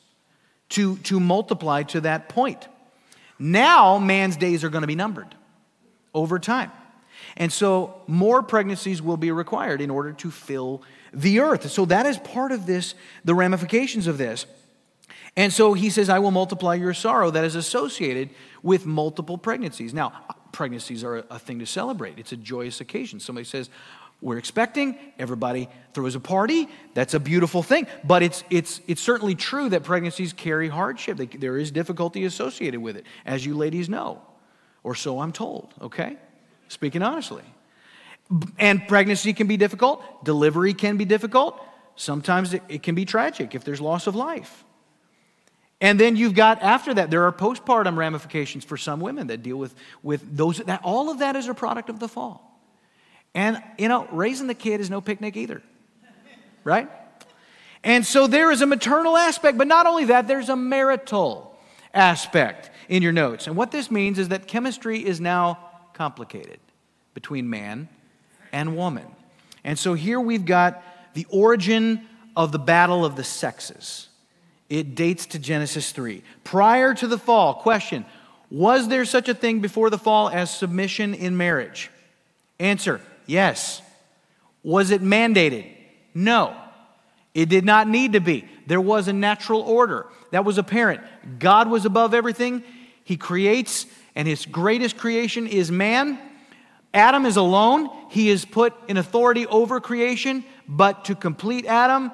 to, 0.71 0.97
to 0.99 1.21
multiply 1.21 1.83
to 1.85 2.01
that 2.03 2.29
point. 2.29 2.67
Now, 3.39 3.99
man's 3.99 4.37
days 4.37 4.65
are 4.65 4.71
going 4.71 4.83
to 4.83 4.89
be 4.89 4.95
numbered 4.95 5.35
over 6.15 6.39
time. 6.39 6.73
And 7.37 7.53
so 7.53 8.03
more 8.07 8.43
pregnancies 8.43 9.03
will 9.03 9.17
be 9.17 9.31
required 9.31 9.81
in 9.81 9.91
order 9.91 10.13
to 10.15 10.31
fill 10.31 10.83
the 11.13 11.41
earth. 11.41 11.71
So 11.71 11.85
that 11.87 12.07
is 12.07 12.19
part 12.19 12.53
of 12.53 12.67
this, 12.67 12.95
the 13.25 13.35
ramifications 13.35 14.07
of 14.07 14.19
this. 14.19 14.47
And 15.39 15.53
so 15.53 15.73
he 15.73 15.89
says, 15.89 16.09
I 16.09 16.19
will 16.19 16.33
multiply 16.33 16.75
your 16.75 16.93
sorrow 16.93 17.31
that 17.31 17.45
is 17.45 17.55
associated 17.55 18.31
with 18.61 18.87
multiple 18.87 19.39
pregnancies. 19.39 19.95
Now, 19.95 20.13
pregnancies 20.51 21.05
are 21.05 21.19
a 21.31 21.39
thing 21.39 21.61
to 21.61 21.67
celebrate. 21.67 22.19
It's 22.19 22.33
a 22.33 22.37
joyous 22.37 22.81
occasion. 22.81 23.21
Somebody 23.21 23.45
says, 23.45 23.71
we're 24.21 24.39
expecting, 24.39 24.99
everybody 25.17 25.69
throws 25.95 26.17
a 26.17 26.21
party. 26.21 26.69
That's 26.95 27.15
a 27.15 27.21
beautiful 27.21 27.63
thing. 27.63 27.87
But 28.03 28.25
it's, 28.25 28.43
it's, 28.51 28.81
it's 28.89 29.01
certainly 29.01 29.37
true 29.37 29.69
that 29.69 29.85
pregnancies 29.85 30.33
carry 30.33 30.69
hardship. 30.69 31.19
They, 31.19 31.27
there 31.27 31.57
is 31.57 31.71
difficulty 31.71 32.25
associated 32.25 32.81
with 32.81 32.97
it, 32.97 33.07
as 33.25 33.47
you 33.47 33.55
ladies 33.55 33.89
know, 33.89 34.21
or 34.83 34.97
so 34.97 35.21
I'm 35.21 35.31
told, 35.31 35.73
okay? 35.81 36.17
Speaking 36.67 37.03
honestly. 37.03 37.45
And 38.59 38.89
pregnancy 38.89 39.33
can 39.33 39.47
be 39.47 39.57
difficult, 39.57 40.25
delivery 40.25 40.75
can 40.75 40.97
be 40.97 41.05
difficult. 41.05 41.65
Sometimes 41.95 42.55
it, 42.55 42.63
it 42.69 42.83
can 42.83 42.97
be 42.97 43.05
tragic 43.05 43.55
if 43.55 43.63
there's 43.63 43.81
loss 43.81 44.09
of 44.09 44.17
life. 44.17 44.65
And 45.81 45.99
then 45.99 46.17
you've 46.17 46.35
got 46.35 46.61
after 46.63 46.93
that, 46.95 47.11
there 47.11 47.25
are 47.25 47.33
postpartum 47.33 47.97
ramifications 47.97 48.65
for 48.65 48.77
some 48.77 49.01
women 49.01 49.29
that 49.29 49.43
deal 49.43 49.57
with, 49.57 49.75
with 50.03 50.37
those. 50.37 50.59
That, 50.59 50.81
all 50.83 51.11
of 51.11 51.21
that 51.21 51.37
is 51.37 51.49
a 51.49 51.55
product 51.55 51.89
of 51.89 52.01
the 52.01 52.09
fall. 52.09 52.61
And, 53.35 53.63
you 53.79 53.89
know, 53.89 54.09
raising 54.11 54.49
the 54.49 54.55
kid 54.55 54.81
is 54.81 54.91
no 54.91 55.01
picnic 55.01 55.37
either, 55.37 55.63
right? 56.65 56.89
And 57.85 58.05
so 58.05 58.27
there 58.27 58.51
is 58.51 58.61
a 58.63 58.67
maternal 58.67 59.17
aspect, 59.17 59.57
but 59.57 59.69
not 59.69 59.87
only 59.87 60.07
that, 60.07 60.27
there's 60.27 60.49
a 60.49 60.57
marital 60.57 61.57
aspect 61.95 62.71
in 62.89 63.03
your 63.03 63.13
notes. 63.13 63.47
And 63.47 63.55
what 63.57 63.71
this 63.71 63.91
means 63.91 64.19
is 64.19 64.29
that 64.29 64.49
chemistry 64.49 65.05
is 65.05 65.21
now 65.21 65.59
complicated 65.93 66.59
between 67.15 67.49
man 67.49 67.89
and 68.53 68.77
woman. 68.77 69.07
And 69.63 69.79
so 69.79 69.95
here 69.95 70.21
we've 70.21 70.45
got 70.45 70.83
the 71.15 71.27
origin 71.29 72.07
of 72.37 72.51
the 72.51 72.59
battle 72.59 73.05
of 73.05 73.17
the 73.17 73.25
sexes. 73.25 74.08
It 74.69 74.95
dates 74.95 75.27
to 75.27 75.39
Genesis 75.39 75.93
3. 75.93 76.23
Prior 76.45 76.95
to 76.95 77.07
the 77.07 77.19
fall, 77.19 77.55
question 77.55 78.05
Was 78.51 78.89
there 78.89 79.05
such 79.05 79.29
a 79.29 79.35
thing 79.35 79.61
before 79.61 79.91
the 79.91 79.99
fall 79.99 80.29
as 80.29 80.55
submission 80.55 81.15
in 81.15 81.37
marriage? 81.37 81.91
Answer 82.59 83.01
Yes. 83.27 83.83
Was 84.65 84.91
it 84.91 85.03
mandated? 85.03 85.71
No. 86.15 86.57
It 87.35 87.49
did 87.49 87.65
not 87.65 87.87
need 87.87 88.15
to 88.15 88.21
be. 88.21 88.49
There 88.67 88.81
was 88.81 89.07
a 89.07 89.13
natural 89.13 89.61
order 89.61 90.07
that 90.33 90.45
was 90.45 90.59
apparent. 90.59 91.01
God 91.39 91.71
was 91.71 91.85
above 91.85 92.15
everything. 92.15 92.65
He 93.05 93.17
creates, 93.17 93.87
and 94.17 94.27
his 94.27 94.45
greatest 94.45 94.97
creation 94.97 95.47
is 95.47 95.71
man. 95.71 96.19
Adam 96.93 97.27
is 97.27 97.37
alone. 97.37 97.91
He 98.11 98.31
is 98.31 98.45
put 98.45 98.75
in 98.89 98.97
authority 98.97 99.47
over 99.47 99.79
creation, 99.79 100.43
but 100.67 101.05
to 101.05 101.15
complete 101.15 101.67
Adam, 101.67 102.11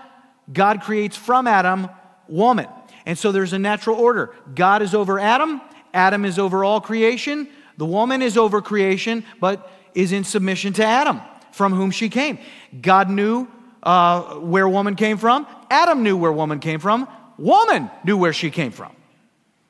God 0.53 0.83
creates 0.83 1.17
from 1.17 1.47
Adam 1.47 1.89
woman. 2.29 2.67
And 3.07 3.19
so 3.19 3.33
there's 3.33 3.53
a 3.53 3.59
natural 3.59 3.97
order. 3.97 4.35
God 4.55 4.83
is 4.83 4.95
over 4.95 5.19
Adam, 5.19 5.61
Adam 5.93 6.25
is 6.25 6.39
over 6.39 6.65
all 6.65 6.81
creation, 6.81 7.49
the 7.77 7.87
woman 7.87 8.23
is 8.23 8.37
over 8.37 8.63
creation, 8.63 9.25
but 9.41 9.71
is 9.95 10.13
in 10.13 10.25
submission 10.25 10.73
to 10.75 10.85
Adam, 10.85 11.21
from 11.53 11.73
whom 11.73 11.91
she 11.91 12.09
came. 12.09 12.39
God 12.81 13.11
knew 13.11 13.49
uh, 13.83 14.37
where 14.37 14.69
woman 14.69 14.97
came 14.97 15.19
from, 15.19 15.47
Adam 15.71 16.03
knew 16.03 16.17
where 16.17 16.33
woman 16.33 16.59
came 16.59 16.81
from, 16.81 17.09
woman 17.39 17.91
knew 18.05 18.17
where 18.17 18.33
she 18.33 18.51
came 18.51 18.73
from. 18.73 18.95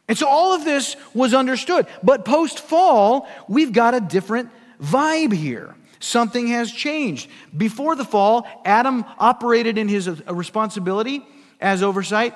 And 0.06 0.16
so 0.16 0.28
all 0.28 0.54
of 0.54 0.64
this 0.64 0.96
was 1.14 1.32
understood. 1.32 1.86
But 2.02 2.24
post 2.24 2.60
fall, 2.60 3.26
we've 3.48 3.72
got 3.72 3.94
a 3.94 4.00
different 4.00 4.50
vibe 4.80 5.32
here. 5.32 5.74
Something 5.98 6.48
has 6.48 6.70
changed. 6.70 7.30
Before 7.56 7.96
the 7.96 8.04
fall, 8.04 8.46
Adam 8.66 9.04
operated 9.18 9.78
in 9.78 9.88
his 9.88 10.06
uh, 10.06 10.14
responsibility 10.28 11.26
as 11.60 11.82
oversight 11.82 12.34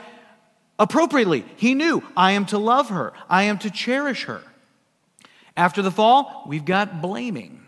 appropriately. 0.78 1.44
He 1.56 1.74
knew, 1.74 2.02
I 2.16 2.32
am 2.32 2.46
to 2.46 2.58
love 2.58 2.90
her, 2.90 3.12
I 3.28 3.44
am 3.44 3.58
to 3.58 3.70
cherish 3.70 4.24
her. 4.24 4.42
After 5.56 5.82
the 5.82 5.90
fall, 5.90 6.44
we've 6.46 6.64
got 6.64 7.02
blaming. 7.02 7.66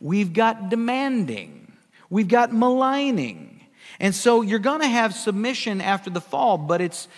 We've 0.00 0.32
got 0.32 0.68
demanding. 0.68 1.72
We've 2.10 2.28
got 2.28 2.52
maligning. 2.52 3.60
And 3.98 4.14
so 4.14 4.42
you're 4.42 4.58
going 4.58 4.80
to 4.82 4.88
have 4.88 5.14
submission 5.14 5.80
after 5.80 6.10
the 6.10 6.20
fall, 6.20 6.58
but 6.58 6.82
it's, 6.82 7.08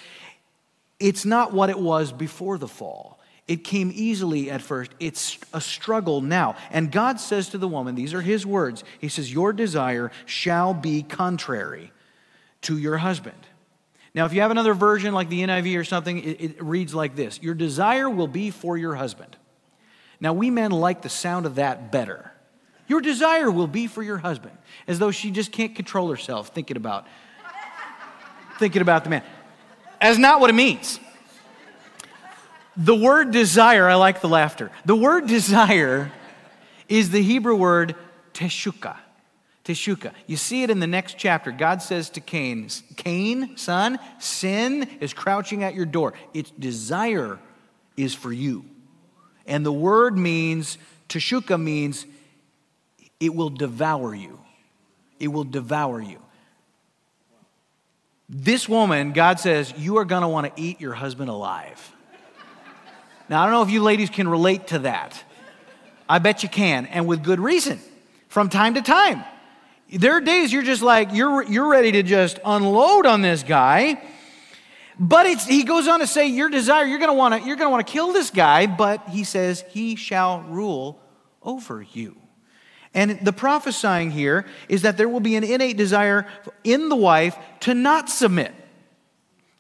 it's 1.01 1.25
not 1.25 1.53
what 1.53 1.71
it 1.71 1.79
was 1.79 2.13
before 2.13 2.59
the 2.59 2.69
fall. 2.69 3.19
It 3.49 3.65
came 3.65 3.91
easily 3.93 4.51
at 4.51 4.61
first. 4.61 4.93
It's 5.01 5.39
a 5.53 5.61
struggle 5.61 6.21
now. 6.21 6.55
And 6.71 6.93
God 6.93 7.19
says 7.19 7.49
to 7.49 7.59
the 7.59 7.67
woman, 7.67 7.95
these 7.95 8.13
are 8.13 8.21
his 8.21 8.45
words 8.45 8.85
He 9.01 9.09
says, 9.09 9.33
Your 9.33 9.53
desire 9.53 10.13
shall 10.27 10.75
be 10.75 11.03
contrary 11.03 11.91
to 12.63 12.77
your 12.77 12.99
husband. 12.99 13.48
Now, 14.15 14.25
if 14.25 14.33
you 14.33 14.41
have 14.41 14.51
another 14.51 14.75
version 14.75 15.15
like 15.15 15.29
the 15.29 15.43
NIV 15.43 15.79
or 15.79 15.85
something, 15.85 16.19
it, 16.19 16.41
it 16.41 16.63
reads 16.63 16.95
like 16.95 17.15
this 17.17 17.41
Your 17.43 17.55
desire 17.55 18.09
will 18.09 18.29
be 18.29 18.51
for 18.51 18.77
your 18.77 18.95
husband. 18.95 19.37
Now, 20.21 20.33
we 20.33 20.51
men 20.51 20.71
like 20.71 21.03
the 21.03 21.09
sound 21.09 21.47
of 21.47 21.57
that 21.57 21.93
better. 21.93 22.33
Your 22.89 23.01
desire 23.01 23.51
will 23.51 23.67
be 23.67 23.87
for 23.87 24.03
your 24.03 24.19
husband, 24.19 24.57
as 24.87 24.99
though 24.99 25.11
she 25.11 25.31
just 25.31 25.53
can't 25.53 25.75
control 25.75 26.11
herself 26.11 26.49
thinking 26.49 26.77
about 26.77 27.07
thinking 28.59 28.83
about 28.83 29.05
the 29.05 29.11
man. 29.11 29.23
That's 30.01 30.19
not 30.19 30.41
what 30.41 30.51
it 30.51 30.55
means. 30.55 30.99
The 32.77 32.95
word 32.95 33.31
desire, 33.31 33.89
I 33.89 33.95
like 33.97 34.21
the 34.21 34.29
laughter. 34.29 34.71
The 34.85 34.97
word 34.97 35.27
desire 35.27 36.13
is 36.89 37.11
the 37.11 37.23
Hebrew 37.23 37.57
word 37.57 37.97
teshuka. 38.35 38.97
Teshuka. 39.69 40.13
You 40.27 40.39
see 40.39 40.63
it 40.63 40.71
in 40.71 40.81
the 40.81 40.87
next 40.87 41.19
chapter. 41.19 41.53
God 41.53 41.83
says 41.83 42.09
to 42.11 42.21
Cain, 42.21 42.71
Cain, 42.97 43.59
son, 43.59 43.99
sin 44.19 44.89
is 45.01 45.13
crouching 45.13 45.63
at 45.63 45.75
your 45.75 45.85
door. 45.85 46.15
Its 46.33 46.51
desire 46.53 47.39
is 47.95 48.15
for 48.15 48.33
you. 48.33 48.65
And 49.47 49.67
the 49.67 49.73
word 49.73 50.17
means, 50.17 50.79
teshuka 51.11 51.61
means 51.61 52.07
it 53.21 53.35
will 53.35 53.51
devour 53.51 54.15
you. 54.15 54.41
It 55.21 55.29
will 55.29 55.45
devour 55.45 56.01
you. 56.01 56.23
This 58.27 58.71
woman, 58.71 59.13
God 59.13 59.39
says, 59.39 59.75
you 59.77 59.99
are 59.99 60.07
going 60.07 60.23
to 60.23 60.29
want 60.29 60.47
to 60.47 60.63
eat 60.63 60.81
your 60.81 60.95
husband 60.95 61.29
alive. 61.29 61.93
Now, 63.29 63.43
I 63.43 63.45
don't 63.45 63.53
know 63.53 63.63
if 63.63 63.71
you 63.71 63.83
ladies 63.83 64.09
can 64.09 64.29
relate 64.29 64.69
to 64.69 64.79
that. 64.81 65.23
I 66.09 66.21
bet 66.21 66.43
you 66.43 66.49
can, 66.49 66.87
and 66.87 67.07
with 67.07 67.23
good 67.23 67.39
reason. 67.39 67.79
From 68.29 68.49
time 68.49 68.73
to 68.75 68.83
time, 68.83 69.25
there 69.91 70.13
are 70.13 70.21
days 70.21 70.53
you're 70.53 70.63
just 70.63 70.83
like, 70.83 71.13
you're, 71.13 71.43
you're 71.43 71.69
ready 71.69 71.93
to 71.93 72.03
just 72.03 72.39
unload 72.45 73.07
on 73.07 73.23
this 73.23 73.43
guy. 73.43 74.03
But 74.99 75.27
it's, 75.27 75.47
he 75.47 75.63
goes 75.63 75.87
on 75.87 76.01
to 76.01 76.07
say, 76.07 76.27
Your 76.27 76.49
desire, 76.49 76.85
you're 76.85 76.99
going 76.99 77.11
to 77.11 77.15
want 77.15 77.41
to 77.41 77.47
you're 77.47 77.57
going 77.57 77.67
to 77.67 77.71
want 77.71 77.87
to 77.87 77.93
kill 77.93 78.13
this 78.13 78.31
guy, 78.31 78.67
but 78.67 79.09
he 79.09 79.23
says, 79.23 79.65
He 79.71 79.95
shall 79.95 80.41
rule 80.43 81.01
over 81.43 81.83
you. 81.83 82.17
And 82.95 83.19
the 83.23 83.33
prophesying 83.33 84.11
here 84.11 84.45
is 84.69 84.83
that 84.83 84.97
there 84.97 85.09
will 85.09 85.21
be 85.21 85.37
an 85.37 85.45
innate 85.45 85.77
desire 85.77 86.27
in 86.65 86.89
the 86.89 86.97
wife 86.97 87.37
to 87.61 87.75
not 87.75 88.09
submit 88.11 88.53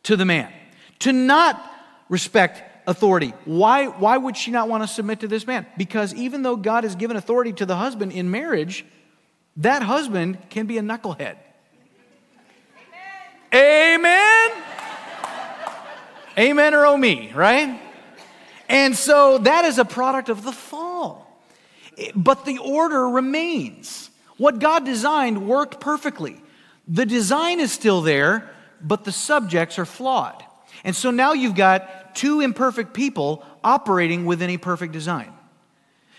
to 0.04 0.16
the 0.16 0.24
man, 0.24 0.52
to 1.00 1.12
not 1.12 1.62
respect 2.08 2.62
authority. 2.88 3.34
Why, 3.44 3.86
why 3.86 4.16
would 4.16 4.36
she 4.36 4.50
not 4.50 4.68
want 4.68 4.82
to 4.82 4.88
submit 4.88 5.20
to 5.20 5.28
this 5.28 5.46
man? 5.46 5.66
Because 5.76 6.14
even 6.14 6.42
though 6.42 6.56
God 6.56 6.84
has 6.84 6.96
given 6.96 7.16
authority 7.16 7.52
to 7.52 7.66
the 7.66 7.76
husband 7.76 8.12
in 8.12 8.30
marriage, 8.30 8.84
that 9.58 9.82
husband 9.82 10.38
can 10.50 10.66
be 10.66 10.78
a 10.78 10.82
knucklehead. 10.82 11.36
Amen. 13.52 14.50
Amen, 14.54 14.62
Amen 16.38 16.74
or 16.74 16.86
oh 16.86 16.96
me, 16.96 17.32
right? 17.34 17.80
And 18.68 18.94
so 18.94 19.38
that 19.38 19.64
is 19.64 19.78
a 19.78 19.84
product 19.84 20.28
of 20.28 20.44
the 20.44 20.52
fall. 20.52 21.42
But 22.14 22.44
the 22.44 22.58
order 22.58 23.08
remains. 23.08 24.10
What 24.36 24.60
God 24.60 24.84
designed 24.84 25.48
worked 25.48 25.80
perfectly. 25.80 26.40
The 26.86 27.04
design 27.04 27.58
is 27.58 27.72
still 27.72 28.02
there, 28.02 28.50
but 28.80 29.04
the 29.04 29.12
subjects 29.12 29.78
are 29.78 29.84
flawed. 29.84 30.44
And 30.84 30.94
so 30.94 31.10
now 31.10 31.32
you've 31.32 31.56
got 31.56 32.14
two 32.14 32.40
imperfect 32.40 32.94
people 32.94 33.44
operating 33.64 34.24
within 34.26 34.50
a 34.50 34.56
perfect 34.58 34.92
design. 34.92 35.32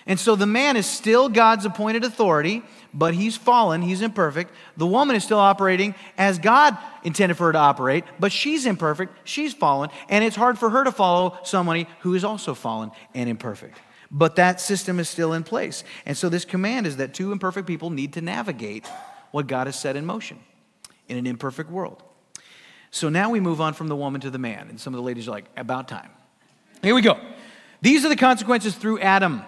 And 0.10 0.20
so 0.20 0.36
the 0.36 0.48
man 0.48 0.76
is 0.76 0.88
still 0.88 1.30
God's 1.30 1.66
appointed 1.66 2.04
authority, 2.04 2.64
but 2.96 3.14
he's 3.14 3.38
fallen, 3.38 3.84
he's 3.84 4.02
imperfect. 4.02 4.52
The 4.76 4.88
woman 4.88 5.16
is 5.16 5.24
still 5.24 5.38
operating 5.38 5.94
as 6.18 6.40
God 6.40 6.76
intended 7.04 7.36
for 7.36 7.46
her 7.46 7.52
to 7.52 7.60
operate, 7.60 8.04
but 8.20 8.32
she's 8.32 8.66
imperfect, 8.66 9.14
she's 9.24 9.54
fallen, 9.54 9.92
and 10.10 10.24
it's 10.24 10.36
hard 10.36 10.58
for 10.58 10.72
her 10.72 10.84
to 10.84 10.92
follow 10.92 11.38
somebody 11.44 11.88
who 12.00 12.16
is 12.16 12.24
also 12.24 12.56
fallen 12.56 12.90
and 13.14 13.30
imperfect. 13.30 13.78
But 14.10 14.36
that 14.38 14.60
system 14.60 15.00
is 15.00 15.08
still 15.08 15.34
in 15.34 15.44
place. 15.44 15.84
And 16.08 16.18
so 16.18 16.28
this 16.28 16.44
command 16.44 16.88
is 16.88 16.98
that 16.98 17.14
two 17.14 17.32
imperfect 17.32 17.68
people 17.68 17.92
need 17.92 18.14
to 18.14 18.22
navigate 18.22 18.88
what 19.30 19.46
God 19.46 19.68
has 19.68 19.80
set 19.80 19.96
in 19.96 20.08
motion 20.08 20.40
in 21.08 21.18
an 21.18 21.28
imperfect 21.28 21.70
world. 21.70 22.02
So 22.90 23.10
now 23.10 23.30
we 23.30 23.40
move 23.40 23.62
on 23.62 23.76
from 23.76 23.88
the 23.88 23.96
woman 23.96 24.22
to 24.22 24.32
the 24.32 24.40
man. 24.40 24.70
And 24.70 24.82
some 24.82 24.96
of 24.96 24.98
the 24.98 25.04
ladies 25.04 25.28
are 25.28 25.32
like, 25.32 25.46
about 25.56 25.88
time. 25.88 26.10
Here 26.82 26.96
we 26.96 27.04
go. 27.04 27.20
These 27.82 28.04
are 28.06 28.10
the 28.10 28.16
consequences 28.16 28.74
through 28.74 29.02
Adam. 29.02 29.44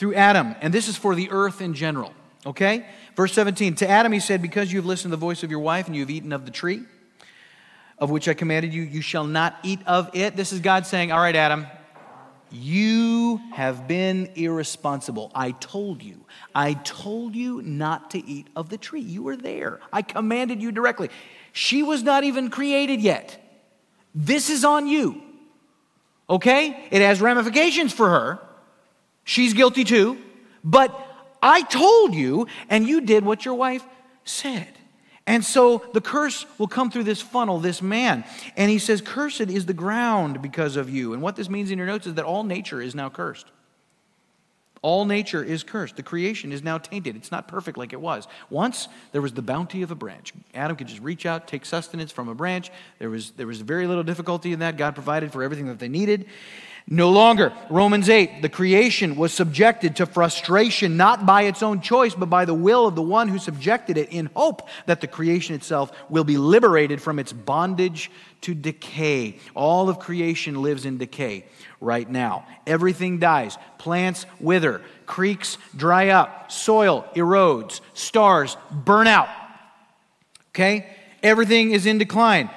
Through 0.00 0.14
Adam. 0.14 0.54
And 0.62 0.72
this 0.72 0.88
is 0.88 0.96
for 0.96 1.14
the 1.14 1.30
earth 1.30 1.60
in 1.60 1.74
general. 1.74 2.14
Okay? 2.46 2.86
Verse 3.16 3.34
17 3.34 3.74
To 3.74 3.88
Adam 3.88 4.12
he 4.12 4.18
said, 4.18 4.40
Because 4.40 4.72
you 4.72 4.78
have 4.78 4.86
listened 4.86 5.10
to 5.12 5.16
the 5.16 5.20
voice 5.20 5.42
of 5.42 5.50
your 5.50 5.60
wife 5.60 5.88
and 5.88 5.94
you 5.94 6.00
have 6.00 6.08
eaten 6.08 6.32
of 6.32 6.46
the 6.46 6.50
tree 6.50 6.84
of 7.98 8.08
which 8.08 8.26
I 8.26 8.32
commanded 8.32 8.72
you, 8.72 8.80
you 8.80 9.02
shall 9.02 9.24
not 9.24 9.58
eat 9.62 9.80
of 9.86 10.08
it. 10.14 10.36
This 10.36 10.54
is 10.54 10.60
God 10.60 10.86
saying, 10.86 11.12
All 11.12 11.20
right, 11.20 11.36
Adam, 11.36 11.66
You 12.50 13.42
have 13.52 13.86
been 13.86 14.30
irresponsible. 14.36 15.30
I 15.34 15.50
told 15.50 16.02
you. 16.02 16.24
I 16.54 16.72
told 16.72 17.36
you 17.36 17.60
not 17.60 18.12
to 18.12 18.26
eat 18.26 18.46
of 18.56 18.70
the 18.70 18.78
tree. 18.78 19.02
You 19.02 19.24
were 19.24 19.36
there. 19.36 19.80
I 19.92 20.00
commanded 20.00 20.62
you 20.62 20.72
directly. 20.72 21.10
She 21.52 21.82
was 21.82 22.02
not 22.02 22.24
even 22.24 22.48
created 22.48 23.02
yet. 23.02 23.36
This 24.14 24.48
is 24.48 24.64
on 24.64 24.86
you. 24.86 25.20
Okay? 26.30 26.88
It 26.90 27.02
has 27.02 27.20
ramifications 27.20 27.92
for 27.92 28.08
her. 28.08 28.38
She's 29.24 29.54
guilty 29.54 29.84
too. 29.84 30.18
But 30.62 30.94
I 31.42 31.62
told 31.62 32.14
you, 32.14 32.46
and 32.68 32.86
you 32.86 33.00
did 33.00 33.24
what 33.24 33.44
your 33.44 33.54
wife 33.54 33.84
said. 34.24 34.68
And 35.26 35.44
so 35.44 35.84
the 35.92 36.00
curse 36.00 36.44
will 36.58 36.66
come 36.66 36.90
through 36.90 37.04
this 37.04 37.22
funnel, 37.22 37.60
this 37.60 37.80
man. 37.80 38.24
And 38.56 38.70
he 38.70 38.78
says, 38.78 39.00
Cursed 39.00 39.42
is 39.42 39.66
the 39.66 39.74
ground 39.74 40.42
because 40.42 40.76
of 40.76 40.90
you. 40.90 41.12
And 41.12 41.22
what 41.22 41.36
this 41.36 41.48
means 41.48 41.70
in 41.70 41.78
your 41.78 41.86
notes 41.86 42.06
is 42.06 42.14
that 42.14 42.24
all 42.24 42.42
nature 42.42 42.80
is 42.82 42.94
now 42.94 43.08
cursed. 43.10 43.46
All 44.82 45.04
nature 45.04 45.44
is 45.44 45.62
cursed. 45.62 45.96
The 45.96 46.02
creation 46.02 46.52
is 46.52 46.62
now 46.62 46.78
tainted. 46.78 47.14
It's 47.14 47.30
not 47.30 47.48
perfect 47.48 47.76
like 47.76 47.92
it 47.92 48.00
was. 48.00 48.26
Once 48.48 48.88
there 49.12 49.20
was 49.20 49.32
the 49.32 49.42
bounty 49.42 49.82
of 49.82 49.90
a 49.90 49.94
branch. 49.94 50.32
Adam 50.54 50.74
could 50.74 50.88
just 50.88 51.02
reach 51.02 51.26
out, 51.26 51.46
take 51.46 51.66
sustenance 51.66 52.10
from 52.10 52.28
a 52.28 52.34
branch. 52.34 52.70
There 52.98 53.10
was, 53.10 53.32
there 53.32 53.46
was 53.46 53.60
very 53.60 53.86
little 53.86 54.02
difficulty 54.02 54.54
in 54.54 54.60
that. 54.60 54.78
God 54.78 54.94
provided 54.94 55.32
for 55.32 55.42
everything 55.42 55.66
that 55.66 55.78
they 55.78 55.88
needed. 55.88 56.26
No 56.92 57.10
longer. 57.10 57.52
Romans 57.70 58.08
8, 58.08 58.42
the 58.42 58.48
creation 58.48 59.14
was 59.14 59.32
subjected 59.32 59.94
to 59.96 60.06
frustration 60.06 60.96
not 60.96 61.24
by 61.24 61.42
its 61.42 61.62
own 61.62 61.80
choice, 61.80 62.16
but 62.16 62.26
by 62.26 62.44
the 62.44 62.52
will 62.52 62.88
of 62.88 62.96
the 62.96 63.02
one 63.02 63.28
who 63.28 63.38
subjected 63.38 63.96
it, 63.96 64.08
in 64.10 64.28
hope 64.34 64.68
that 64.86 65.00
the 65.00 65.06
creation 65.06 65.54
itself 65.54 65.92
will 66.08 66.24
be 66.24 66.36
liberated 66.36 67.00
from 67.00 67.20
its 67.20 67.32
bondage 67.32 68.10
to 68.40 68.54
decay. 68.54 69.38
All 69.54 69.88
of 69.88 70.00
creation 70.00 70.62
lives 70.62 70.84
in 70.84 70.98
decay 70.98 71.44
right 71.80 72.10
now. 72.10 72.44
Everything 72.66 73.20
dies. 73.20 73.56
Plants 73.78 74.26
wither, 74.40 74.82
creeks 75.06 75.58
dry 75.76 76.08
up, 76.08 76.50
soil 76.50 77.06
erodes, 77.14 77.82
stars 77.94 78.56
burn 78.72 79.06
out. 79.06 79.28
Okay? 80.48 80.92
Everything 81.22 81.70
is 81.70 81.86
in 81.86 81.98
decline. 81.98 82.50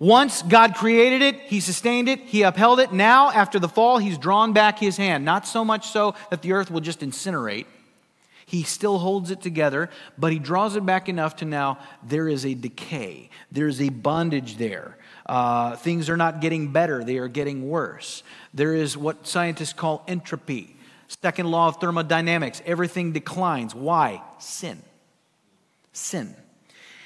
Once 0.00 0.40
God 0.40 0.74
created 0.74 1.20
it, 1.20 1.38
He 1.42 1.60
sustained 1.60 2.08
it, 2.08 2.20
He 2.20 2.42
upheld 2.42 2.80
it. 2.80 2.90
Now, 2.90 3.30
after 3.30 3.58
the 3.58 3.68
fall, 3.68 3.98
He's 3.98 4.16
drawn 4.16 4.54
back 4.54 4.78
His 4.78 4.96
hand. 4.96 5.26
Not 5.26 5.46
so 5.46 5.62
much 5.62 5.88
so 5.88 6.14
that 6.30 6.40
the 6.40 6.54
earth 6.54 6.70
will 6.70 6.80
just 6.80 7.00
incinerate. 7.00 7.66
He 8.46 8.62
still 8.62 8.98
holds 8.98 9.30
it 9.30 9.42
together, 9.42 9.90
but 10.16 10.32
He 10.32 10.38
draws 10.38 10.74
it 10.74 10.86
back 10.86 11.10
enough 11.10 11.36
to 11.36 11.44
now 11.44 11.78
there 12.02 12.28
is 12.28 12.46
a 12.46 12.54
decay, 12.54 13.28
there's 13.52 13.78
a 13.80 13.90
bondage 13.90 14.56
there. 14.56 14.96
Uh, 15.26 15.76
things 15.76 16.08
are 16.08 16.16
not 16.16 16.40
getting 16.40 16.72
better, 16.72 17.04
they 17.04 17.18
are 17.18 17.28
getting 17.28 17.68
worse. 17.68 18.22
There 18.54 18.74
is 18.74 18.96
what 18.96 19.26
scientists 19.26 19.74
call 19.74 20.02
entropy. 20.08 20.74
Second 21.22 21.50
law 21.50 21.68
of 21.68 21.76
thermodynamics 21.76 22.62
everything 22.64 23.12
declines. 23.12 23.74
Why? 23.74 24.22
Sin. 24.38 24.82
Sin. 25.92 26.34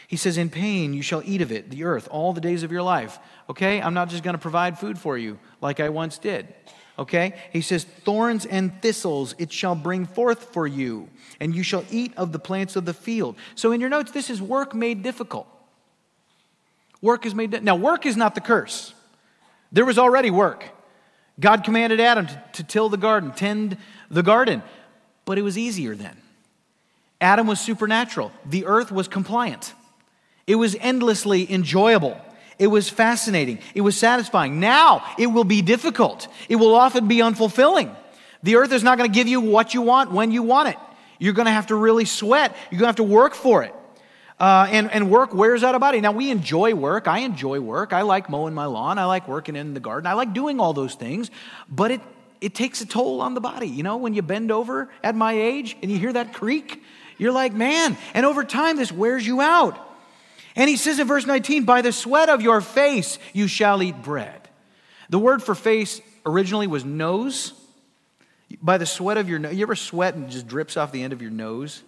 He 0.08 0.16
says, 0.16 0.36
In 0.36 0.50
pain 0.50 0.94
you 0.94 1.02
shall 1.02 1.22
eat 1.24 1.40
of 1.40 1.52
it, 1.52 1.70
the 1.70 1.84
earth, 1.84 2.08
all 2.10 2.32
the 2.32 2.40
days 2.40 2.62
of 2.62 2.72
your 2.72 2.82
life. 2.82 3.18
Okay? 3.48 3.80
I'm 3.80 3.94
not 3.94 4.08
just 4.08 4.22
going 4.22 4.34
to 4.34 4.40
provide 4.40 4.78
food 4.78 4.98
for 4.98 5.16
you 5.16 5.38
like 5.60 5.80
I 5.80 5.88
once 5.88 6.18
did. 6.18 6.52
Okay? 6.98 7.34
He 7.52 7.60
says, 7.60 7.84
Thorns 7.84 8.46
and 8.46 8.80
thistles 8.82 9.34
it 9.38 9.52
shall 9.52 9.74
bring 9.74 10.06
forth 10.06 10.52
for 10.52 10.66
you, 10.66 11.08
and 11.40 11.54
you 11.54 11.62
shall 11.62 11.84
eat 11.90 12.12
of 12.16 12.32
the 12.32 12.38
plants 12.38 12.76
of 12.76 12.84
the 12.84 12.94
field. 12.94 13.36
So 13.54 13.72
in 13.72 13.80
your 13.80 13.90
notes, 13.90 14.12
this 14.12 14.30
is 14.30 14.40
work 14.40 14.74
made 14.74 15.02
difficult. 15.02 15.48
Work 17.00 17.26
is 17.26 17.34
made. 17.34 17.50
Di- 17.50 17.60
now, 17.60 17.76
work 17.76 18.06
is 18.06 18.16
not 18.16 18.34
the 18.34 18.40
curse. 18.40 18.94
There 19.72 19.84
was 19.84 19.98
already 19.98 20.30
work. 20.30 20.64
God 21.40 21.64
commanded 21.64 22.00
Adam 22.00 22.26
to, 22.26 22.44
to 22.54 22.64
till 22.64 22.88
the 22.88 22.96
garden, 22.96 23.32
tend 23.32 23.76
the 24.08 24.22
garden, 24.22 24.62
but 25.24 25.36
it 25.36 25.42
was 25.42 25.58
easier 25.58 25.94
then. 25.94 26.16
Adam 27.20 27.46
was 27.46 27.60
supernatural, 27.60 28.32
the 28.44 28.66
earth 28.66 28.92
was 28.92 29.08
compliant. 29.08 29.74
It 30.46 30.56
was 30.56 30.76
endlessly 30.80 31.50
enjoyable. 31.52 32.20
It 32.58 32.68
was 32.68 32.88
fascinating. 32.88 33.58
It 33.74 33.80
was 33.80 33.96
satisfying. 33.96 34.60
Now 34.60 35.04
it 35.18 35.26
will 35.26 35.44
be 35.44 35.62
difficult. 35.62 36.28
It 36.48 36.56
will 36.56 36.74
often 36.74 37.08
be 37.08 37.16
unfulfilling. 37.18 37.94
The 38.42 38.56
earth 38.56 38.72
is 38.72 38.82
not 38.82 38.98
going 38.98 39.10
to 39.10 39.14
give 39.14 39.26
you 39.26 39.40
what 39.40 39.74
you 39.74 39.82
want 39.82 40.12
when 40.12 40.30
you 40.30 40.42
want 40.42 40.68
it. 40.68 40.76
You're 41.18 41.32
going 41.32 41.46
to 41.46 41.52
have 41.52 41.68
to 41.68 41.74
really 41.74 42.04
sweat. 42.04 42.54
You're 42.70 42.78
going 42.78 42.86
to 42.86 42.86
have 42.88 42.96
to 42.96 43.02
work 43.02 43.34
for 43.34 43.62
it. 43.62 43.74
Uh, 44.38 44.66
and, 44.70 44.90
and 44.90 45.10
work 45.10 45.32
wears 45.32 45.62
out 45.62 45.74
a 45.74 45.78
body. 45.78 46.00
Now, 46.00 46.12
we 46.12 46.30
enjoy 46.30 46.74
work. 46.74 47.08
I 47.08 47.20
enjoy 47.20 47.60
work. 47.60 47.92
I 47.92 48.02
like 48.02 48.28
mowing 48.28 48.52
my 48.52 48.66
lawn. 48.66 48.98
I 48.98 49.04
like 49.04 49.28
working 49.28 49.56
in 49.56 49.74
the 49.74 49.80
garden. 49.80 50.06
I 50.06 50.14
like 50.14 50.34
doing 50.34 50.60
all 50.60 50.72
those 50.72 50.94
things. 50.94 51.30
But 51.68 51.92
it, 51.92 52.00
it 52.40 52.54
takes 52.54 52.80
a 52.80 52.86
toll 52.86 53.20
on 53.20 53.34
the 53.34 53.40
body. 53.40 53.68
You 53.68 53.84
know, 53.84 53.96
when 53.96 54.12
you 54.12 54.22
bend 54.22 54.50
over 54.50 54.90
at 55.02 55.14
my 55.14 55.32
age 55.32 55.76
and 55.80 55.90
you 55.90 55.98
hear 55.98 56.12
that 56.12 56.34
creak, 56.34 56.82
you're 57.16 57.32
like, 57.32 57.54
man. 57.54 57.96
And 58.12 58.26
over 58.26 58.44
time, 58.44 58.76
this 58.76 58.92
wears 58.92 59.26
you 59.26 59.40
out. 59.40 59.78
And 60.56 60.70
he 60.70 60.76
says 60.76 60.98
in 60.98 61.06
verse 61.06 61.26
19, 61.26 61.64
By 61.64 61.82
the 61.82 61.92
sweat 61.92 62.28
of 62.28 62.40
your 62.40 62.60
face 62.60 63.18
you 63.32 63.48
shall 63.48 63.82
eat 63.82 64.02
bread. 64.02 64.48
The 65.10 65.18
word 65.18 65.42
for 65.42 65.54
face 65.54 66.00
originally 66.24 66.66
was 66.66 66.84
nose. 66.84 67.52
By 68.62 68.78
the 68.78 68.86
sweat 68.86 69.18
of 69.18 69.28
your 69.28 69.38
nose. 69.38 69.54
You 69.54 69.62
ever 69.62 69.74
sweat 69.74 70.14
and 70.14 70.30
just 70.30 70.46
drips 70.46 70.76
off 70.76 70.92
the 70.92 71.02
end 71.02 71.12
of 71.12 71.20
your 71.20 71.30
nose? 71.30 71.82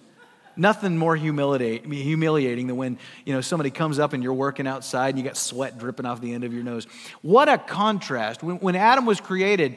Nothing 0.57 0.97
more 0.97 1.15
humiliating 1.15 2.67
than 2.67 2.77
when 2.77 2.99
you 3.27 3.35
know 3.35 3.43
somebody 3.43 3.71
comes 3.71 3.99
up 3.99 4.15
and 4.15 4.23
you're 4.23 4.33
working 4.33 4.67
outside 4.67 5.11
and 5.11 5.19
you 5.19 5.25
got 5.25 5.37
sweat 5.37 5.79
dripping 5.79 6.07
off 6.07 6.21
the 6.23 6.33
end 6.33 6.45
of 6.45 6.55
your 6.55 6.65
nose. 6.65 6.87
What 7.21 7.51
a 7.51 7.59
contrast. 7.59 8.43
When, 8.43 8.57
when 8.57 8.75
Adam 8.75 9.05
was 9.05 9.21
created, 9.21 9.77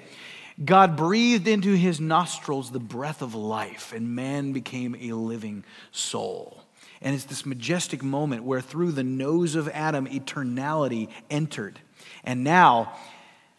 God 0.64 0.96
breathed 0.96 1.48
into 1.48 1.74
his 1.74 2.00
nostrils 2.00 2.72
the 2.72 2.80
breath 2.80 3.22
of 3.22 3.36
life, 3.36 3.94
and 3.94 4.16
man 4.16 4.54
became 4.54 4.96
a 4.96 5.14
living 5.14 5.66
soul. 5.92 6.59
And 7.02 7.16
it's 7.16 7.26
this 7.26 7.46
majestic 7.46 8.04
moment 8.04 8.44
where 8.44 8.62
through 8.62 8.92
the 8.92 9.04
nose 9.04 9.56
of 9.56 9.70
Adam, 9.70 10.06
eternality 10.08 11.10
entered. 11.30 11.80
And 12.24 12.44
now, 12.44 12.94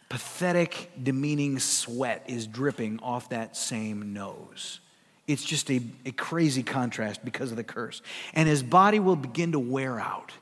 pathetic, 0.09 0.91
demeaning 1.01 1.57
sweat 1.59 2.23
is 2.27 2.45
dripping 2.45 2.99
off 2.99 3.29
that 3.29 3.57
same 3.57 4.13
nose. 4.13 4.79
It's 5.27 5.43
just 5.43 5.71
a, 5.71 5.81
a 6.05 6.11
crazy 6.11 6.63
contrast 6.63 7.23
because 7.23 7.51
of 7.51 7.57
the 7.57 7.63
curse. 7.63 8.01
And 8.33 8.47
his 8.47 8.63
body 8.63 8.99
will 8.99 9.15
begin 9.15 9.53
to 9.53 9.59
wear 9.59 9.99
out. 9.99 10.33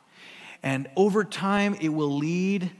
And 0.64 0.90
over 0.96 1.24
time, 1.24 1.76
it 1.80 1.90
will 1.90 2.18
lead 2.18 2.72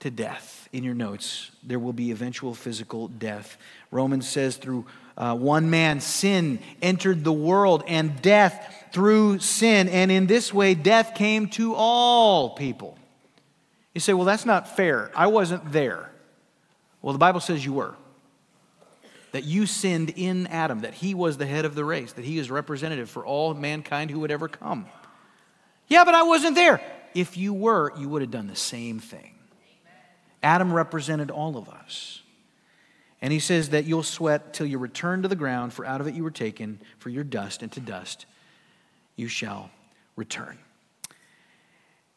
to 0.00 0.10
death. 0.10 0.68
In 0.72 0.84
your 0.84 0.94
notes, 0.94 1.50
there 1.62 1.78
will 1.78 1.92
be 1.92 2.10
eventual 2.10 2.54
physical 2.54 3.08
death. 3.08 3.56
Romans 3.90 4.28
says, 4.28 4.56
through 4.56 4.86
uh, 5.20 5.34
one 5.34 5.68
man, 5.68 6.00
sin 6.00 6.58
entered 6.80 7.24
the 7.24 7.32
world, 7.32 7.84
and 7.86 8.22
death 8.22 8.88
through 8.90 9.38
sin. 9.38 9.86
And 9.90 10.10
in 10.10 10.26
this 10.26 10.52
way, 10.52 10.74
death 10.74 11.14
came 11.14 11.48
to 11.50 11.74
all 11.74 12.50
people. 12.56 12.96
You 13.94 14.00
say, 14.00 14.14
well, 14.14 14.24
that's 14.24 14.46
not 14.46 14.76
fair. 14.76 15.10
I 15.14 15.26
wasn't 15.26 15.72
there. 15.72 16.10
Well, 17.02 17.12
the 17.12 17.18
Bible 17.18 17.40
says 17.40 17.62
you 17.62 17.74
were. 17.74 17.96
That 19.32 19.44
you 19.44 19.66
sinned 19.66 20.14
in 20.16 20.46
Adam, 20.46 20.80
that 20.80 20.94
he 20.94 21.14
was 21.14 21.36
the 21.36 21.46
head 21.46 21.66
of 21.66 21.74
the 21.74 21.84
race, 21.84 22.14
that 22.14 22.24
he 22.24 22.38
is 22.38 22.50
representative 22.50 23.10
for 23.10 23.24
all 23.24 23.52
mankind 23.52 24.10
who 24.10 24.20
would 24.20 24.30
ever 24.30 24.48
come. 24.48 24.86
Yeah, 25.86 26.04
but 26.04 26.14
I 26.14 26.22
wasn't 26.22 26.54
there. 26.54 26.80
If 27.14 27.36
you 27.36 27.52
were, 27.52 27.92
you 27.98 28.08
would 28.08 28.22
have 28.22 28.30
done 28.30 28.46
the 28.46 28.56
same 28.56 29.00
thing. 29.00 29.34
Adam 30.42 30.72
represented 30.72 31.30
all 31.30 31.58
of 31.58 31.68
us. 31.68 32.22
And 33.22 33.32
he 33.32 33.38
says 33.38 33.70
that 33.70 33.84
you'll 33.84 34.02
sweat 34.02 34.54
till 34.54 34.66
you 34.66 34.78
return 34.78 35.22
to 35.22 35.28
the 35.28 35.36
ground, 35.36 35.72
for 35.72 35.84
out 35.84 36.00
of 36.00 36.06
it 36.06 36.14
you 36.14 36.24
were 36.24 36.30
taken, 36.30 36.80
for 36.98 37.10
your 37.10 37.24
dust, 37.24 37.62
and 37.62 37.70
to 37.72 37.80
dust 37.80 38.26
you 39.16 39.28
shall 39.28 39.70
return. 40.16 40.58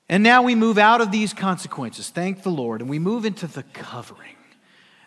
And 0.08 0.24
now 0.24 0.44
we 0.44 0.56
move 0.56 0.78
out 0.78 1.02
of 1.02 1.12
these 1.12 1.34
consequences, 1.34 2.10
thank 2.10 2.44
the 2.44 2.50
Lord, 2.50 2.82
and 2.82 2.90
we 2.90 3.00
move 3.00 3.26
into 3.26 3.48
the 3.48 3.64
covering. 3.64 4.36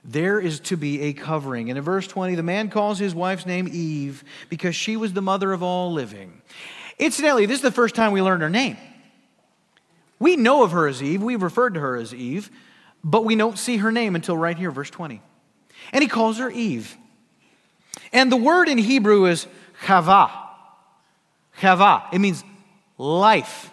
There 0.05 0.39
is 0.39 0.61
to 0.61 0.77
be 0.77 1.03
a 1.03 1.13
covering. 1.13 1.69
And 1.69 1.77
in 1.77 1.85
verse 1.85 2.07
20, 2.07 2.35
the 2.35 2.43
man 2.43 2.71
calls 2.71 2.99
his 2.99 3.15
wife's 3.15 3.45
name 3.45 3.69
Eve 3.71 4.23
because 4.49 4.77
she 4.77 4.97
was 4.97 5.13
the 5.13 5.23
mother 5.23 5.53
of 5.53 5.63
all 5.63 5.93
living. 5.93 6.41
Incidentally, 6.99 7.47
this 7.47 7.57
is 7.57 7.63
the 7.63 7.73
first 7.73 7.95
time 7.95 8.13
we 8.13 8.23
learned 8.23 8.43
her 8.43 8.51
name. 8.51 8.77
We 10.19 10.37
know 10.37 10.63
of 10.63 10.73
her 10.73 10.87
as 10.87 11.03
Eve, 11.03 11.23
we've 11.23 11.43
referred 11.43 11.75
to 11.75 11.81
her 11.81 11.97
as 11.97 12.15
Eve, 12.15 12.51
but 13.05 13.25
we 13.25 13.37
don't 13.37 13.59
see 13.59 13.79
her 13.79 13.93
name 13.93 14.15
until 14.15 14.37
right 14.37 14.57
here, 14.57 14.71
verse 14.71 14.91
20. 14.91 15.21
And 15.93 16.03
he 16.03 16.09
calls 16.09 16.39
her 16.39 16.51
Eve. 16.51 16.97
And 18.13 18.31
the 18.31 18.37
word 18.37 18.69
in 18.69 18.79
Hebrew 18.79 19.27
is 19.27 19.47
chava. 19.85 20.31
Chava. 21.61 22.05
It 22.13 22.19
means 22.19 22.45
life. 22.99 23.71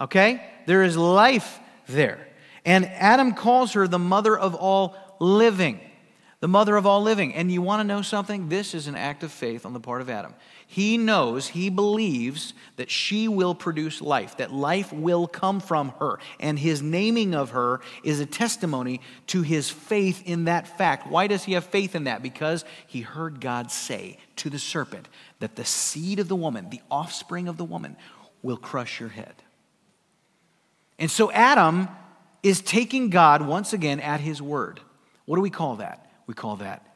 Okay? 0.00 0.42
There 0.66 0.82
is 0.82 0.96
life 0.96 1.58
there. 1.88 2.28
And 2.64 2.84
Adam 2.86 3.32
calls 3.32 3.72
her 3.72 3.88
the 3.88 3.98
mother 3.98 4.38
of 4.38 4.54
all 4.54 4.96
living. 5.20 5.80
the 6.40 6.48
mother 6.48 6.76
of 6.76 6.86
all 6.86 7.02
living. 7.02 7.34
And 7.34 7.50
you 7.50 7.62
want 7.62 7.80
to 7.80 7.84
know 7.84 8.02
something? 8.02 8.48
This 8.48 8.74
is 8.74 8.86
an 8.86 8.94
act 8.94 9.22
of 9.22 9.32
faith 9.32 9.66
on 9.66 9.72
the 9.72 9.80
part 9.80 10.00
of 10.00 10.08
Adam. 10.08 10.34
He 10.70 10.98
knows, 10.98 11.48
he 11.48 11.70
believes 11.70 12.52
that 12.76 12.90
she 12.90 13.26
will 13.26 13.54
produce 13.54 14.02
life, 14.02 14.36
that 14.36 14.52
life 14.52 14.92
will 14.92 15.26
come 15.26 15.60
from 15.60 15.94
her. 15.98 16.18
And 16.38 16.58
his 16.58 16.82
naming 16.82 17.34
of 17.34 17.50
her 17.50 17.80
is 18.04 18.20
a 18.20 18.26
testimony 18.26 19.00
to 19.28 19.40
his 19.40 19.70
faith 19.70 20.22
in 20.26 20.44
that 20.44 20.76
fact. 20.76 21.06
Why 21.06 21.26
does 21.26 21.44
he 21.44 21.54
have 21.54 21.64
faith 21.64 21.94
in 21.94 22.04
that? 22.04 22.22
Because 22.22 22.66
he 22.86 23.00
heard 23.00 23.40
God 23.40 23.70
say 23.70 24.18
to 24.36 24.50
the 24.50 24.58
serpent 24.58 25.08
that 25.38 25.56
the 25.56 25.64
seed 25.64 26.18
of 26.18 26.28
the 26.28 26.36
woman, 26.36 26.68
the 26.68 26.82
offspring 26.90 27.48
of 27.48 27.56
the 27.56 27.64
woman, 27.64 27.96
will 28.42 28.58
crush 28.58 29.00
your 29.00 29.08
head. 29.08 29.34
And 30.98 31.10
so 31.10 31.32
Adam 31.32 31.88
is 32.42 32.60
taking 32.60 33.08
God 33.08 33.40
once 33.40 33.72
again 33.72 34.00
at 34.00 34.20
his 34.20 34.42
word. 34.42 34.80
What 35.24 35.36
do 35.36 35.42
we 35.42 35.48
call 35.48 35.76
that? 35.76 36.12
We 36.26 36.34
call 36.34 36.56
that. 36.56 36.87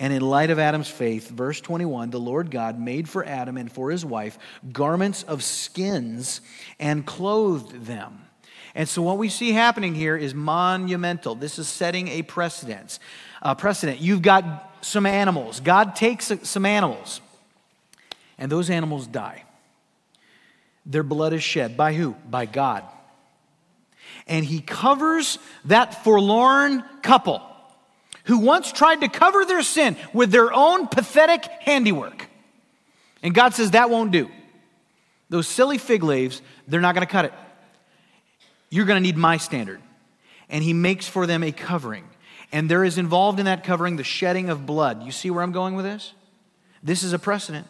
And 0.00 0.14
in 0.14 0.22
light 0.22 0.48
of 0.48 0.58
Adam's 0.58 0.88
faith, 0.88 1.28
verse 1.28 1.60
21, 1.60 2.08
the 2.08 2.18
Lord 2.18 2.50
God 2.50 2.80
made 2.80 3.06
for 3.06 3.22
Adam 3.22 3.58
and 3.58 3.70
for 3.70 3.90
his 3.90 4.02
wife 4.02 4.38
garments 4.72 5.22
of 5.24 5.44
skins 5.44 6.40
and 6.80 7.04
clothed 7.04 7.84
them. 7.84 8.22
And 8.74 8.88
so 8.88 9.02
what 9.02 9.18
we 9.18 9.28
see 9.28 9.52
happening 9.52 9.94
here 9.94 10.16
is 10.16 10.34
monumental. 10.34 11.34
This 11.34 11.58
is 11.58 11.68
setting 11.68 12.08
a 12.08 12.22
precedence. 12.22 12.98
A 13.42 13.54
precedent. 13.54 14.00
You've 14.00 14.22
got 14.22 14.74
some 14.80 15.04
animals. 15.04 15.60
God 15.60 15.94
takes 15.94 16.32
some 16.44 16.64
animals, 16.64 17.20
and 18.38 18.50
those 18.50 18.70
animals 18.70 19.06
die. 19.06 19.44
Their 20.86 21.02
blood 21.02 21.34
is 21.34 21.42
shed. 21.42 21.76
By 21.76 21.92
who? 21.92 22.12
By 22.30 22.46
God. 22.46 22.84
And 24.26 24.46
he 24.46 24.62
covers 24.62 25.38
that 25.66 26.04
forlorn 26.04 26.82
couple 27.02 27.42
who 28.30 28.38
once 28.38 28.70
tried 28.70 29.00
to 29.00 29.08
cover 29.08 29.44
their 29.44 29.60
sin 29.60 29.96
with 30.12 30.30
their 30.30 30.52
own 30.52 30.86
pathetic 30.86 31.44
handiwork. 31.62 32.28
And 33.24 33.34
God 33.34 33.54
says 33.54 33.72
that 33.72 33.90
won't 33.90 34.12
do. 34.12 34.30
Those 35.30 35.48
silly 35.48 35.78
fig 35.78 36.04
leaves, 36.04 36.40
they're 36.68 36.80
not 36.80 36.94
going 36.94 37.04
to 37.04 37.10
cut 37.10 37.24
it. 37.24 37.32
You're 38.70 38.84
going 38.84 39.02
to 39.02 39.06
need 39.06 39.16
my 39.16 39.36
standard. 39.36 39.80
And 40.48 40.62
he 40.62 40.72
makes 40.72 41.08
for 41.08 41.26
them 41.26 41.42
a 41.42 41.50
covering. 41.50 42.04
And 42.52 42.70
there 42.70 42.84
is 42.84 42.98
involved 42.98 43.40
in 43.40 43.46
that 43.46 43.64
covering 43.64 43.96
the 43.96 44.04
shedding 44.04 44.48
of 44.48 44.64
blood. 44.64 45.02
You 45.02 45.10
see 45.10 45.32
where 45.32 45.42
I'm 45.42 45.50
going 45.50 45.74
with 45.74 45.84
this? 45.84 46.12
This 46.84 47.02
is 47.02 47.12
a 47.12 47.18
precedent. 47.18 47.66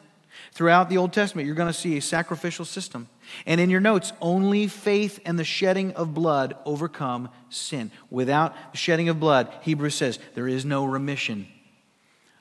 Throughout 0.53 0.91
the 0.91 0.99
Old 0.99 1.15
Testament, 1.15 1.47
you're 1.47 1.57
going 1.57 1.73
to 1.73 1.79
see 1.79 1.97
a 1.97 2.03
sacrificial 2.03 2.67
system. 2.67 3.09
And 3.47 3.61
in 3.61 3.71
your 3.71 3.81
notes, 3.81 4.13
only 4.21 4.67
faith 4.67 5.21
and 5.25 5.39
the 5.39 5.45
shedding 5.45 5.93
of 5.93 6.15
blood 6.15 6.57
overcome 6.65 7.31
sin. 7.49 7.91
Without 8.11 8.55
the 8.73 8.79
shedding 8.79 9.09
of 9.09 9.21
blood, 9.21 9.53
Hebrews 9.63 9.95
says, 9.95 10.19
there 10.35 10.49
is 10.49 10.65
no 10.65 10.85
remission 10.85 11.49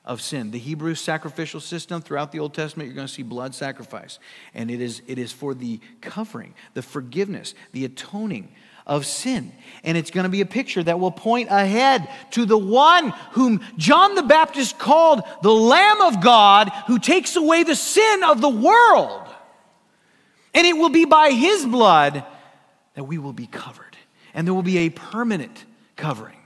of 0.04 0.20
sin. 0.20 0.50
The 0.50 0.58
Hebrew 0.58 0.94
sacrificial 0.94 1.60
system 1.60 2.00
throughout 2.00 2.32
the 2.32 2.40
Old 2.40 2.54
Testament, 2.54 2.88
you're 2.88 2.96
going 2.96 3.06
to 3.06 3.12
see 3.12 3.22
blood 3.22 3.54
sacrifice. 3.54 4.18
And 4.54 4.70
it 4.70 4.80
is, 4.80 5.02
it 5.06 5.18
is 5.18 5.32
for 5.32 5.54
the 5.54 5.80
covering, 6.00 6.54
the 6.74 6.82
forgiveness, 6.82 7.54
the 7.72 7.84
atoning 7.84 8.50
of 8.86 9.06
sin. 9.06 9.52
And 9.84 9.96
it's 9.96 10.10
going 10.10 10.24
to 10.24 10.30
be 10.30 10.40
a 10.40 10.46
picture 10.46 10.82
that 10.82 10.98
will 10.98 11.12
point 11.12 11.48
ahead 11.50 12.08
to 12.32 12.44
the 12.44 12.58
one 12.58 13.10
whom 13.32 13.60
John 13.76 14.16
the 14.16 14.22
Baptist 14.22 14.78
called 14.78 15.22
the 15.42 15.52
Lamb 15.52 16.00
of 16.00 16.20
God 16.20 16.70
who 16.86 16.98
takes 16.98 17.36
away 17.36 17.62
the 17.62 17.76
sin 17.76 18.24
of 18.24 18.40
the 18.40 18.48
world. 18.48 19.28
And 20.54 20.66
it 20.66 20.76
will 20.76 20.88
be 20.88 21.04
by 21.04 21.30
his 21.30 21.64
blood 21.64 22.24
that 22.94 23.04
we 23.04 23.18
will 23.18 23.32
be 23.32 23.46
covered. 23.46 23.96
And 24.34 24.46
there 24.46 24.54
will 24.54 24.62
be 24.62 24.78
a 24.78 24.90
permanent 24.90 25.64
covering. 25.96 26.36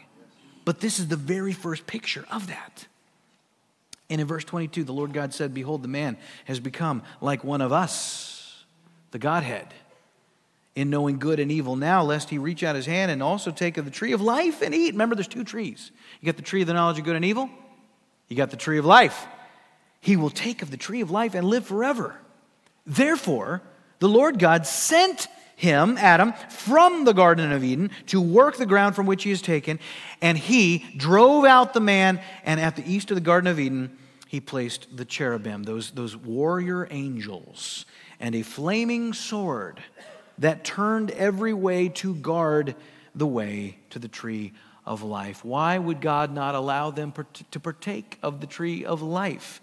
But 0.64 0.80
this 0.80 0.98
is 0.98 1.08
the 1.08 1.16
very 1.16 1.52
first 1.52 1.86
picture 1.86 2.24
of 2.30 2.46
that. 2.48 2.86
And 4.10 4.20
in 4.20 4.26
verse 4.26 4.44
22, 4.44 4.84
the 4.84 4.92
Lord 4.92 5.12
God 5.12 5.32
said, 5.32 5.54
Behold, 5.54 5.82
the 5.82 5.88
man 5.88 6.16
has 6.44 6.60
become 6.60 7.02
like 7.20 7.44
one 7.44 7.60
of 7.60 7.72
us, 7.72 8.64
the 9.10 9.18
Godhead 9.18 9.72
in 10.74 10.90
knowing 10.90 11.18
good 11.18 11.38
and 11.38 11.52
evil 11.52 11.76
now, 11.76 12.02
lest 12.02 12.30
he 12.30 12.38
reach 12.38 12.62
out 12.64 12.74
his 12.74 12.86
hand 12.86 13.10
and 13.10 13.22
also 13.22 13.50
take 13.50 13.76
of 13.76 13.84
the 13.84 13.90
tree 13.90 14.12
of 14.12 14.20
life 14.20 14.60
and 14.60 14.74
eat. 14.74 14.92
Remember, 14.92 15.14
there's 15.14 15.28
two 15.28 15.44
trees. 15.44 15.92
You 16.20 16.26
got 16.26 16.36
the 16.36 16.42
tree 16.42 16.62
of 16.62 16.66
the 16.66 16.74
knowledge 16.74 16.98
of 16.98 17.04
good 17.04 17.16
and 17.16 17.24
evil, 17.24 17.48
you 18.28 18.36
got 18.36 18.50
the 18.50 18.56
tree 18.56 18.78
of 18.78 18.84
life. 18.84 19.26
He 20.00 20.16
will 20.16 20.30
take 20.30 20.60
of 20.60 20.70
the 20.70 20.76
tree 20.76 21.00
of 21.00 21.10
life 21.10 21.34
and 21.34 21.46
live 21.46 21.66
forever. 21.66 22.16
Therefore, 22.86 23.62
the 24.04 24.08
Lord 24.10 24.38
God 24.38 24.66
sent 24.66 25.28
him, 25.56 25.96
Adam, 25.96 26.34
from 26.50 27.06
the 27.06 27.14
Garden 27.14 27.52
of 27.52 27.64
Eden 27.64 27.90
to 28.08 28.20
work 28.20 28.58
the 28.58 28.66
ground 28.66 28.94
from 28.94 29.06
which 29.06 29.24
he 29.24 29.30
is 29.30 29.40
taken, 29.40 29.80
and 30.20 30.36
he 30.36 30.84
drove 30.98 31.46
out 31.46 31.72
the 31.72 31.80
man, 31.80 32.20
and 32.44 32.60
at 32.60 32.76
the 32.76 32.86
east 32.86 33.10
of 33.10 33.14
the 33.14 33.22
Garden 33.22 33.50
of 33.50 33.58
Eden, 33.58 33.96
he 34.28 34.40
placed 34.40 34.94
the 34.94 35.06
cherubim, 35.06 35.62
those, 35.62 35.92
those 35.92 36.14
warrior 36.14 36.86
angels, 36.90 37.86
and 38.20 38.34
a 38.34 38.42
flaming 38.42 39.14
sword 39.14 39.80
that 40.36 40.64
turned 40.64 41.10
every 41.12 41.54
way 41.54 41.88
to 41.88 42.14
guard 42.16 42.76
the 43.14 43.26
way 43.26 43.78
to 43.88 43.98
the 43.98 44.06
tree 44.06 44.52
of 44.84 45.02
life. 45.02 45.42
Why 45.46 45.78
would 45.78 46.02
God 46.02 46.30
not 46.30 46.54
allow 46.54 46.90
them 46.90 47.10
to 47.52 47.58
partake 47.58 48.18
of 48.22 48.42
the 48.42 48.46
tree 48.46 48.84
of 48.84 49.00
life? 49.00 49.62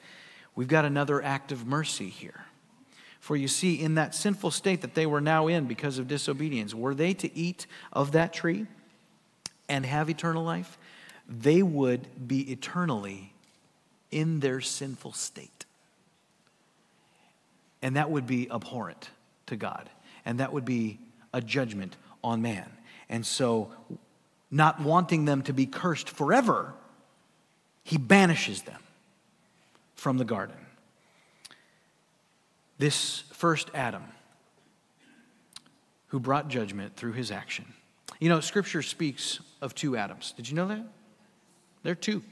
We've 0.55 0.67
got 0.67 0.83
another 0.83 1.21
act 1.21 1.51
of 1.51 1.67
mercy 1.67 2.09
here. 2.09 2.45
For 3.21 3.35
you 3.35 3.47
see, 3.47 3.79
in 3.79 3.95
that 3.95 4.15
sinful 4.15 4.49
state 4.51 4.81
that 4.81 4.95
they 4.95 5.05
were 5.05 5.21
now 5.21 5.47
in 5.47 5.65
because 5.67 5.99
of 5.99 6.07
disobedience, 6.07 6.73
were 6.73 6.95
they 6.95 7.13
to 7.13 7.37
eat 7.37 7.67
of 7.93 8.13
that 8.13 8.33
tree 8.33 8.65
and 9.69 9.85
have 9.85 10.09
eternal 10.09 10.43
life? 10.43 10.77
They 11.29 11.61
would 11.61 12.27
be 12.27 12.51
eternally 12.51 13.31
in 14.09 14.39
their 14.39 14.59
sinful 14.59 15.13
state. 15.13 15.65
And 17.83 17.95
that 17.95 18.09
would 18.09 18.25
be 18.25 18.49
abhorrent 18.51 19.11
to 19.45 19.55
God 19.55 19.89
and 20.25 20.39
that 20.39 20.51
would 20.51 20.65
be 20.65 20.99
a 21.33 21.41
judgment 21.41 21.95
on 22.23 22.41
man. 22.41 22.69
And 23.07 23.25
so, 23.25 23.71
not 24.49 24.81
wanting 24.81 25.25
them 25.25 25.43
to 25.43 25.53
be 25.53 25.65
cursed 25.65 26.09
forever, 26.09 26.73
he 27.83 27.97
banishes 27.97 28.63
them 28.63 28.81
from 29.95 30.17
the 30.17 30.25
garden. 30.25 30.55
This 32.81 33.25
first 33.31 33.69
Adam, 33.75 34.01
who 36.07 36.19
brought 36.19 36.47
judgment 36.47 36.95
through 36.95 37.11
his 37.11 37.29
action. 37.29 37.65
You 38.19 38.27
know, 38.27 38.39
Scripture 38.39 38.81
speaks 38.81 39.39
of 39.61 39.75
two 39.75 39.95
Adams. 39.95 40.33
Did 40.35 40.49
you 40.49 40.55
know 40.55 40.67
that? 40.67 40.83
There 41.83 41.91
are 41.91 41.95
two. 41.95 42.23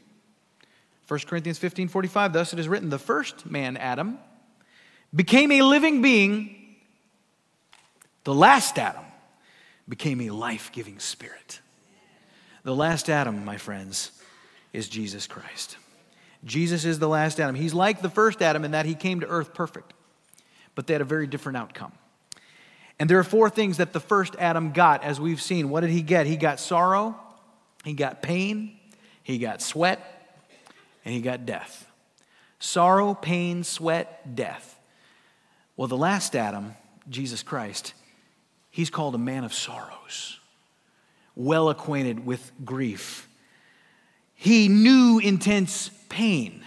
1 1.07 1.19
Corinthians 1.27 1.59
15 1.59 1.87
45, 1.87 2.33
thus 2.33 2.51
it 2.51 2.57
is 2.57 2.67
written, 2.67 2.89
the 2.89 2.97
first 2.97 3.45
man, 3.45 3.77
Adam, 3.77 4.17
became 5.15 5.51
a 5.51 5.61
living 5.61 6.01
being 6.01 6.55
the 8.23 8.33
last 8.33 8.79
Adam 8.79 9.03
became 9.87 10.19
a 10.21 10.31
life 10.31 10.71
giving 10.71 10.97
spirit. 10.97 11.59
The 12.63 12.75
last 12.75 13.07
Adam, 13.07 13.45
my 13.45 13.57
friends, 13.57 14.13
is 14.73 14.89
Jesus 14.89 15.27
Christ. 15.27 15.77
Jesus 16.43 16.85
is 16.85 16.97
the 16.97 17.07
last 17.07 17.39
Adam. 17.39 17.53
He's 17.53 17.75
like 17.75 18.01
the 18.01 18.09
first 18.09 18.41
Adam 18.41 18.65
in 18.65 18.71
that 18.71 18.87
he 18.87 18.95
came 18.95 19.19
to 19.19 19.27
earth 19.27 19.53
perfect, 19.53 19.93
but 20.79 20.87
they 20.87 20.93
had 20.93 21.01
a 21.01 21.05
very 21.05 21.27
different 21.27 21.57
outcome. 21.57 21.91
And 22.99 23.09
there 23.09 23.19
are 23.19 23.23
four 23.25 23.49
things 23.49 23.75
that 23.79 23.91
the 23.91 23.99
first 23.99 24.33
Adam 24.39 24.71
got, 24.71 25.03
as 25.03 25.19
we've 25.19 25.41
seen. 25.41 25.69
What 25.69 25.81
did 25.81 25.89
he 25.89 26.01
get? 26.01 26.25
He 26.25 26.37
got 26.37 26.57
sorrow, 26.57 27.19
he 27.83 27.91
got 27.91 28.21
pain, 28.21 28.79
he 29.21 29.39
got 29.39 29.61
sweat, 29.61 29.99
and 31.03 31.13
he 31.13 31.19
got 31.19 31.45
death. 31.45 31.85
Sorrow, 32.59 33.13
pain, 33.13 33.65
sweat, 33.65 34.37
death. 34.37 34.79
Well, 35.75 35.89
the 35.89 35.97
last 35.97 36.33
Adam, 36.33 36.75
Jesus 37.09 37.43
Christ, 37.43 37.93
He's 38.71 38.89
called 38.89 39.13
a 39.13 39.17
man 39.17 39.43
of 39.43 39.53
sorrows, 39.53 40.39
well 41.35 41.67
acquainted 41.67 42.25
with 42.25 42.49
grief. 42.63 43.27
He 44.35 44.69
knew 44.69 45.19
intense 45.19 45.91
pain 46.07 46.63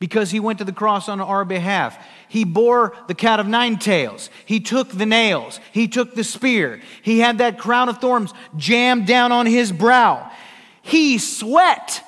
because 0.00 0.32
he 0.32 0.40
went 0.40 0.58
to 0.58 0.64
the 0.64 0.72
cross 0.72 1.08
on 1.08 1.20
our 1.20 1.44
behalf. 1.44 1.96
He 2.32 2.44
bore 2.44 2.96
the 3.08 3.14
cat 3.14 3.40
of 3.40 3.46
nine 3.46 3.78
tails. 3.78 4.30
He 4.46 4.58
took 4.58 4.88
the 4.88 5.04
nails. 5.04 5.60
He 5.70 5.86
took 5.86 6.14
the 6.14 6.24
spear. 6.24 6.80
He 7.02 7.18
had 7.18 7.36
that 7.38 7.58
crown 7.58 7.90
of 7.90 7.98
thorns 7.98 8.32
jammed 8.56 9.06
down 9.06 9.32
on 9.32 9.44
his 9.44 9.70
brow. 9.70 10.32
He 10.80 11.18
sweat 11.18 12.02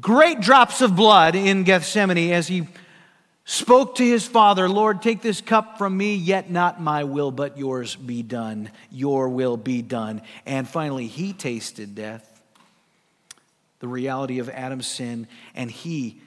great 0.00 0.40
drops 0.40 0.80
of 0.80 0.96
blood 0.96 1.36
in 1.36 1.62
Gethsemane 1.62 2.32
as 2.32 2.48
he 2.48 2.66
spoke 3.44 3.94
to 3.96 4.04
his 4.04 4.26
father, 4.26 4.68
Lord, 4.68 5.00
take 5.00 5.22
this 5.22 5.40
cup 5.40 5.78
from 5.78 5.96
me, 5.96 6.16
yet 6.16 6.50
not 6.50 6.82
my 6.82 7.04
will, 7.04 7.30
but 7.30 7.56
yours 7.56 7.94
be 7.94 8.24
done. 8.24 8.68
Your 8.90 9.28
will 9.28 9.56
be 9.56 9.80
done. 9.80 10.22
And 10.44 10.66
finally, 10.66 11.06
he 11.06 11.32
tasted 11.32 11.94
death, 11.94 12.42
the 13.78 13.86
reality 13.86 14.40
of 14.40 14.48
Adam's 14.48 14.88
sin, 14.88 15.28
and 15.54 15.70
he, 15.70 16.20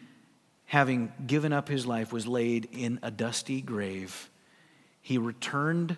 having 0.65 1.11
given 1.25 1.53
up 1.53 1.67
his 1.67 1.85
life, 1.85 2.11
was 2.11 2.27
laid 2.27 2.67
in 2.71 2.99
a 3.03 3.11
dusty 3.11 3.61
grave. 3.61 4.29
He 5.01 5.17
returned, 5.17 5.97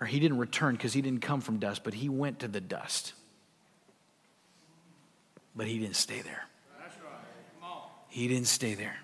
or 0.00 0.06
he 0.06 0.18
didn't 0.18 0.38
return 0.38 0.74
because 0.74 0.92
he 0.92 1.00
didn't 1.00 1.20
come 1.22 1.40
from 1.40 1.58
dust, 1.58 1.84
but 1.84 1.94
he 1.94 2.08
went 2.08 2.40
to 2.40 2.48
the 2.48 2.60
dust. 2.60 3.12
But 5.54 5.66
he 5.66 5.78
didn't 5.78 5.96
stay 5.96 6.20
there. 6.20 6.44
He 8.08 8.28
didn't 8.28 8.48
stay 8.48 8.74
there. 8.74 8.96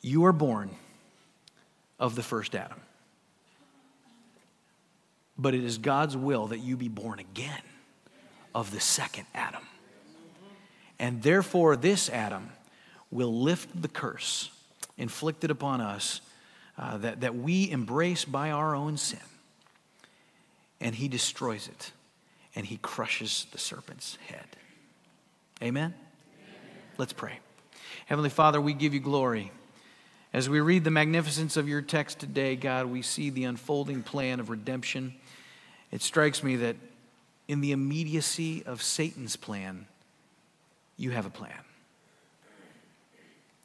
You 0.00 0.24
are 0.26 0.32
born 0.32 0.70
of 1.98 2.14
the 2.14 2.22
first 2.22 2.54
Adam. 2.54 2.80
But 5.36 5.54
it 5.54 5.64
is 5.64 5.78
God's 5.78 6.16
will 6.16 6.48
that 6.48 6.58
you 6.58 6.76
be 6.76 6.88
born 6.88 7.18
again 7.20 7.62
of 8.54 8.70
the 8.72 8.80
second 8.80 9.26
Adam. 9.34 9.62
And 10.98 11.22
therefore, 11.22 11.76
this 11.76 12.10
Adam 12.10 12.50
will 13.10 13.32
lift 13.42 13.80
the 13.80 13.88
curse 13.88 14.50
inflicted 14.96 15.50
upon 15.50 15.80
us 15.80 16.20
uh, 16.76 16.98
that, 16.98 17.20
that 17.20 17.34
we 17.34 17.70
embrace 17.70 18.24
by 18.24 18.50
our 18.50 18.74
own 18.74 18.96
sin. 18.96 19.18
And 20.80 20.94
he 20.94 21.08
destroys 21.08 21.66
it, 21.68 21.92
and 22.54 22.64
he 22.66 22.76
crushes 22.76 23.46
the 23.52 23.58
serpent's 23.58 24.16
head. 24.28 24.46
Amen? 25.60 25.92
Amen? 25.92 25.94
Let's 26.98 27.12
pray. 27.12 27.40
Heavenly 28.06 28.30
Father, 28.30 28.60
we 28.60 28.74
give 28.74 28.94
you 28.94 29.00
glory. 29.00 29.50
As 30.32 30.48
we 30.48 30.60
read 30.60 30.84
the 30.84 30.90
magnificence 30.90 31.56
of 31.56 31.68
your 31.68 31.82
text 31.82 32.18
today, 32.18 32.54
God, 32.54 32.86
we 32.86 33.02
see 33.02 33.30
the 33.30 33.44
unfolding 33.44 34.02
plan 34.02 34.40
of 34.40 34.50
redemption. 34.50 35.14
It 35.90 36.02
strikes 36.02 36.42
me 36.42 36.56
that 36.56 36.76
in 37.48 37.60
the 37.60 37.72
immediacy 37.72 38.62
of 38.64 38.82
Satan's 38.82 39.36
plan, 39.36 39.86
you 40.96 41.10
have 41.12 41.26
a 41.26 41.30
plan. 41.30 41.58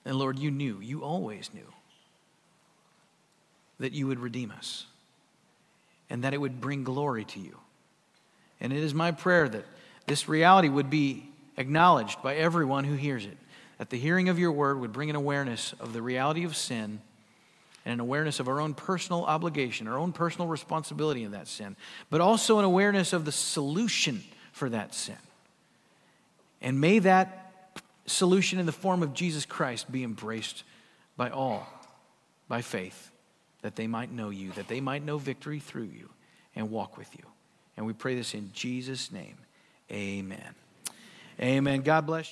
And 0.06 0.18
Lord, 0.18 0.38
you 0.38 0.52
knew, 0.52 0.80
you 0.82 1.04
always 1.04 1.50
knew 1.54 1.68
that 3.80 3.94
you 3.94 4.08
would 4.08 4.20
redeem 4.20 4.52
us 4.52 4.86
and 6.10 6.24
that 6.24 6.34
it 6.34 6.38
would 6.38 6.62
bring 6.62 6.84
glory 6.84 7.26
to 7.26 7.40
you. 7.40 7.58
And 8.60 8.72
it 8.72 8.80
is 8.80 8.94
my 8.94 9.12
prayer 9.12 9.50
that 9.50 9.66
this 10.06 10.28
reality 10.30 10.70
would 10.70 10.90
be 10.90 11.26
acknowledged 11.58 12.22
by 12.22 12.36
everyone 12.36 12.84
who 12.84 12.96
hears 12.96 13.26
it, 13.26 13.38
that 13.78 13.90
the 13.90 13.98
hearing 13.98 14.30
of 14.30 14.40
your 14.40 14.52
word 14.52 14.80
would 14.80 14.94
bring 14.94 15.10
an 15.10 15.16
awareness 15.16 15.74
of 15.80 15.94
the 15.94 16.02
reality 16.02 16.44
of 16.44 16.56
sin 16.56 17.02
and 17.86 17.94
an 17.94 18.00
awareness 18.00 18.40
of 18.40 18.48
our 18.48 18.62
own 18.62 18.74
personal 18.74 19.26
obligation, 19.26 19.88
our 19.88 19.98
own 19.98 20.14
personal 20.14 20.48
responsibility 20.48 21.24
in 21.24 21.32
that 21.32 21.48
sin, 21.48 21.76
but 22.10 22.22
also 22.22 22.60
an 22.60 22.66
awareness 22.66 23.12
of 23.12 23.26
the 23.26 23.32
solution 23.32 24.24
for 24.52 24.70
that 24.70 24.94
sin. 24.94 25.18
And 26.62 26.80
may 26.80 27.00
that 27.00 27.43
solution 28.06 28.60
in 28.60 28.66
the 28.66 28.72
form 28.72 29.04
of 29.04 29.14
Jesus 29.14 29.46
Christ 29.46 29.92
be 29.92 30.04
embraced 30.04 30.64
by 31.16 31.30
all 31.30 31.68
by 32.48 32.62
faith, 32.62 33.12
that 33.62 33.76
they 33.76 33.88
might 33.88 34.12
know 34.12 34.30
you, 34.30 34.52
that 34.52 34.68
they 34.68 34.82
might 34.82 35.04
know 35.04 35.18
victory 35.18 35.60
through 35.60 35.84
you 35.84 36.10
and 36.56 36.70
walk 36.70 36.98
with 36.98 37.10
you. 37.18 37.24
And 37.78 37.86
we 37.86 37.94
pray 37.94 38.16
this 38.16 38.34
in 38.34 38.52
Jesus' 38.54 39.12
name. 39.12 39.38
Amen. 39.92 40.56
Amen. 41.40 41.82
God 41.82 42.06
bless 42.06 42.28
you. 42.28 42.32